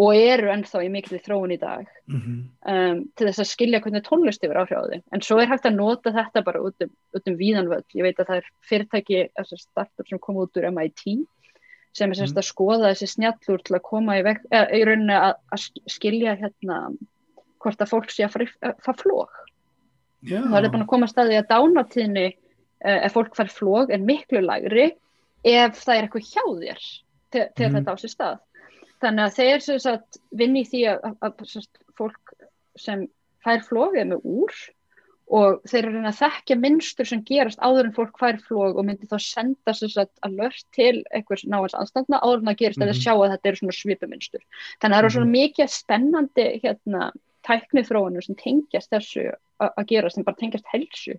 [0.00, 4.04] og eru ennþá í mikil þróun í dag mhm, um, til þess að skilja hvernig
[4.06, 4.98] tónlist yfir áhrif á því.
[5.12, 7.84] En svo er hægt að nota þetta bara út um, út um víðanvöld.
[7.92, 11.04] Ég veit að það er fyrirtæki, þessi startup sem kom út úr MIT
[11.92, 15.12] sem er semst að skoða þessi snjallúr til að koma í, veg, eða, í rauninni
[15.18, 16.78] að, að skilja hérna
[17.60, 18.46] hvort að fólk sé að fara,
[18.80, 19.34] fara flók.
[20.24, 23.92] já, Það er búin að koma að staði að dánatíðni uh, ef fólk fær flók
[23.92, 24.86] er miklu lægri
[25.44, 27.76] ef það er eitthvað hjá þér til, til Mhm.
[27.76, 28.40] þetta á sér stað.
[29.02, 31.66] Þannig að þeir sem sagt vinni því að, að, að
[31.98, 32.36] fólk
[32.78, 33.08] sem
[33.44, 34.54] fær flók er með úr
[35.32, 39.08] og þeir eru að þekkja minnstur sem gerast áður en fólk fær flók og myndi
[39.08, 42.88] þá senda sem sagt alert til einhvers náins anstandna áður en það gerist mm Mhm.
[42.88, 42.90] -hmm.
[42.90, 44.42] að þeir sjá að þetta eru svona svipuminstur.
[44.80, 47.12] Þannig að það eru svona mikið spennandi hérna
[47.48, 51.14] tæknið þróunum sem tengjast þessu að gera sem bara tengjast helsu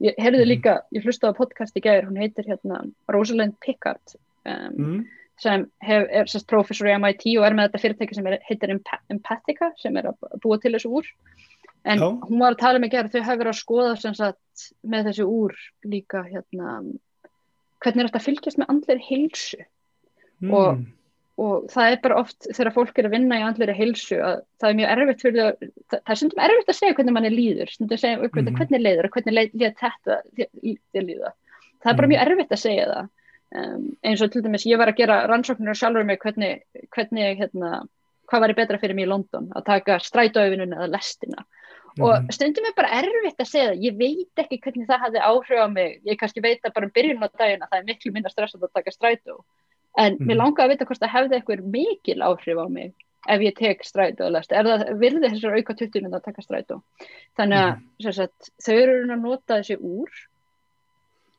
[0.00, 0.48] ég heyrði Mhm.
[0.48, 4.14] líka, ég hlustaði á podcast í gæður, hún heitir hérna Rosalind Pickard
[4.46, 5.08] um, mm.
[5.38, 8.72] Sem hef, er sérst professor í MIT og er með þetta fyrirtæki sem er, heitir
[8.74, 11.06] Empa- Empatica sem er að búa til þessu úr
[11.84, 12.08] en Já.
[12.26, 15.54] hún var að tala með gæður þau hafa verið að skoða sagt með þessu úr
[15.86, 16.72] líka hérna
[17.78, 19.64] hvernig er þetta að fylgjast með andlir heilsu
[20.38, 20.52] Mm.
[20.54, 20.84] Og-
[21.38, 24.68] og það er bara oft þegar fólk er að vinna í andlir heilsu að það
[24.70, 27.70] er mjög erfitt fyrir það, það, er stundum erfitt að segja hvernig mann er líður
[27.98, 28.54] segja Mhm.
[28.58, 30.14] hvernig leiður og hvernig leið, leið þetta
[30.94, 31.32] þér líða
[31.82, 32.12] það er bara Mhm.
[32.14, 33.08] mjög erfitt að segja það
[33.54, 36.62] um, eins og til dæmis ég var að gera rannsóknir og sjálfur mig hvernig,
[36.94, 37.86] hvernig hérna,
[38.28, 41.44] hvað væri betra fyrir mig í London að taka strætóöfinun eða lestina.
[41.98, 42.30] Og Mhm.
[42.30, 46.00] stundum er bara erfitt að segja ég veit ekki hvernig það hafði áhrif á mig.
[46.06, 48.62] Ég kannski veit að bara um byrjun á daginn að það er miklu minna stressað
[48.62, 49.42] að taka strætó.
[49.98, 50.26] En Mhm.
[50.28, 52.94] mér langaði að vita hvort það hefði eitthvað mikil áhrif á mig
[53.28, 54.52] ef ég tek strætó og lest.
[54.52, 56.82] Er það virði þessar auka 20 minna að taka strætó?
[57.36, 60.08] Þannig að sem sagt, þau eru að nota þessi úr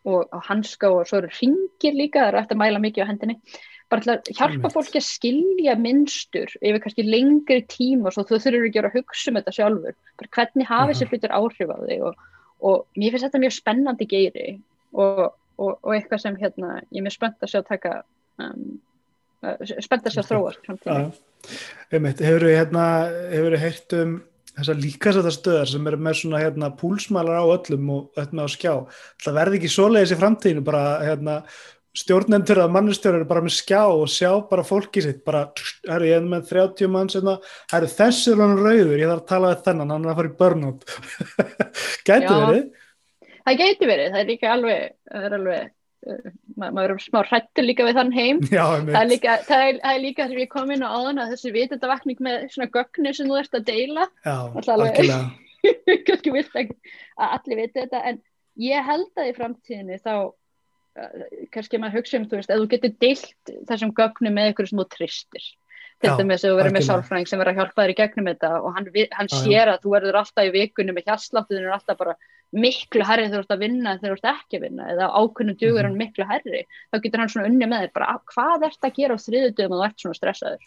[0.08, 3.10] og á hanska og svo eru ringir líka, það eru eftir að mæla mikið á
[3.10, 3.38] hendinni.
[3.90, 8.68] Bara til að hjálpa fólki að skilja minnstur yfir kannski lengri tíma svo þú þurfur
[8.68, 9.96] ekki að hugsa um þetta sjálfur.
[10.22, 12.28] Bara hvernig hafa þessi hlutur áhrif á þig og,
[12.70, 14.48] og mér finnst þetta mjög spennandi geiri
[14.94, 15.24] og,
[15.58, 17.96] og, og eitthvað sem hérna, ég er mjög spennt að sjá taka
[18.40, 18.78] um,
[19.42, 20.72] uh, spennt að sjá þróast
[22.22, 22.86] hefur við hérna,
[23.64, 24.20] heyrt um
[24.58, 28.50] þessar líkasæta stöðar sem eru með svona hérna púlsmælar á öllum og öll með á
[28.56, 28.74] skjá.
[29.24, 31.38] Það verði ekki svoleiðis í framtíðinu, bara hérna
[32.00, 35.48] stjórnendur að mannustjórar eru bara með skjá og sjá bara fólki sitt, bara,
[35.90, 39.32] herru, ég er með 30 mann það, herru, þessi er hann rauður, ég þarf að
[39.32, 40.86] tala við þennan, hann er að fara í burnout.
[42.08, 42.70] Gæti verið?
[43.50, 45.70] Það geti verið, það er líka alveg, það er alveg,
[46.60, 48.40] ma maður er smá hrættur líka við þann heim.
[48.48, 49.36] Já, Það er líka,
[50.00, 53.40] líka þegar ég kom inn á áðan að þessi vitundavakning með svona gögnu sem þú
[53.42, 54.36] ert að deila, Já,
[56.08, 56.76] kannski vilt að,
[57.20, 58.22] að allir viti þetta, en
[58.64, 62.70] ég held að í framtíðinni þá uh, kannski maður hugsa um, þú veist, ef þú
[62.76, 65.50] getur deilt þessum gögnum með ykkur þú tristir.
[66.00, 68.28] Til Já, dæmis ef þú verður með sálfræðing sem verður að hjálpa þér í gegnum
[68.30, 68.86] þetta og hann,
[69.18, 72.14] hann sér að þú verður alltaf í vikunni með hjarsláttuðin er alltaf bara
[72.54, 75.58] miklu herri þegar þú ert að vinna þegar þú ert ekki að vinna eða ákunnum
[75.60, 75.86] dugur Mhm.
[75.90, 78.96] hann miklu herri þá getur hann svona unni með þér bara "Ah, hvað ert að
[78.96, 80.64] gera á þriðutöfum og þú ert svona stressaður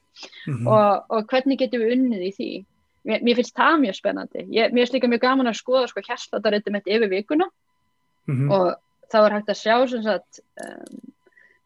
[0.46, 0.66] Mhm.
[0.68, 2.64] og, og hvernig getum við unnið í því
[3.04, 6.00] mér, mér finnst það mjög spennandi ég, mér finnst líka mjög gaman að skoða sko
[6.70, 7.46] mitt yfir vikuna
[8.28, 8.50] Mhm.
[8.52, 8.76] og
[9.10, 11.12] þá er hægt að sjá sagt, um,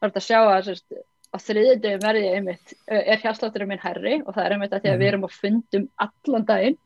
[0.01, 0.93] þá er hægt að sjá að sagt,
[1.35, 4.91] á þriðutöfum verði ég einmitt er hérslátturinn minn herri og það er einmitt að því
[4.91, 5.03] að Mhm.
[5.03, 6.77] við erum á fundum allan daginn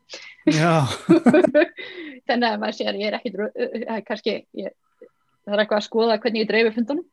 [2.27, 3.31] þannig að maður sér ég er ekki
[4.07, 4.71] kannski ég,
[5.45, 7.05] það er eitthvað að skoða hvernig ég dreifi fundunum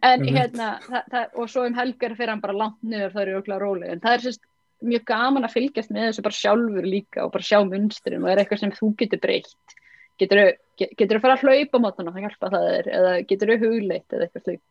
[0.00, 0.34] en Einmitt.
[0.38, 3.62] hérna það, það, og svo um helgar fyrir hann bara langt niður það eru örugglega
[3.64, 4.44] róleg en það er sérst
[4.84, 8.42] mjög gaman að fylgjast með þessu bara sjálfur líka og bara sjá munstrin og er
[8.42, 9.76] eitthvað sem þú getur breytt
[10.20, 14.14] getur þú fara að hlaupa mótan og það hjálpa það þér eða getur þú hugleitt
[14.14, 14.64] eða eitthvað slíkt.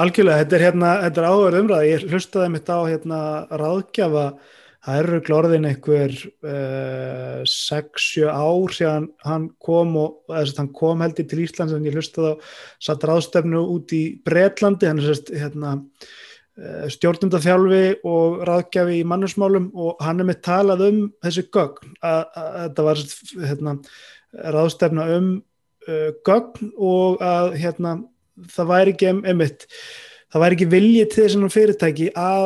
[0.00, 4.24] Algjörlega, þetta er hérna, er áður umræða, ég hlustaði mitt á hérna ráðgjafa,
[4.80, 6.14] það eru glorðin einhver
[6.46, 11.74] uh, 6-7 ár síðan hann kom og þess að hann kom held ég til Íslands
[11.76, 12.42] en ég hlustaði á
[12.88, 19.68] satt ráðstefnu út í Bretlandi, hann er sérst hérna uh, stjórnumdaþjálfi og ráðgjafi í mannusmálum
[19.76, 23.76] og hann er með talað um þessi gögn, að þetta var sérst, hérna,
[24.56, 25.30] ráðstefna um
[25.90, 27.98] uh, gögn og að hérna
[28.48, 29.66] það væri ekki einmitt
[30.30, 32.44] það væri ekki vilji til þessum fyrirtæki að,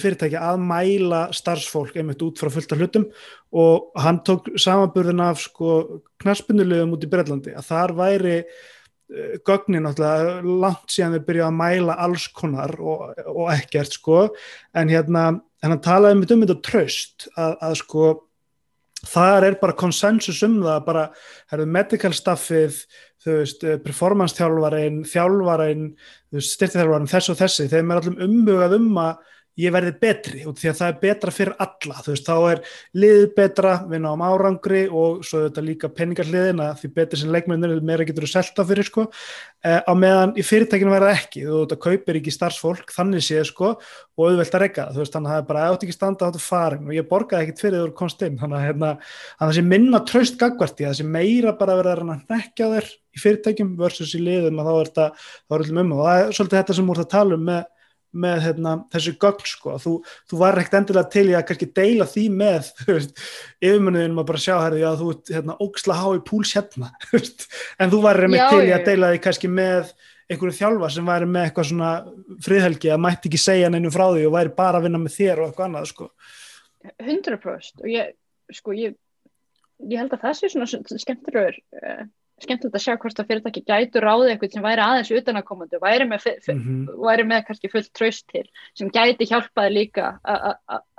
[0.00, 3.04] fyrirtæki að mæla starfsfólk einmitt út frá fullta hlutum.
[3.52, 5.76] Og hann tók samanburðin af sko
[6.22, 11.60] knaspunulegum út í Breitlandi að þar væri uh, gögnin náttúrulega langt síðan við byrjuðum að
[11.60, 14.22] mæla alls konar og, og ekkert sko.
[14.72, 15.28] En hérna
[15.64, 18.14] hann talaði um þetta tröst að, að sko
[19.06, 21.04] þar er bara konsensus um það bara,
[21.52, 22.80] herðu, medical staffið
[23.26, 29.02] þú veist, eh, performance þú veist, styrtithjálfarin þess og þessi, þeim er allum umbugað um
[29.02, 32.50] að ég verði betri, út því að það er betra fyrir alla, þú veist, þá
[32.50, 32.58] er
[33.00, 37.32] liðið betra, við náum árangri og svo er þetta líka peningarliðin að því betur sem
[37.32, 39.06] leikmennir, meira getur þú selta fyrir sko,
[39.64, 43.48] eh, á meðan í fyrirtækinu verða ekki, þú veist, það kaupir ekki starfsfólk þannig séð
[43.48, 43.72] sko,
[44.16, 46.40] og auðvelt að regga þú veist, þannig að það er bara, átt ekki standa áttu
[46.40, 46.86] farin.
[46.88, 48.38] Og ég borgaði ekkit fyrir þú komst inn.
[48.40, 48.92] Þannig að hérna,
[49.36, 52.70] að það sé minna tröst gagvart í það sé meira bara að vera að nekja
[52.72, 55.08] þér í fyrirtækjum versus í liðum að þá er þetta,
[55.46, 57.64] þá er þetta um og það er svolítið þetta sem úr það tala um með
[58.16, 59.92] með hérna, þessu gögn sko þú,
[60.30, 62.68] þú var ekkert endilega til í að kannski deila því með
[63.66, 66.92] yfirmunniðinum að bara sjá herri að þú hérna, ógsla há í púls hérna
[67.82, 69.92] en þú var Já, til í að deila því kannski með
[70.26, 71.90] einhverju þjálfa sem væri með eitthvað svona
[72.42, 75.42] friðhelgi að mætti ekki segja neinu frá því og væri bara að vinna með þér
[75.42, 76.08] og eitthvað annað sko.
[77.02, 78.14] 100% og ég,
[78.54, 78.96] sko, ég,
[79.86, 80.66] ég held að það sé svona
[81.02, 82.02] skemmtilegur uh,
[82.42, 86.08] skemmtilegt að sjá hvort að fyrirtæki gætu ráði eitthvað sem væri aðeins utanakomandi og væri
[86.08, 86.82] með, mm -hmm.
[87.06, 90.12] væri með kannski fullt tröst til sem gæti hjálpaði líka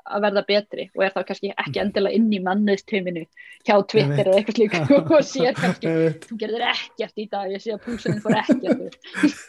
[0.08, 3.24] að verða betri og er þá kannski ekki endilega inn í mannuðstöminu
[3.68, 4.82] hjá Twitter eða eitthvað slíka
[5.18, 8.96] og sér kannski, þú gerðir ekkert í dag ég sé að púsunin fór ekkert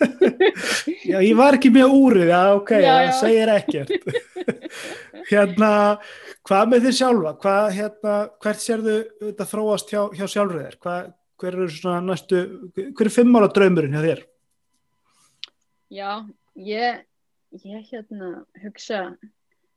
[1.08, 3.92] Já, ég var ekki með úrið, já, ok, það segir ekkert.
[5.30, 5.70] Hérna
[6.48, 7.32] hvað með þið sjálfa?
[7.42, 11.08] Hvað, hérna, hvert sérðu þetta þróast hjá, hjá sjálfriðir hvað,
[11.38, 12.42] hver eru svona næstu
[12.74, 14.24] hver er fimmála draumurinn hjá þér?
[15.88, 16.10] Já,
[16.54, 17.04] ég
[17.56, 19.02] ég hérna hugsa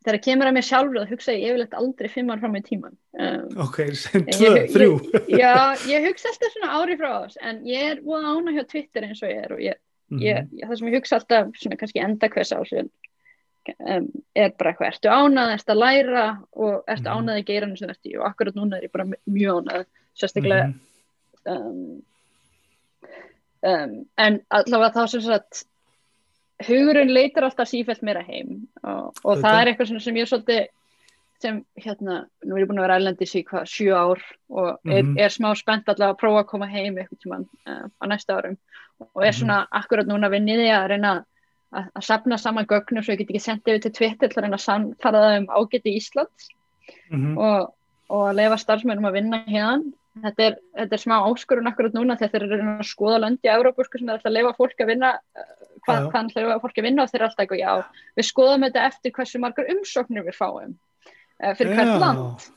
[0.02, 2.64] þegar það kemur að mér sjálfur þá hugsa ég yfirlegt aldrei fimm ár fram í
[2.66, 4.98] tíman um, ok, sem tvö, þrjú
[5.30, 5.54] já,
[5.90, 9.08] ég hugsa alltaf svona ári frá þess en ég er búin að ána hjá Twitter
[9.08, 10.26] eins og ég er og ég, mm -hmm.
[10.26, 12.92] ég, það sem ég hugsa alltaf svona kannski enda hvers ás um,
[14.34, 17.90] er bara eitthvað, ertu ánað ertu að læra og ertu mm ánað í geiranu sem
[17.90, 19.86] ertu og akkurat núna er ég bara mjög ánað
[20.18, 20.80] sérstaklega mm.
[21.50, 22.02] Um,
[23.68, 25.66] um, en allavega þá sem sagt
[26.68, 30.70] hugurinn leitar alltaf sífælt meira heim og, og það er eitthvað sem ég er svolítið
[31.42, 34.22] sem hérna, nú er ég búin að vera ælendis í hvað, sjú ár
[34.54, 35.20] og er, mm -hmm.
[35.24, 38.58] er smá spennt alltaf að prófa að koma heim eitthvað tíman uh, á næsta árum
[39.00, 39.80] og er svona mm -hmm.
[39.80, 41.26] akkurat núna vinniði að reyna
[41.72, 44.44] að, að sapna saman gögnum svo ég get ekki sendið við til Twitter til að
[44.44, 46.48] reyna að samfara það um ágæti Íslands
[47.10, 47.38] mm -hmm.
[47.38, 47.74] og,
[48.10, 49.84] og að lefa starfsmennum að vinna hérna
[50.20, 53.56] þetta er, þetta er smá áskurun akkurat núna þegar þeir eru að skoða löndi á
[53.56, 55.12] Európa sem er alltaf að lefa fólk að vinna
[55.86, 58.88] hvað, hvað ætlar fólki að vinna og þeir er alltaf eitthvað, já, við skoðum þetta
[58.90, 62.50] eftir hversu margar umsóknir við fáum uh, fyrir hvert land.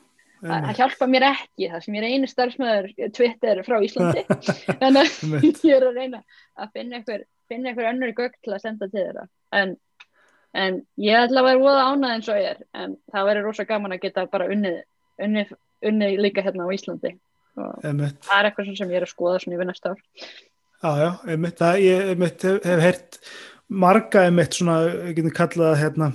[0.45, 4.25] Það hjálpa mér ekki, það sem ég er einu starfsmöður Twitter frá Íslandi.
[4.85, 6.19] En ég er að reyna
[6.59, 9.23] að finna einhver, finna einhver önnur gögg til að senda til þeirra.
[9.55, 9.73] En,
[10.53, 13.65] en ég ætla að vera óða ánað eins og ég er en það verður rosa
[13.71, 14.77] gaman að geta bara unnið,
[15.25, 15.55] unnið,
[15.89, 17.15] unnið líka hérna á Íslandi
[17.55, 20.05] það er eitthvað sem ég er að skoða svona yfir næsta ár.
[20.85, 23.19] Já, já, einmitt, það, ég hef, hef heyrt
[23.85, 24.79] marga einmitt svona,
[25.09, 26.11] ég geti kallað hérna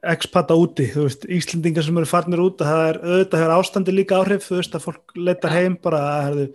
[0.00, 4.20] expata úti, þú veist, Íslendingar sem eru farnir út, það er auðvitað hefur ástandi líka
[4.20, 6.46] áhrif, þú veist, að fólk letar heim bara, herðu,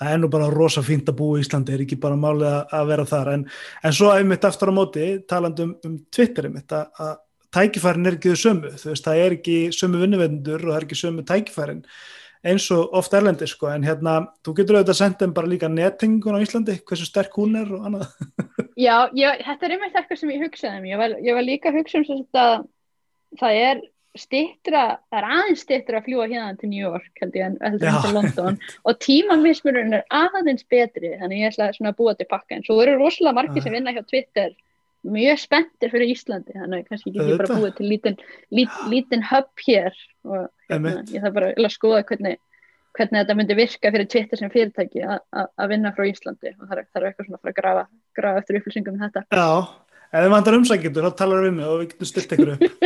[0.00, 2.74] það er nú bara rosa fínt að búa í Íslandi, er ekki bara málið að,
[2.78, 3.44] að vera þar, en,
[3.82, 7.12] en svo einmitt aftur á móti, talandum um Twitter einmitt, að, að
[7.56, 10.88] tækifærin er ekki þau sömu, þú veist, það er ekki sömu vinnuvendur og það er
[10.88, 11.84] ekki sömu tækifærin
[12.46, 15.70] eins og oft erlendi sko en hérna, þú getur auðvitað að senda um bara líka
[15.72, 18.06] nettingun á Íslandi, hversu sterk hún er og annað.
[18.86, 21.72] Já, ég, þetta er einmitt eitthvað sem ég hugsaði um, ég var, ég var líka
[21.72, 22.56] að hugsa um að
[23.40, 23.84] það er
[24.16, 27.98] stittra, það er aðeins stittra að fljúa hérna til New York held ég en heldur
[28.04, 28.60] til London.
[28.88, 32.56] Og tímamismurinn er aðeins betri þannig ég ætla að búa til pakka.
[32.56, 34.54] En svo eru rosalega margir sem vinna hjá Twitter
[35.06, 38.16] mjög spenntir fyrir Íslandi þannig kannski ekki bara búið til lítinn
[38.54, 42.36] lít, hub hér og ég þarf bara að skoða hvernig,
[42.96, 46.54] hvernig þetta myndi virka fyrir Twitter sem fyrirtæki að vinna frá Íslandi.
[46.58, 47.88] Og það er eitthvað svona að fara að grafa,
[48.20, 49.24] grafa eftir upplýsingum um þetta.
[49.30, 49.50] Já,
[50.10, 52.66] ef þið vantar umsækjendur þá talar við mig og við getum stilt ykkur upp.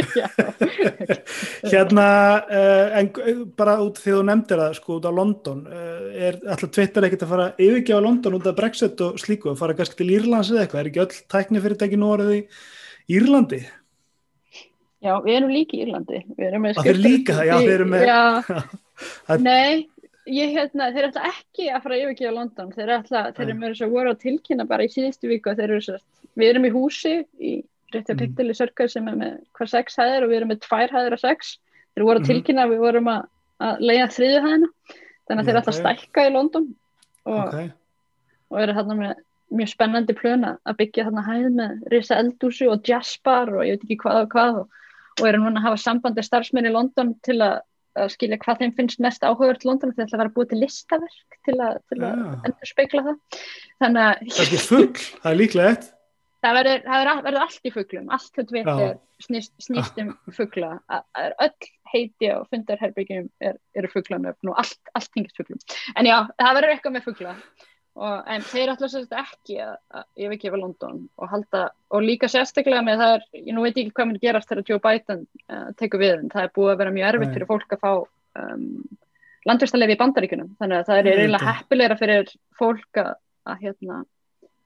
[1.73, 2.07] Hérna
[2.45, 6.41] uh, en eh, bara út því þú nefndir það sko út á London uh, er
[6.45, 10.01] alltaf Twitter ekkert að fara yfirgefa London út af Brexit og slíku og fara kannski
[10.01, 12.43] til Írlands eða eitthvað, er ekki öll tækni fyrirtæki nú orðið í
[13.19, 13.65] Írlandi?
[15.01, 16.19] Já, við erum líka í Írlandi.
[16.37, 18.11] Það er líka, já, við erum með
[19.47, 19.89] Nei
[20.29, 23.73] ég hérna, þeir ætla ekki að fara að yfirgefa London, þeir ætla, þeir eru með
[23.73, 26.07] þess að voru á tilkynna bara í síðustu viku og þeir eru sérst,
[26.39, 27.55] við erum í húsi í
[27.91, 30.95] rétti að piktili sörkar sem er með hver sex hæðir og við erum með tvær
[30.95, 31.57] hæðir af sex,
[31.95, 32.29] þeir voru á mhm.
[32.31, 33.25] tilkynna við vorum að,
[33.67, 34.71] að leiða þriðu hæðina.
[35.31, 36.69] Þannig að þeir ætla að stækka í London
[37.25, 37.67] og, okay.
[38.51, 42.87] og eru þarna með mjög spennandi plöna að byggja þarna hæð með risa eldúsi og
[42.87, 44.77] jazzbar og ég veit ekki hvað og hvað og,
[45.21, 47.61] og eru núna að hafa sambandi starfsmenn í London til að
[47.99, 51.57] að skilja hvað þeim finnst mest áhugaður til London það var búið til listaverk til
[51.59, 52.35] að, til að ja.
[52.47, 53.17] endur speikla það.
[53.83, 55.89] Þannig að það er ekki fuggl, það er líklega eitt.
[56.41, 60.71] Það verður, það verður allt í fugglum allt þetta veitir snýst, snýst um fuggla
[61.45, 65.61] öll heiti og fundarherbyggjum er, eru fugglanöfn og allt, allt hengist fugglum
[66.01, 67.35] en já, það verður eitthvað með fuggla
[68.01, 72.81] Og, en þeir ætla sérst ekki að, að yfirgefa London og halda og líka sérstaklega
[72.87, 76.01] með það er, ég nú veit ekki hvað mér gerast þegar Joe Biden uh, tekur
[76.01, 77.91] við en það er búið að vera mjög erfitt fyrir fólk að fá
[78.41, 78.65] um,
[79.51, 83.13] landvistarlefi í bandaríkunum þannig að það er eiginlega heppilegra fyrir fólk að,
[83.51, 84.01] að, hérna,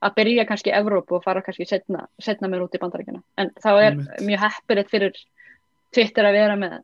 [0.06, 3.50] að byrja kannski í Evrópu og fara kannski setna, setna með út í bandaríkuna en
[3.58, 5.22] þá er mjög heppilegt fyrir
[5.90, 6.78] Twitter að vera með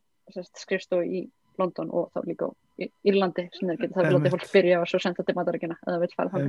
[0.58, 1.28] skrifstofu í
[1.60, 2.50] London og þá líka
[2.80, 6.02] í Írlandi sem þeir geta það vilja fólk byrja og svo senda til mataríkina eða
[6.02, 6.44] vil fara það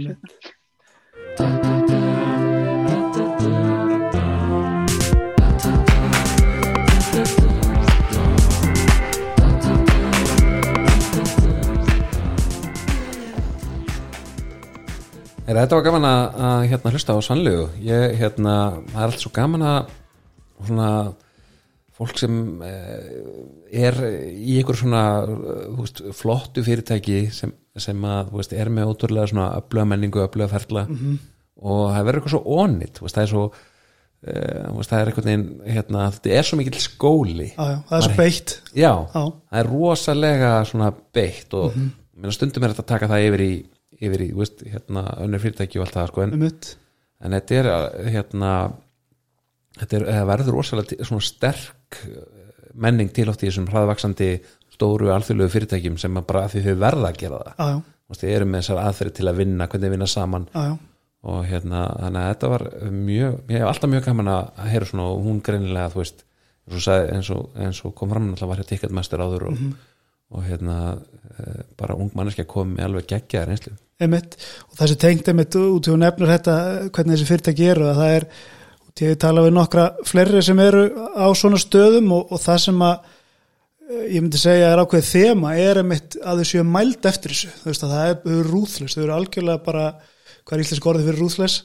[15.51, 18.53] Er, þetta var gaman að, að hérna, hlusta á sannlegu ég, hérna,
[18.93, 19.89] það er allt svo gaman að
[20.61, 20.91] svona
[22.01, 23.97] fólk sem eh, er
[24.33, 29.51] í ykkur svona eh, veist, flottu fyrirtæki sem, sem að, veist, er með ótrúlega svona
[29.61, 31.19] öfluga menningu, öfluga ferla Mhm.
[31.61, 33.43] og það verður eitthvað svo onnit það er svo
[34.27, 35.45] eh, það er eitthvað neginn,
[35.75, 39.23] hérna, þetta er svo mikill skóli já, já, það er svo beitt já, Já.
[39.51, 41.89] það er rosalega svona beitt og mm
[42.21, 42.31] Mhm.
[42.35, 43.53] stundum er þetta að taka það yfir í,
[44.01, 46.51] yfir í veist, hérna, önnur fyrirtæki og allt það sko, en,
[47.21, 47.69] en þetta er
[48.13, 48.51] hérna
[49.81, 52.21] þetta er, það verður rosalega sterk eh,
[52.81, 54.31] menning til oft í þessum hraðvaksandi
[54.71, 57.83] stóru alþjóðlegu fyrirtækjum sem bara því þau verða að gera það.
[58.11, 60.47] Veist, þið eru með þessar aðferði til að vinna hvernig þið vinna saman.
[60.51, 60.73] Já, já,
[61.31, 62.63] og hérna, þannig að þetta var
[62.97, 66.23] mjög, ég hef alltaf mjög gaman að heyra svona og hún greinilega, þú veist
[66.71, 69.61] eins og, eins og, og kom fram náttúrulega var hér ticketmaster áður og,
[70.31, 70.77] og hérna
[71.37, 73.73] eh, bara ung manneskja kom með alveg geggjaðar einslu
[74.69, 76.55] og þessi tengt einmitt út í hún nefnir þetta
[76.89, 78.60] hvernig þessi fyrirtæki eru að það er út
[78.99, 80.85] ég tala við nokkra fleiri sem eru
[81.15, 82.95] á svona stöðum og, og það sem að
[83.89, 87.51] eh, ég myndi segja er ákveðið þema er einmitt að þau séu mæld eftir þessu.
[87.61, 89.85] Þú veist að það er, eru rúðlös þau eru algjörlega bara,
[90.41, 91.61] hvað er íslensk orðið fyrir rúðlös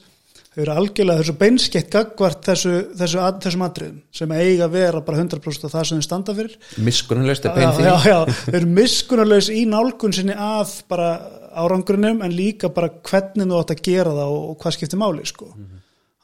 [0.57, 5.01] þau eru algjörlega þessu beinskeitt gagvart þessu, þessu, þessu þessum atriðum sem eiga að vera
[5.05, 6.55] bara 100% af það sem þau standa fyrir.
[6.87, 11.11] Miskunnulöst er bein því já, já, þau eru miskunnarlaus í nálgun sinni að bara
[11.57, 15.27] árangrunum en líka bara hvernig þú átt að gera það og, og hvað skiptir máli
[15.29, 15.51] sko.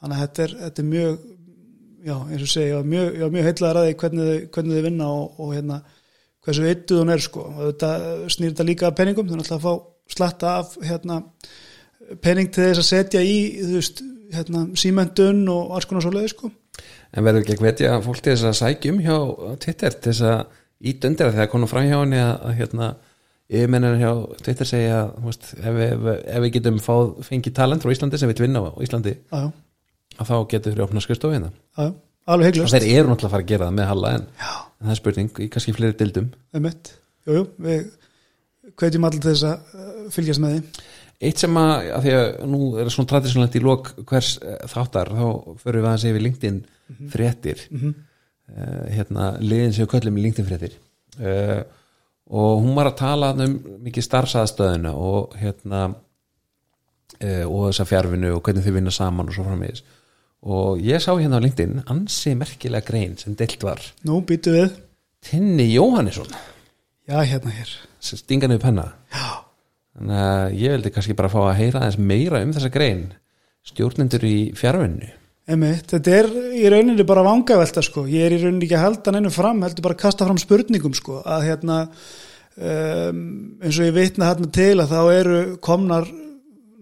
[0.04, 1.20] Þannig að þetta er, þetta er mjög
[2.04, 5.54] já, eins og segja, mjög, mjög heitlaðar að því hvernig hvernig þau vinna og, og
[5.56, 5.78] hérna,
[6.44, 7.46] hversu eittuð hún er sko.
[7.48, 7.92] og þetta
[8.36, 11.22] snýr þetta líka að peningum náttúrulega að fá slatta af hérna,
[12.24, 14.04] pening til þess að setja í þú veist,
[14.34, 16.52] hérna, símendun og alls konar svo leiði sko.
[17.14, 19.18] en verður ekki að hvetja fólk til þess að sækjum hjá
[19.64, 22.94] Twitter til þess að að þegar konum fram hjá henni að, hérna
[23.54, 24.12] yfirmennir hjá
[24.44, 28.44] Twitter segja veist, ef, við, ef við getum fáð, fengið talent frá Íslandi sem við
[28.44, 29.48] vinna á Íslandi já, já,
[30.18, 31.52] að þá getur við opnað skrifstofu hérna.
[32.24, 34.86] Alveg og heiglust þeir eru náttúrulega að fara að gera það með Halla en, en
[34.88, 36.92] það er spurning í kannski fleiri dildum um mitt,
[37.28, 37.82] jú, við
[38.80, 40.86] hvetjum allir þess að uh, fylgjast með því.
[41.24, 45.12] Eitt sem að, að því að nú er svona tradisjonalegt í lok hvers eh, þáttar
[45.14, 45.26] þá
[45.62, 46.58] förum við aðeins yfir LinkedIn
[47.14, 47.64] fréttir.
[47.72, 47.94] Mhm.
[48.54, 50.78] uh, hérna liðin sem við köllum í LinkedIn fréttir.
[51.20, 51.62] Uh,
[52.34, 58.44] og hún var að tala um mikið starfsaðstöðuna og hérna uh, og þessa fjárfinu og
[58.44, 59.84] hvernig þau vinna saman og svo framvegis
[60.44, 63.82] og ég sá hérna á LinkedIn ansi merkilega grein sem deilt var.
[64.08, 64.76] Nú býtu við,
[65.24, 66.30] Tinni Jóhannesson.
[67.08, 67.72] Já hérna hér.
[68.04, 68.86] Sem stinga niður penna.
[69.12, 69.44] Já,
[69.96, 73.12] þannig að ég vildi kannski bara fá að heyra aðeins meira um þessa grein.
[73.64, 75.14] Stjórnendur í fjárvinnu
[75.44, 79.12] Einmitt, þetta er í rauninni bara vangavelta sko, ég er í rauninni ekki að halda
[79.12, 83.18] neinum fram, heldur bara að kasta fram spurningum sko, að hérna um,
[83.60, 86.08] eins og ég vitna hérna til að þá eru komnar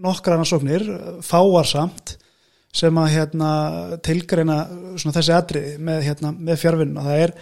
[0.02, 0.86] nokkra rannsóknir,
[1.26, 2.20] fáarsamt
[2.76, 3.52] sem að hérna
[4.06, 4.58] tilgreina
[5.02, 7.36] þessi atriði með, hérna, með fjárvinna, það er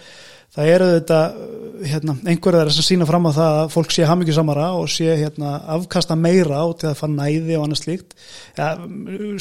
[0.50, 1.20] það eru þetta
[1.90, 5.14] hérna, einhverjar þess að sína fram á það að fólk sé hamingi samara og sé
[5.14, 8.16] hérna, afkasta meira á til að fara næði og annað slíkt.
[8.58, 8.72] Ja,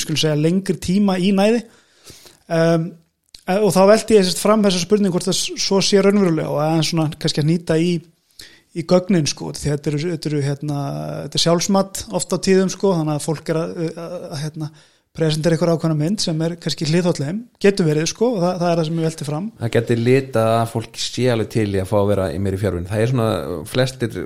[0.02, 1.64] skulum segja lengri tíma í næði.
[2.50, 2.92] Um,
[3.50, 7.10] og þá velti ég fram þessa spurning hvort það svo sé raunverulega og aðeins svona
[7.18, 7.92] kannski að nýta í
[8.78, 10.80] í gögnin sko, því þetta eru, þetta eru hérna,
[11.24, 14.70] þetta er sjálfsmatt oft á tíðum sko, þannig að fólk er að, að, að hérna,
[15.20, 18.80] presentera ykkur ákvæmna mynd sem er kannski hliðhóttlegum, getur verið sko og það, það er
[18.80, 19.52] það sem ég velti fram.
[19.60, 22.62] Það getur lita að fólk sé alveg til í að fá að vera í meiri
[22.64, 23.30] fjárvinnu það er svona,
[23.70, 24.18] flestir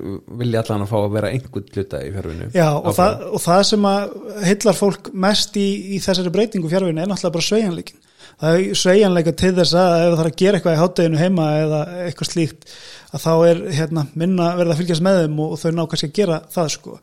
[0.43, 3.61] vilja allan að fá að vera einhvern hluta í fjárvinnu Já, og það, og það
[3.73, 4.17] sem að
[4.47, 5.67] heillar fólk mest í,
[5.97, 8.01] í þessari breytingu fjárvinni er náttúrulega bara sveigjanleikin.
[8.41, 11.47] Það er sveigjanleika til þess að ef það þarf að gera eitthvað í hátteginu heima
[11.61, 12.67] eða eitthvað slíkt
[13.13, 16.09] að þá er hérna, minna verið að fylgjast með þeim og, og þau ná kannski
[16.09, 16.95] að gera það sko.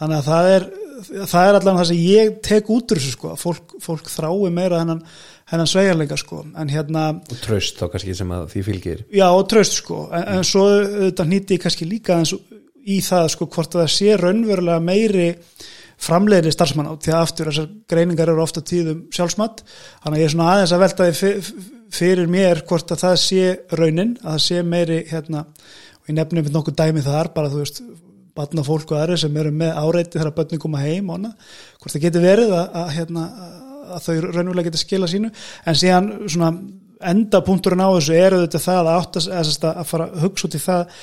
[0.00, 0.68] Þannig að það er,
[1.32, 4.80] það er allan það sem ég tek út úr þessu sko, fólk, fólk þrái meira
[4.80, 5.02] hennan,
[5.52, 6.42] hennan sveigjanleika sko.
[6.56, 10.24] En hérna, og tröst þá kannski sem að því fylgir já og tröst sko, en,
[10.38, 10.64] en svo
[11.10, 12.32] þetta nýtti kannski líka eins
[12.88, 15.28] í það sko hvort að það sé raunverulega meiri
[15.98, 20.28] framleiðri starfsmann á því að aftur þessar greiningar eru ofta tíðum sjálfsmatt þannig að ég
[20.28, 21.32] er svona aðeins að velta því
[21.98, 23.46] fyrir mér hvort að það sé
[23.80, 27.64] raunin að það sé meiri hérna og ég nefnum við nokkuð dæmi þar bara þú
[27.64, 27.82] veist
[28.38, 31.94] batna fólk og aðri sem eru með áreiti þegar börnum koma heim og annað hvort
[31.94, 33.24] það getur verið að, að, hérna,
[33.88, 35.32] að þau raunverulega geta skila sínu.
[35.64, 36.52] En síðan svona
[37.12, 40.62] endapunkturinn á þessu eru þetta það að, átta, að, að fara að hugsa út í
[40.62, 41.02] það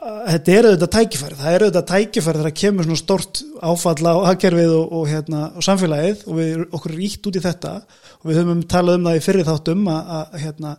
[0.00, 1.36] þetta eru þetta tækifæri.
[1.38, 5.66] Það eru þetta tækifæri þegar kemur svona stort áfall á hagkerfið og, og, hérna, og
[5.66, 7.74] samfélagið og við okkur ítt út í þetta.
[8.20, 10.72] Og við höfum talað um það í fyrir þáttum að, að, hérna,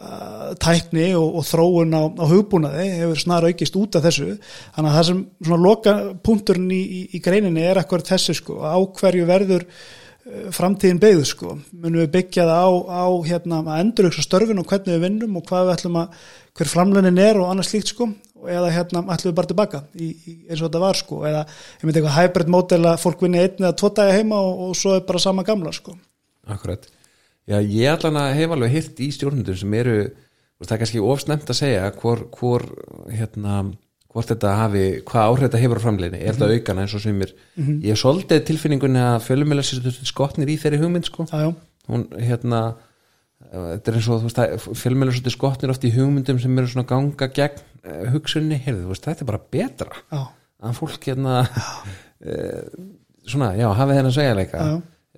[0.00, 4.36] uh, tækni og, og þróun á, á hugbúnaði hefur snar aukist út af þessu.
[4.76, 5.96] Þannig að það sem svona loka
[6.28, 8.60] punkturinn í, í, í greininni er akkur þessu sko.
[8.60, 11.56] Á hverju verður uh, framtíðin beigðu sko?
[11.72, 15.48] Munum við byggja það á, á hérna að endurugsa störfin og hvernig við vinnum og
[15.48, 16.20] hvað við ætlum að
[16.60, 18.10] hver framlunin er og annað slíkt sko
[18.48, 21.20] eða hérna ætlum við bara tilbaka í, í, eins og þetta var sko.
[21.28, 24.64] Eða ég myndi eitthvað hybrid mótel að fólk vinni einn eða tvo dagi heima og,
[24.68, 25.96] og svo er bara sama gamla sko.
[26.50, 26.88] Akkurat.
[27.50, 29.94] Já, ég allan að hef alveg hirt í stjórnundum sem eru,
[30.62, 32.66] það er kannski ofsnemt að segja hvor, hvor
[33.10, 33.62] hérna,
[34.12, 37.16] hvort þetta hafi, hvað áhrif þetta hefur á framleiðinni, er þetta aukana eins og sem
[37.18, 37.32] mér
[37.80, 41.26] ég hef svolítið tilfinningunni að fjölumjöla sér skotnir í þeirri hugmynd sko.
[41.32, 41.50] já, já,
[41.90, 42.62] hún, hérna
[43.40, 46.86] þetta er eins og, þú veist, fjölumjöla sér skotnir oft í hugmyndum sem eru svona
[46.90, 47.64] ganga gegn
[48.14, 50.00] hugsunni, heyrðu, veist, þetta er bara betra.
[50.12, 50.22] Já,
[50.60, 52.64] að fólk hérna uh,
[53.24, 54.64] svona, já, hafi þennan segjarleika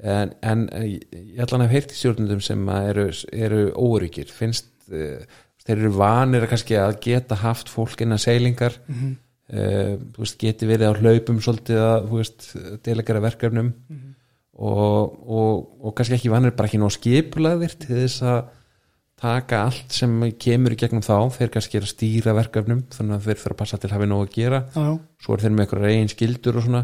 [0.03, 5.21] en, en eh, ég ætla að heyrt í stjórnundum sem eru, eru óryggir finnst uh,
[5.63, 8.79] þeir eru vanir að að geta haft fólk innan seilingar.
[8.89, 9.13] Mm Mhm.
[10.15, 12.07] þú veist, geti verið á hlaupum svolítið að,
[12.87, 13.73] delegara verkefnum.
[13.91, 14.15] Mhm.
[14.53, 18.43] og, og, og kannski ekki vanir bara ekki nóg skipulaðir til þess að
[19.23, 20.13] taka allt sem
[20.43, 23.61] kemur í gegnum þá þeir kannski er að stýra verkefnum þannig að þeir þurfa að
[23.61, 24.61] passa til að hafi nóg að gera.
[24.75, 24.93] Já, já,
[25.23, 26.83] svo er þeir með einhverja eigin skildur og svona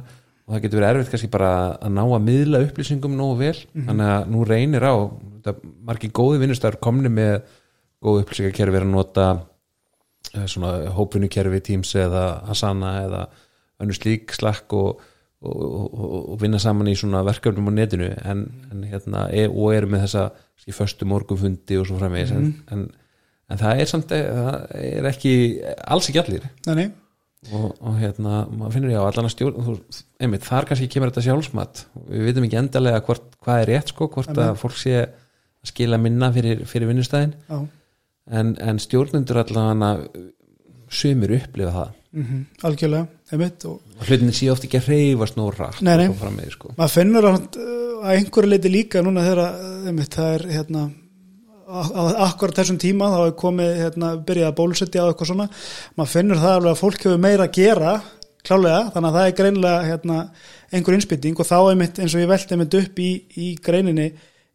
[0.48, 3.58] og það getur verið erfitt kannski bara að ná að miðla upplýsingum nógu vel.
[3.74, 4.94] Þannig að nú reynir á
[5.88, 7.42] margir góði vinnustar komni með
[8.04, 9.28] góð upplýsingakerfi er að nota
[10.32, 13.22] eh, svona hópunnikerfi Teams eða Asana eða
[13.82, 15.02] önnur slík slakk og,
[15.42, 18.08] og, og, og vinna saman í svona verkefnum á netinu.
[18.24, 20.28] En, en hérna er, og eru með þessa
[20.76, 22.86] föstu morgunfundi og svo framvegis en, en,
[23.48, 25.34] en það er samt það er ekki,
[25.86, 26.48] alls ekki allir.
[26.68, 26.88] Nei,
[27.52, 29.80] og, og hérna, maður finnur já allan að stjórn
[30.18, 31.84] einmitt, þar kannski kemur þetta sjálfsmat.
[32.10, 35.16] Við vitum ekki endalega hvort, hvað er rétt sko, hvort að fólk sé að
[35.68, 40.04] skila minna fyrir, fyrir vinnustæðin en, en stjórnendur allan að
[40.92, 43.64] sumir upplifa það mm algjörlega, einmitt
[44.08, 46.08] hlutinni sé oft ekki að reyfast nóg rætt Nei, nei.
[46.16, 46.72] frammeði, sko.
[46.78, 47.42] maður finnur að,
[48.00, 50.86] að einhverju leiti líka núna þegar að, einmitt, það er hérna
[51.68, 55.48] akkurat þessum tíma þá er komið hérna, byrjað að bólusetja á eitthvað svona
[55.98, 57.92] maður finnur það alveg að fólk hefur meira að gera
[58.48, 60.18] klálega, þannig að það er greinlega hérna,
[60.72, 64.08] einhver innspýting og þá einmitt eins og ég velti einmitt upp í, í greininni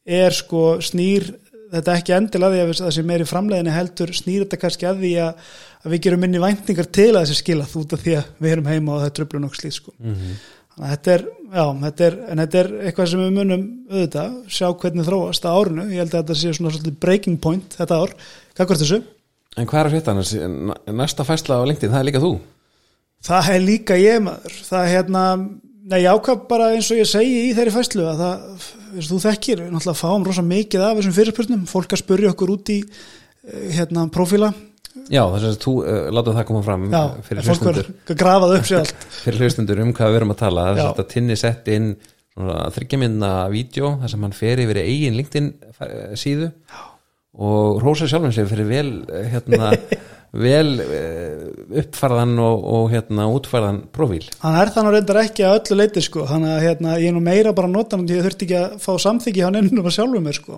[0.04, 1.30] er sko snýr
[1.74, 5.04] þetta ekki endilega því að það sem er í framleiðinni heldur snýr þetta kannski að
[5.04, 5.54] því að,
[5.84, 8.70] að við gerum minni væntingar til að þessi skilað út af því að við erum
[8.72, 9.96] heima og það er tröflun okkur slíð sko.
[10.74, 14.38] Þannig að þetta er, já, þetta er, en þetta er eitthvað sem við munum auðvitað,
[14.50, 18.00] sjá hvernig þróast á árinu, ég held að þetta sé svona svolítið breaking point þetta
[18.02, 18.16] ár,
[18.56, 19.04] hvað hvort þessu?
[19.58, 20.34] en hvað er frétta annars?
[20.90, 22.34] Næsta fæsla á lengtið, það er líka þú.
[23.24, 25.24] Það er líka ég maður, það er hérna,
[25.94, 29.20] nei, ákvað bara eins og ég segi í þeirri fæslu að það, eins og þú
[29.28, 32.80] þekkir, við náttúrulega fáum rosa mikið af þessum fyrirspurnum, fólk að spurja okkur út í,
[32.84, 34.52] eh, hérna, prófíla,
[35.10, 38.68] já, þess að þú uh, láta það koma fram já, fyrir hlustundur að grafað upp
[38.70, 40.84] sér allt, fyrir hlustundur um hvað við erum að tala Já.
[40.84, 41.94] þetta tinni sett inn
[42.34, 45.52] þryggjaminna vídeo þar sem hann fer yfir eigin LinkedIn
[45.86, 46.50] eh, síðu.
[47.34, 49.72] Og rósa sjálfum sér fyrir vel eh, hérna,
[50.34, 51.42] vel eh,
[51.84, 56.24] uppfarðan og, og hérna, útfarðan profíl hann er þannig reyndar ekki að öllu leiti sko,
[56.30, 58.78] þannig að hérna, ég er nú meira bara að nota hann, ég þurfti ekki að
[58.82, 60.58] fá samþyggi hann ennum að sjálfum mér sko.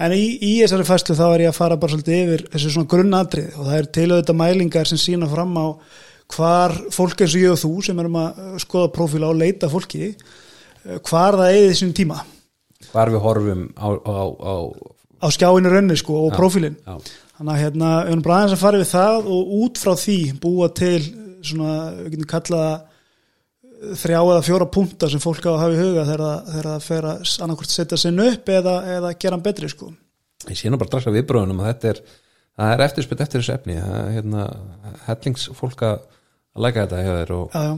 [0.00, 2.90] En í, í þessari fæslu þá er ég að fara bara svolítið yfir þessu svona
[2.94, 5.66] grunnatrið og það er til auðvitað mælingar sem sína fram á
[6.30, 9.68] hvar fólk eins og ég og þú sem erum að uh, skoða prófíla og leita
[9.72, 12.20] fólki uh, hvar það eigið þessum tíma.
[12.92, 14.54] Hvar við horfum á, á, á,
[15.20, 16.78] á skjáinu raunni sko og prófílin.
[16.86, 16.96] á
[17.40, 17.90] þannig að hérna,
[18.20, 21.00] bara aðeins að fara við það og út frá því búa til
[21.40, 22.88] svona, við getum kallað það,
[23.96, 26.24] þrjá eða fjóra punta sem fólk á að hafa í huga þegar
[26.66, 29.88] það, fer að annarkvort setja sinn upp eða, eða gera hann betri sko.
[30.50, 32.02] ég sé nú bara að viðbröðunum að þetta er
[32.74, 34.44] er eftirspytt eftir þessu efni það er hérna,
[35.06, 36.04] hellingsfólk að
[36.60, 37.72] læka þetta hjá þér og, Já, já,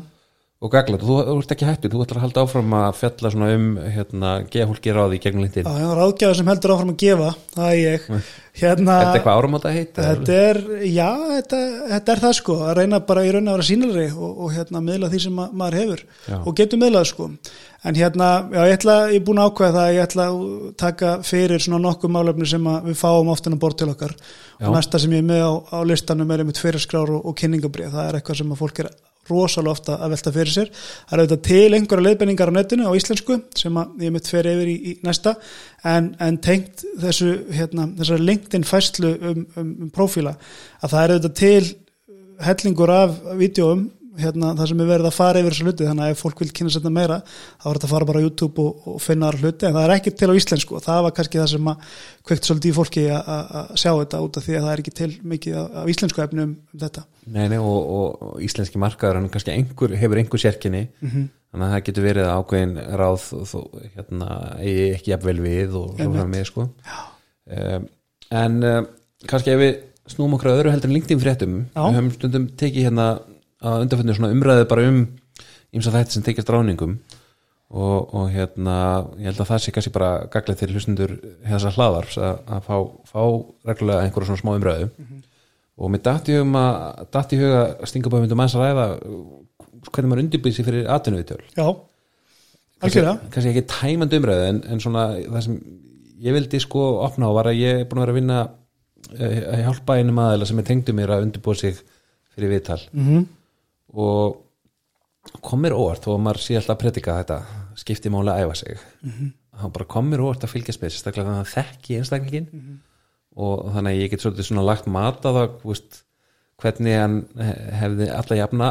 [0.62, 3.48] og gagla, þú, þú ert ekki hættur, þú ætlar að halda áfram að fjalla svona
[3.56, 3.64] um
[3.96, 7.30] hérna, geða fólki ráði í gegnum lintin já, já, ráðgjafa sem heldur áfram að gefa,
[7.56, 8.06] það er ég.
[8.52, 12.72] Hérna, Þetta er eitthvað áramóta heit Þetta er, já, þetta, þetta er það sko, að
[12.78, 15.78] reyna bara í raun að vera sínalri og, og hérna miðla því sem ma maður
[15.80, 16.34] hefur Já.
[16.36, 17.28] og getur miðlað sko.
[17.82, 20.42] En hérna, já, ég ætla, ég er búin að ákveða það, að ég ætla að
[20.84, 24.68] taka fyrir svona nokkuð málefni sem að við fáum oftan að bort til okkar Já.
[24.68, 27.88] og næsta sem ég er með á, á listanum er einmitt fyrirskrár og, og kynningabrið,
[27.96, 28.92] það er eitthvað sem að fólk er
[29.32, 30.72] rosalega ofta að velta fyrir sér.
[31.08, 34.70] Það er auðvitað til einhverja leiðbenningar á netinu á íslensku sem ég mitt fer yfir
[34.70, 35.34] í, í næsta
[35.88, 40.36] en, en tengt þessu hérna, þessar LinkedIn fæslu um, um, um prófíla
[40.82, 41.72] að það er auðvitað til
[42.42, 43.88] hellingur af vídeoum
[44.20, 46.48] hérna, það sem er verið að fara yfir þessu hluti þannig að ef fólk vil
[46.58, 49.40] kynna setna meira þá er þetta að fara bara á YouTube og, og finna aðra
[49.46, 50.76] hluti en það er ekki til á íslensku.
[50.78, 51.86] Og það var kannski það sem að
[52.28, 55.10] kveikt svolítið í fólki að- sjá þetta út af því að það er ekki til
[55.34, 57.04] mikið af, af íslensku efni um, þetta.
[57.32, 61.28] Nei, nei, og, og, og íslenski markaður hann kannski einhver, hefur einhver sérkinni Mhm.
[61.52, 63.58] þannig að það getur verið ákveðin ráð þó,
[63.96, 64.28] hérna,
[64.58, 66.16] eigi ekki jafnvel við og svo Einmitt.
[66.20, 66.62] fram með sko
[67.52, 67.88] um,
[68.32, 68.86] en um,
[69.28, 69.74] kannski ef við
[70.12, 73.06] snúum okkur að öðru heldur en LinkedIn fréttum við höfum stundum tekið hérna
[73.62, 75.02] að undanfættu svona umræðu bara um
[75.72, 76.96] ímsa þætti sem tekjast ráningum
[77.72, 78.76] og, og hérna
[79.16, 81.14] ég held að það sé kannski bara gaglið til hlustundur
[81.46, 82.74] þessar hlaðars að, að fá,
[83.08, 83.22] fá
[83.70, 84.90] reglulega einhverja svona smá umræðu.
[85.82, 88.66] Og mér datt í hugum að datt í huga að stinga búið myndum aðeins að
[88.66, 89.22] ræða uh,
[89.88, 91.64] hvernig maður undirbýr sig fyrir atvinnuvitöl Já,
[92.84, 93.30] algjörlega.
[93.32, 95.56] kannski ekki tæmandi umræðu en, en svona það sem
[96.22, 98.40] ég vildi sko opna á var að ég er búin að vera að vinna
[99.16, 101.80] eh, að hjálpa einum aðeila sem er tengdu mér að undirbúa sig
[102.36, 102.82] fyrir viðtal.
[102.92, 103.24] Mm
[103.92, 104.36] og
[105.42, 107.36] kom mér óvart að maður sé alltaf að predika þetta
[107.78, 108.78] skipti máli að æfa sig.
[109.60, 112.48] Hann bara kom mér óvart að fylgjast með sérstaklega þannig að hann þekki einstaklingin
[113.36, 116.02] og þannig að ég get svolítið svona lagt mat á það veist,
[116.60, 118.70] hvernig hann he- hefði alla jafna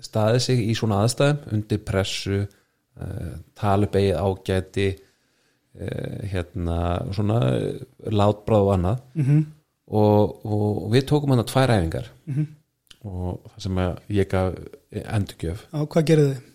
[0.00, 6.78] staðið sig í svona aðstæðum undir pressu uh, talubegið ágæti uh, hérna
[7.12, 7.40] svona
[8.10, 9.02] látbráð og annað.
[9.14, 9.44] -hmm.
[9.90, 12.10] og, og við tókum hann að tvær æfingar
[13.06, 13.82] og það sem
[14.16, 14.54] ég gaf
[14.90, 15.66] endurgjöf.
[15.70, 16.46] Já, hvað gerðu þið?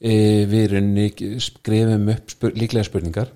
[0.00, 3.32] e, við skrifum upp spur, líklega spurningar.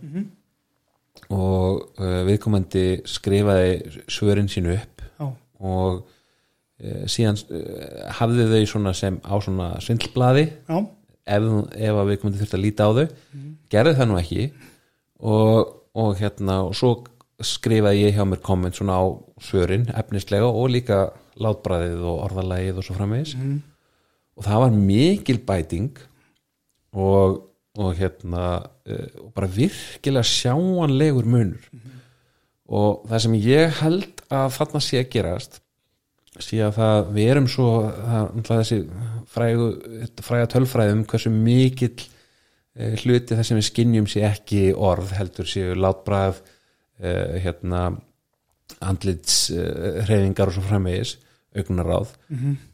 [1.32, 5.05] Og uh, viðkomandi skrifaði svörin sínu upp.
[5.16, 5.28] Já,
[5.65, 10.44] og uh, síðan uh, hafði þau svona sem á svona svindlblaði.
[10.69, 10.82] Já,
[11.36, 13.07] ef, ef að viðkomandi þurfti að líta á þau.
[13.73, 14.51] Gerði það nú ekki.
[15.23, 16.93] Og, og hérna og svo
[17.43, 19.05] skrifaði ég hjá mér komment svona á
[19.43, 21.07] svörin efnislega og líka
[21.40, 23.36] látbræðið og orðalagið og svo framvegis.
[24.36, 26.04] Og það var mikil bæting
[26.92, 27.40] og,
[27.78, 31.68] og hérna uh, og bara virkilega sjáanlegur munur.
[32.72, 35.62] Og það sem ég held að þarna sé að gerast
[36.40, 38.78] sé að það, við erum svo það, þessi
[39.32, 39.66] frægu,
[40.24, 42.06] fræga tölfræðum hversu mikill
[42.76, 46.40] eh, hluti þess sem við skinnjum sé ekki orð heldur séu látbræð
[47.02, 47.90] eh, hérna
[48.81, 51.16] andlits eh, hreyfingar og svo framvegis
[51.53, 52.15] augnaráð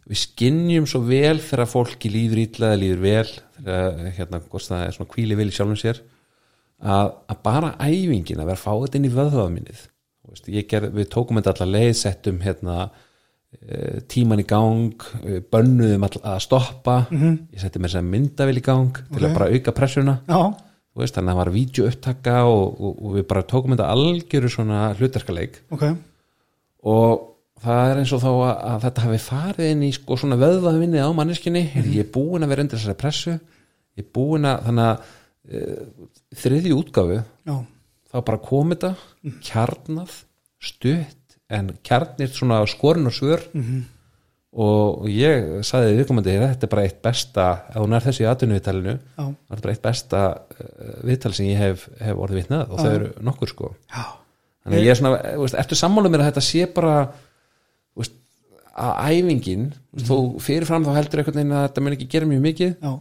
[0.06, 2.38] við skinnjum svo vel þegar fólki líður
[2.68, 5.98] eða líður vel þegar hérna, hvort það er svona kvíli vel í sjálfum sér
[6.78, 9.12] að, að bara æfingin að vera að fá þetta inn í
[10.70, 12.76] gerð, við tókum þetta allar leið settum hérna
[13.66, 16.96] eh, tíman í gang eh, bönnuðum all, að stoppa.
[17.10, 19.38] Ég setti mér sem myndavel í gang til að Ok.
[19.40, 20.18] bara auka pressuna.
[20.28, 20.38] Já,
[20.98, 24.52] veist, þannig að það var vídeo upptaka og, og, og við bara tókum þetta algjöru
[24.52, 25.84] svona hlutarkaleik ok.
[26.88, 27.24] Og
[27.62, 31.02] það er eins og þá að, að þetta hafi farið inn í sko svona vöðvaðvinni
[31.02, 31.88] á manneskinni mm.
[31.96, 33.36] ég er búin að vera undir þessari pressu?
[33.98, 35.12] Ég er búin að þannig að
[35.58, 36.08] uh,
[36.44, 37.56] þriðju útgáfu Já,
[38.12, 38.92] þá bara kom þetta
[39.44, 40.20] kjarnað,
[40.62, 41.16] stutt
[41.48, 43.40] en kjarnir svona skorin og svör.
[43.52, 43.82] -hmm.
[44.56, 48.94] Og ég sagði viðkomandi, þetta er bara eitt besta ef hún er þessi í atvinnuviðtalinu
[49.18, 52.92] það er bara eitt besta uh, viðtal sem ég hef, hef orðið vitnað og þau
[52.94, 53.72] eru nokkur sko.
[53.92, 54.06] Já.
[54.64, 56.94] Þannig ég er svona, þú veist, ertu sammála mér að þetta sé bara
[57.98, 58.16] veist,
[58.72, 60.06] að æfingin mm.
[60.08, 62.92] þú fyrirfram þá heldur einhvern veginn að þetta mun ekki gera mjög mikið Já,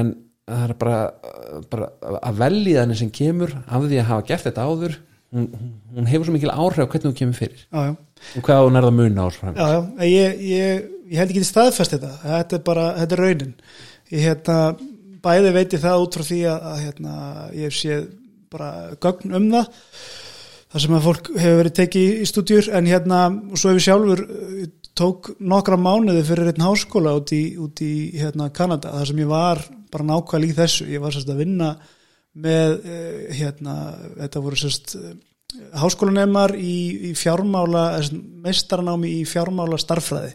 [0.00, 0.14] en
[0.48, 1.02] það er bara,
[1.72, 4.96] bara að velja þannig sem kemur af því að hafa gert þetta áður
[5.36, 5.52] hún,
[5.92, 7.68] hún- hefur svo mikil áhrif hvernig hún kemur fyrir.
[7.68, 7.92] Já
[8.36, 9.78] og hvað hún er það mun áhrif Já, já,
[10.08, 13.54] ég, ég, ég held ekki til staðfest þetta þetta er bara, þetta er raunin.
[14.12, 14.58] Ég hérna,
[15.22, 17.14] bæði veit ég það út frá því að, að hérna,
[17.56, 18.04] ég séð
[18.52, 18.70] bara
[19.00, 19.72] gögn um það
[20.72, 24.22] þar sem að fólk hefur verið tekið í stúdjur en hérna, og svo hefur sjálfur
[24.24, 24.62] uh,
[24.98, 29.32] tók nokkra mánuði fyrir einn háskóla út í, út í hérna, Kanada, þar sem ég
[29.32, 29.60] var
[29.92, 31.74] bara nákvæmlega í þessu, ég var sérst að vinna
[32.32, 33.76] með uh, hérna,
[34.22, 34.96] þetta voru sérst
[35.82, 36.76] háskólanemar í,
[37.10, 37.86] í fjármála
[38.44, 40.32] meistaranámi í fjármála starffræði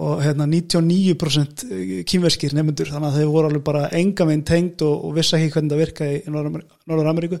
[0.00, 1.66] og hérna 99%
[2.08, 5.52] kýmverskir nefnendur þannig að þau voru alveg bara enga veginn tengd og, og vissi ekki
[5.56, 7.40] hvernig það virkaði í Norður Ameríku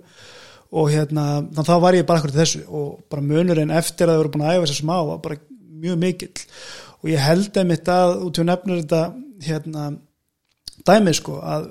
[0.70, 4.10] og hérna þannig að þá var ég bara akkur til þessu og bara munurinn eftir
[4.10, 5.40] að þau voru búin að æfa þessu smá var bara
[5.80, 6.44] mjög mikill.
[7.00, 9.02] Og ég held einmitt að út í að nefnir þetta
[9.46, 9.86] hérna
[10.86, 11.66] dæmið sko að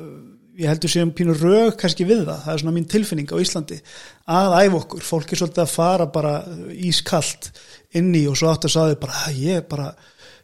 [0.60, 3.80] ég heldur séum pínur rög kannski við það, það er svona mín tilfinning á Íslandi
[4.30, 6.34] að æfa okkur, fólk er svolítið að fara bara
[6.76, 7.52] ískalt
[7.96, 9.94] inn í og svo átt að saði bara, "Ah, ég bara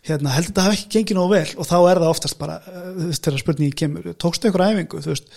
[0.06, 2.56] hérna, heldur þetta hafi ekki gengið nógu vel og þá er það oftast bara,
[3.00, 5.30] veist, þegar spurningi kemur tókstu ykkur æfingu, þú veist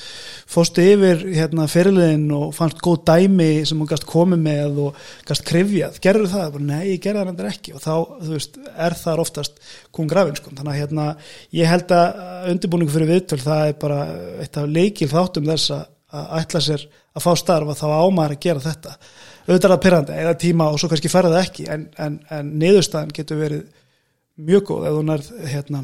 [0.55, 5.47] fóstu yfir hérna fyrirliðin og fannst góð dæmi sem hún gæst komið með og gæst
[5.49, 6.49] krifjað, gerður það?
[6.57, 7.77] Bara, Nei, ég gerði það endur ekki.
[7.77, 7.93] Og þá,
[8.25, 9.63] þú veist, er það oftast
[9.95, 11.07] kún grafin, sko, þannig að hérna
[11.57, 14.03] ég held að undirbúningu fyrir viðtöl það er bara
[14.43, 18.45] eitt af leikil þáttum þess að að ætla sér að fá starfa þá ámæður að
[18.45, 18.95] gera þetta.
[19.49, 23.41] Auðvitað það pyrrandi eða tíma og svo kannski ferða ekki en, en, en niðurstaðan getur
[23.43, 23.67] verið
[24.39, 25.83] mjög góð ef þú nærð hérna,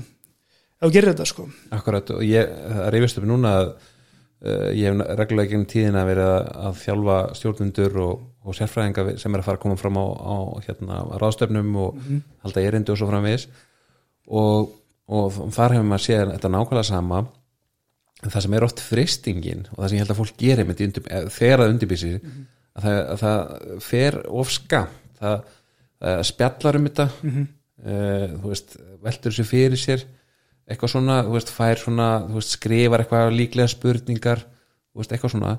[0.79, 1.49] ef þú gerir þetta sko.
[1.75, 6.49] Akkurat og ég, það reyfist upp núna að uh, ég hef reglulega tíðina verið að,
[6.69, 10.37] að þjálfa stjórnundur og, og sérfræðinga sem er að fara að koma fram á, á
[10.67, 12.03] hérna, ráðstöfnum og
[12.45, 13.49] halda erindi og svo framvegis.
[14.25, 14.75] Og,
[15.11, 17.25] og þar hefur maður séð þetta nákvæmlega sama.
[18.25, 21.09] En það sem er oft fristingin og það sem ég held að fólk gerir undir,
[21.35, 25.51] þegar það undirbýsi að, það, að það fer of skam það,
[26.05, 27.07] það spjallar um þetta
[27.85, 30.05] uh, þú veist, veldur sér fyrir sér.
[30.65, 35.35] Eitthvað svona, þú veist, fær svona þú veist, skrifar eitthvað líklega spurningar þú veist, eitthvað
[35.35, 35.57] svona.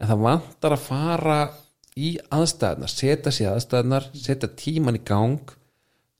[0.00, 1.38] En það vantar að fara
[2.00, 5.54] í aðstæðnar, setja sér aðstæðnar setja tíman í gang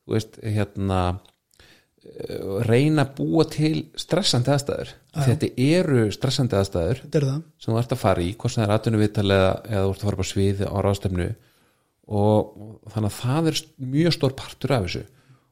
[0.04, 4.96] þú veist, hérna uh, reyna að búa til stressandi aðstæður.
[5.10, 8.76] Þetta eru stressandi aðstæður er sem þú ert að fara í, hvort sem það er
[8.76, 11.32] atvinnuviðtal eða, þú ert að fara upp á svið á ráðstefnu.
[12.10, 12.54] Og,
[12.86, 13.58] og þannig að það er
[13.90, 15.08] mjög stór partur af þessu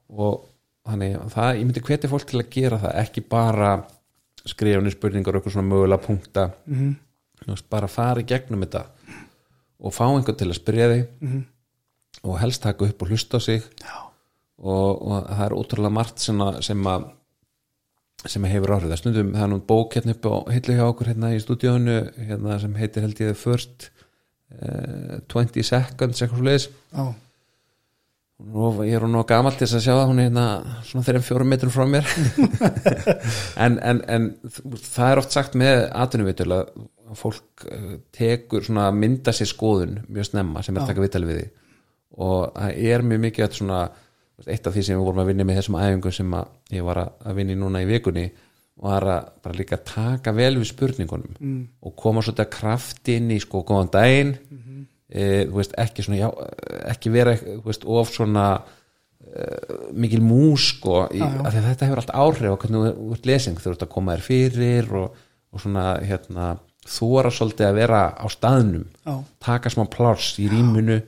[0.09, 0.45] og
[0.89, 3.71] þannig að það, ég myndi hveti fólk til að gera það, ekki bara
[4.49, 6.45] skrifunni spurningar og eitthvað svona mögulega punkta.
[7.39, 8.85] Þú veist, bara fara í gegnum þetta
[9.79, 11.43] og fá einhvern til að spyrja þig Mhm.
[12.23, 13.61] og helst taka upp og hlusta á sig.
[14.59, 17.05] Og, og það er ótrúlega margt sem að, sem að
[18.27, 20.83] sem að hefur áhrif það stundum það er nú bók hérna upp á hillu hjá
[20.89, 21.93] okkur hérna í stúdíónu
[22.27, 23.85] hérna sem heitir held ég The First
[24.59, 27.05] uh, 20 Seconds eitthvað svo leiðis já,
[28.39, 30.45] og ég er nú gamall til þess að sjá það hún er hérna
[30.87, 32.11] svona þeirra fjórum metrum frá mér?
[33.65, 34.27] En, en, en
[34.79, 36.69] það er oft sagt með atvinnuvitul að
[37.19, 41.41] fólk eh, tekur svona mynda sér skoðun mjög snemma sem er að taka vitali við
[41.41, 41.47] því
[42.19, 43.81] og það er mjög mikið að svona
[44.47, 47.01] eitt af því sem við vorum að vinna með þessum æfingum sem að ég var
[47.01, 48.25] að að vinna í núna í vikunni
[48.79, 51.59] var að bara líka taka vel við spurningunum mm.
[51.83, 54.33] og koma svolítið að krafti inn í sko góðan daginn.
[54.47, 54.61] Mm
[55.49, 56.29] þú veist ekki svona já,
[56.93, 57.33] ekki vera
[57.65, 62.53] veist of svona uh, mikil mús sko í, af því að þetta hefur allt áhrif
[62.53, 65.15] á hvernig þú- ert lesing þú ert að koma þér fyrir og,
[65.53, 66.49] og svona hérna
[66.89, 68.85] þóra svolítið að vera á staðnum.
[69.05, 69.13] Já,
[69.45, 71.01] taka smá plárs í rýmunu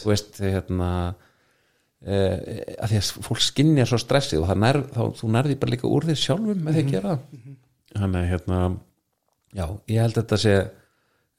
[0.00, 0.88] þú veist hérna
[2.04, 2.38] uh,
[2.80, 6.04] að því að fólk skinnja svo stressið og nær, þá, þú nærði bara líka úr
[6.08, 7.54] því sjálfum með því að gera það.
[7.94, 8.58] Þannig að hérna
[9.54, 10.54] já, ég held að þetta sé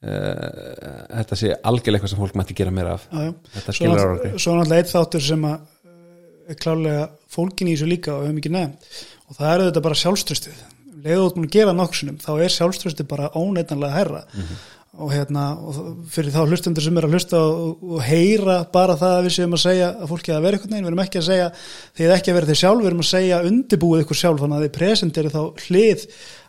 [0.06, 3.08] þetta sé algjörlega eitthvað sem fólk mætti gera meira af.
[3.10, 3.32] Já, já.
[3.56, 7.02] þetta skilur á náttúrulega- okkur svo náttúrulega eitt þáttur sem að uh, er klálega
[7.36, 8.88] fólkin í þessu líka og við höfum ekki nefnt.
[9.26, 10.64] Og það er þetta bara sjálfströstið
[11.06, 14.22] leiðu út múin að gera nokksunum þá er sjálfströstið bara óneitanlega herra
[14.96, 15.76] og hérna og
[16.08, 19.52] fyrir þá hlustundur sem er að hlusta og, og heyra bara það að við séum
[19.58, 21.48] að segja að fólki að vera eitthvað neginn, við erum ekki að segja
[21.98, 23.40] þið er ekki að vera þeir sjálf, við erum að segja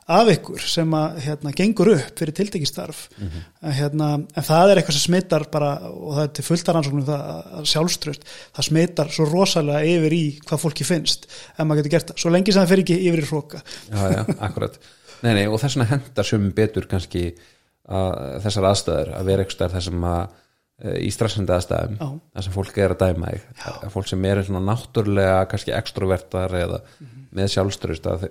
[0.07, 3.45] að af ykkur sem að hérna, gengur upp fyrir tildekistarf mm
[3.77, 7.23] hérna, en það er eitthvað sem smittar bara, og það er til fulltar rannsóknum það
[7.57, 12.11] að sjálfströst, það smittar svo rosalega yfir í hvað fólki finnst ef maður getur gert
[12.11, 14.79] það, svo lengi sem það fer ekki yfir í hróka já, já, akkurat.
[15.25, 19.75] Nei, nei, og þess vegna hendar sumum betur kannski að, þessar aðstæður að vera eitthvað
[19.75, 23.47] þar sem að e, í stressandi aðstæðum þar sem fólk er að dæma þig.
[23.73, 26.83] Að fólk sem er náttúrulega kannski extrovertar eða
[27.37, 28.29] með sjálfströst að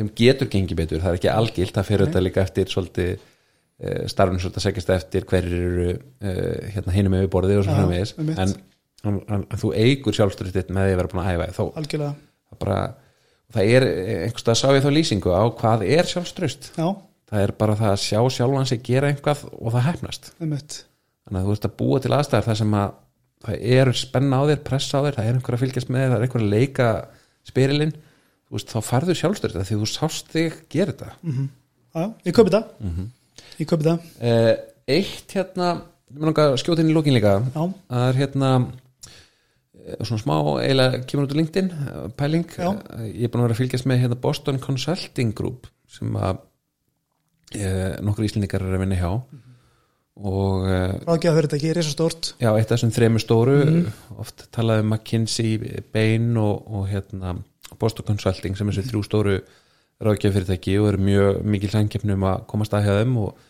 [0.00, 3.92] þeim getur gengið betur, það er ekki algilt það fyrir þetta líka eftir svolítið e,
[4.10, 6.34] starfinn svolítið að segjast eftir hverjir eru e,
[6.74, 8.14] hérna hinum yfir borðið og svo Já, framvegis.
[8.18, 8.40] einmitt.
[8.40, 8.56] en,
[9.04, 11.64] en, en, en þú eigur sjálfströst þitt með því að vera búin að æfa þó.
[11.80, 12.12] Algjörlega,
[12.50, 12.80] það bara
[13.50, 13.86] það er
[14.26, 16.86] einhverstað sá ég þá lýsingu á hvað er sjálfströst já,
[17.30, 21.48] það er bara það að sjá sjálfan sig gera einhvað og það hefnast þannig að
[21.48, 22.92] þú ert að búa til aðstæðar þar sem að
[23.40, 26.10] það er spenna á þér, pressa á þér það er einhver að fylgjast með þér,
[26.12, 26.88] það er einhver að leika
[27.50, 28.09] spyrilinn, þú
[28.50, 31.14] veist, þá farðu sjálfströst því þú sást þig gera þetta.
[31.94, 33.00] Já, ég kaupi það.
[33.60, 34.52] Ég kaupi það, eh,
[34.98, 35.72] eitt hérna
[36.10, 37.38] mér langar að skjóta inn í lókin líka.
[37.54, 42.70] Já, það er hérna eh, svona smá eiginlega kemur út úr LinkedIn eh, pæling, Já.
[42.96, 46.42] Eh, ég er búin að vera að fylgjast með hérna Boston Consulting Group sem að
[47.50, 47.68] e,
[48.06, 49.08] nokkur íslendingar er að vinna hjá.
[50.20, 53.56] Og e, ráðgjafa fyrirtæki er svo stórt já, eitt af þessum þremur stóru.
[54.22, 57.34] Oft talaði um McKinsey, Bain og, og hérna
[57.80, 59.36] Boston Consulting sem er þessi þrjú stóru
[60.00, 63.46] ráðgjafyrirtæki og eru mjög mikil sænkefni um að komast að hjá þeim og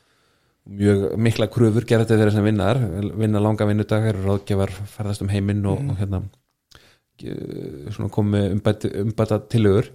[0.81, 2.81] mjög mikla kröfur gera þetta þeirra sem vinnar.
[3.23, 6.23] Vinna langa vinnudagar, ráðgjafar ferðast um heiminn og, og hérna
[7.21, 9.91] svona komið umbæta, umbæta tillögur.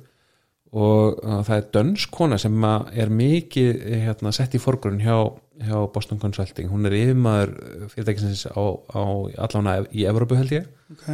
[0.75, 5.15] Og uh, það er dönskona sem er mikið hérna, sett í forgrunn hjá,
[5.63, 6.67] hjá Boston Consulting.
[6.71, 7.53] Hún er yfirmaður
[7.93, 9.03] fyrirtækisins á, á
[9.45, 10.67] allána í Evrópu held ég.
[10.91, 11.05] Ok,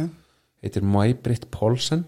[0.64, 2.06] heitir Maj-Britt Paulsen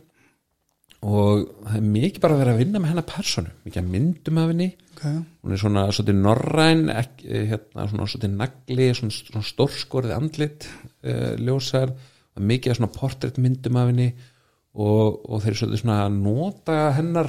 [1.05, 4.39] og það er mikið bara að vera að vinna með hennar personu, mikið að myndum
[4.41, 4.69] af henni.
[4.95, 5.03] Ok.
[5.45, 10.69] Hún er svona svolítið norræn ekki, hérna, svona svolítið nagli svona, svona stórskorið andlit
[11.05, 11.93] uh, ljósar,
[12.41, 14.09] mikið af svona portréttmyndum af henni.
[14.75, 17.29] Og, og þeir eru svolítið svona að nota hennar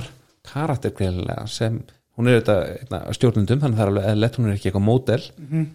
[0.49, 1.81] karaktergreilega sem
[2.15, 5.19] hún er þetta stjórnundum þannig að það er alveg eðlett, hún er ekki eitthvað mótel
[5.41, 5.65] Mhm.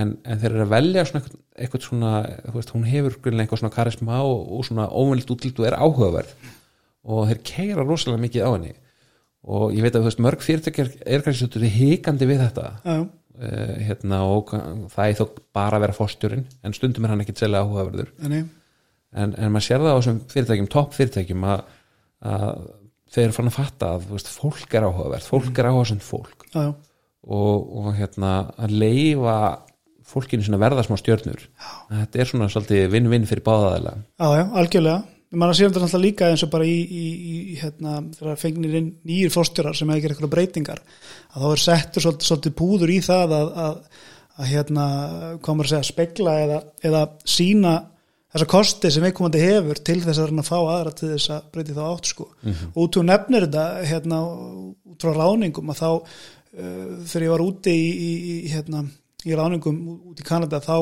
[0.00, 2.12] en, en þeir eru að velja svona eitthvað, eitthvað svona,
[2.54, 6.34] veist, hún hefur eitthvað svona karisma og, og svona óvenlilt útlitt og er áhugaverð
[7.04, 8.74] og þeir keira rosalega mikið á henni.
[9.50, 12.66] Og ég veit að veist, mörg fyrirtækjar er kannski hikandi við þetta.
[13.40, 14.50] Uh, hérna, og
[14.92, 18.10] það er þó bara að vera fórstjórin en stundum er hann ekkit sérlega áhugaverður.
[19.10, 21.62] En, en maður sér það á þessum fyrirtækjum, topp fyrirtækjum að,
[22.34, 22.60] að
[23.14, 26.46] þeir eru fann að fatta að veist, fólk er áhugavert, fólk er áhugaverð fólk.
[27.20, 29.40] Og, og hérna að leifa
[30.10, 31.42] fólkinu verða smá stjörnur
[31.90, 34.98] þetta er svona svolítið vinn-vinn fyrir báðaðilega já, já, algjörlega
[35.30, 38.78] mann að séum þetta náttúrulega líka eins og bara í, í, í hérna, þegar fengnir
[38.80, 40.80] inn nýjir fórstjórar sem hefur eitthvað breytingar
[41.30, 44.00] að þá er settur svolítið, svolítið púður í það að, að,
[44.36, 44.86] að hérna,
[45.46, 47.04] komur að segja, spegla eða, eða
[47.36, 47.76] sína
[48.30, 51.82] þessa kosti sem viðkomandi hefur til þess að fá aðra til þess að breyti þá
[51.88, 52.26] átt sko.
[52.72, 54.20] og út úr nefnir þetta hérna,
[54.90, 56.04] út frá ráningum að þá uh,
[57.06, 58.84] þegar ég var úti í, í, í, hérna,
[59.26, 59.80] í ráningum
[60.12, 60.76] út í Kanada þá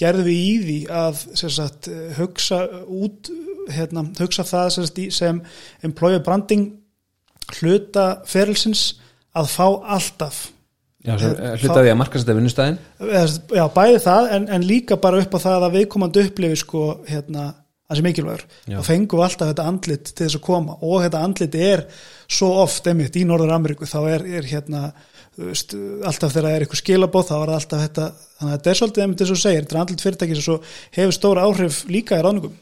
[0.00, 3.30] gerðum við í því að sagt, hugsa út
[3.72, 5.40] hérna, hugsa það sem, sagt, sem
[5.86, 6.68] employer branding
[7.56, 8.90] hluta ferilsins
[9.36, 9.66] að fá
[9.96, 10.46] alltaf.
[11.06, 12.78] Já, sem, Hérna, hluta því að markast þetta vinnustæðin
[13.54, 17.44] já, bæði það en, en líka bara upp á það að viðkomandi upplifi sko hérna
[17.86, 18.44] það sem mikilvægur.
[18.66, 18.78] Já.
[18.80, 20.78] og fengum alltaf þetta andlit til þess að koma.
[20.82, 21.84] Og þetta andlit er
[22.26, 24.88] svo oft einmitt í Norður Ameríku þá er, er hérna
[25.36, 25.74] veist,
[26.06, 28.06] alltaf þegar það er eitthvað skilabóð þá er alltaf þetta
[28.38, 30.58] þannig að þetta er svolítið þess að segja þetta er andlit fyrirtæki sem
[30.96, 32.54] hefur stóra áhrif líka í ráningum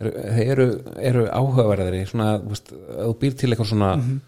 [0.00, 0.66] eru, þeir eru,
[1.10, 4.20] eru áhugaverðari svona, veist, þú býr til eitthvað svona Mhm.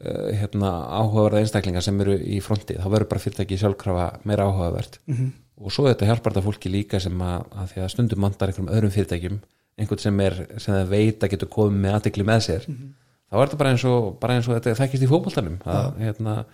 [0.00, 0.70] uh, hérna,
[1.00, 5.32] áhugaverða einstaklingar sem eru í fronti þá verður bara fyrirtæki sjálfkrafa meira áhugavert Mhm.
[5.60, 8.72] og svo þetta hjálpar þetta fólki líka sem að, að því að stundum mandar einhverjum
[8.72, 9.40] öðrum fyrirtækjum
[9.80, 12.88] einhvern sem er, sem það veit að getur komið með aðtekli með sér Mhm.
[13.30, 16.44] þá er þetta bara eins og, bara eins og þetta þekkist í fótboltanum að hérna,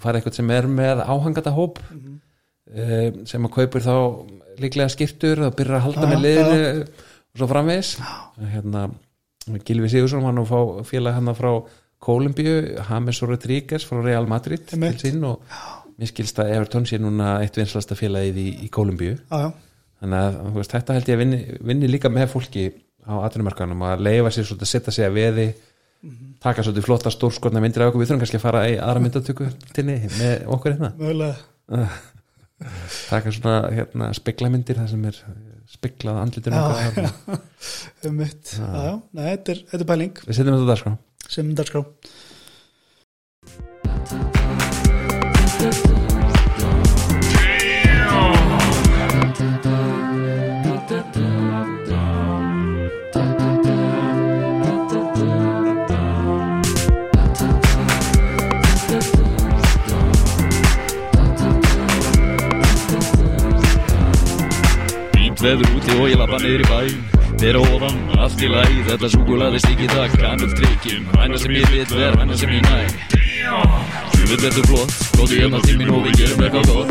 [0.00, 2.16] þú fær eitthvað sem er með áhangata hóp Mhm.
[2.70, 3.94] uh, sem að kaupir þá
[4.60, 7.92] líklega skiptur og byrjar að halda Já, með liðinu og svo framvegis.
[8.52, 8.90] Hérna,
[9.64, 11.52] Gilvi Sigursson að fá félag hann frá
[12.00, 15.42] Kólumbíu, James Rodríguez frá Real Madrid til sín og
[16.00, 19.18] mér skilst að Everton sé núna eitt vinslasta félagið í, í Kólumbíu.
[19.30, 19.50] Já, já,
[20.00, 22.70] þannig að veist, þetta held ég að vinni, vinni líka með fólki
[23.04, 25.46] á atvinnumarkanum að leifa sér svolítið að setja sig að veði
[26.42, 28.02] taka svolítið flotta stórskotna myndir af okkur.
[28.02, 30.94] Við þurfum kannski að fara í aðra myndatöku tinni með okkur hérna.
[33.08, 35.20] Taka svona hérna, speglamyndir það sem er
[35.70, 36.56] speglað andlitur
[38.10, 40.20] um mitt, þetta er, þetta pæling.
[40.26, 40.92] Við setjum þetta það sko
[41.30, 41.84] sem dagskrá.
[41.84, 42.29] Fínt
[65.50, 66.80] veður úti og ég lappa niður í bæ.
[67.40, 71.86] Þeir ofan, allt í læg Þetta súkulaði stíki það kanum tryggjum Hæna sem ég vil
[71.94, 72.78] ver, hæna sem ég næ.
[74.12, 76.90] Sjöfum verður flott Góði hérna tímin og við gerum eitthvað gott.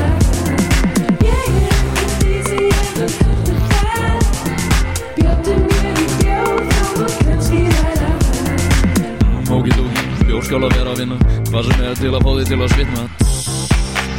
[10.47, 11.17] skjóla vera að vinna
[11.49, 13.01] Hvað sem er til að fá þig til að svitna.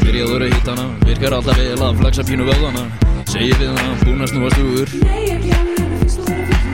[0.02, 2.84] Byrjaður að hýtana Virkar alltaf vel að flexa pínu vöðana
[3.28, 4.88] Segir við hann, búin að snúast úr.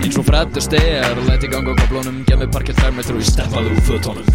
[0.03, 3.83] Eins og frættur stegar Læti gang á kaplónum Gemmi parkett þær metru í stefnaður úr
[3.91, 4.27] fötónum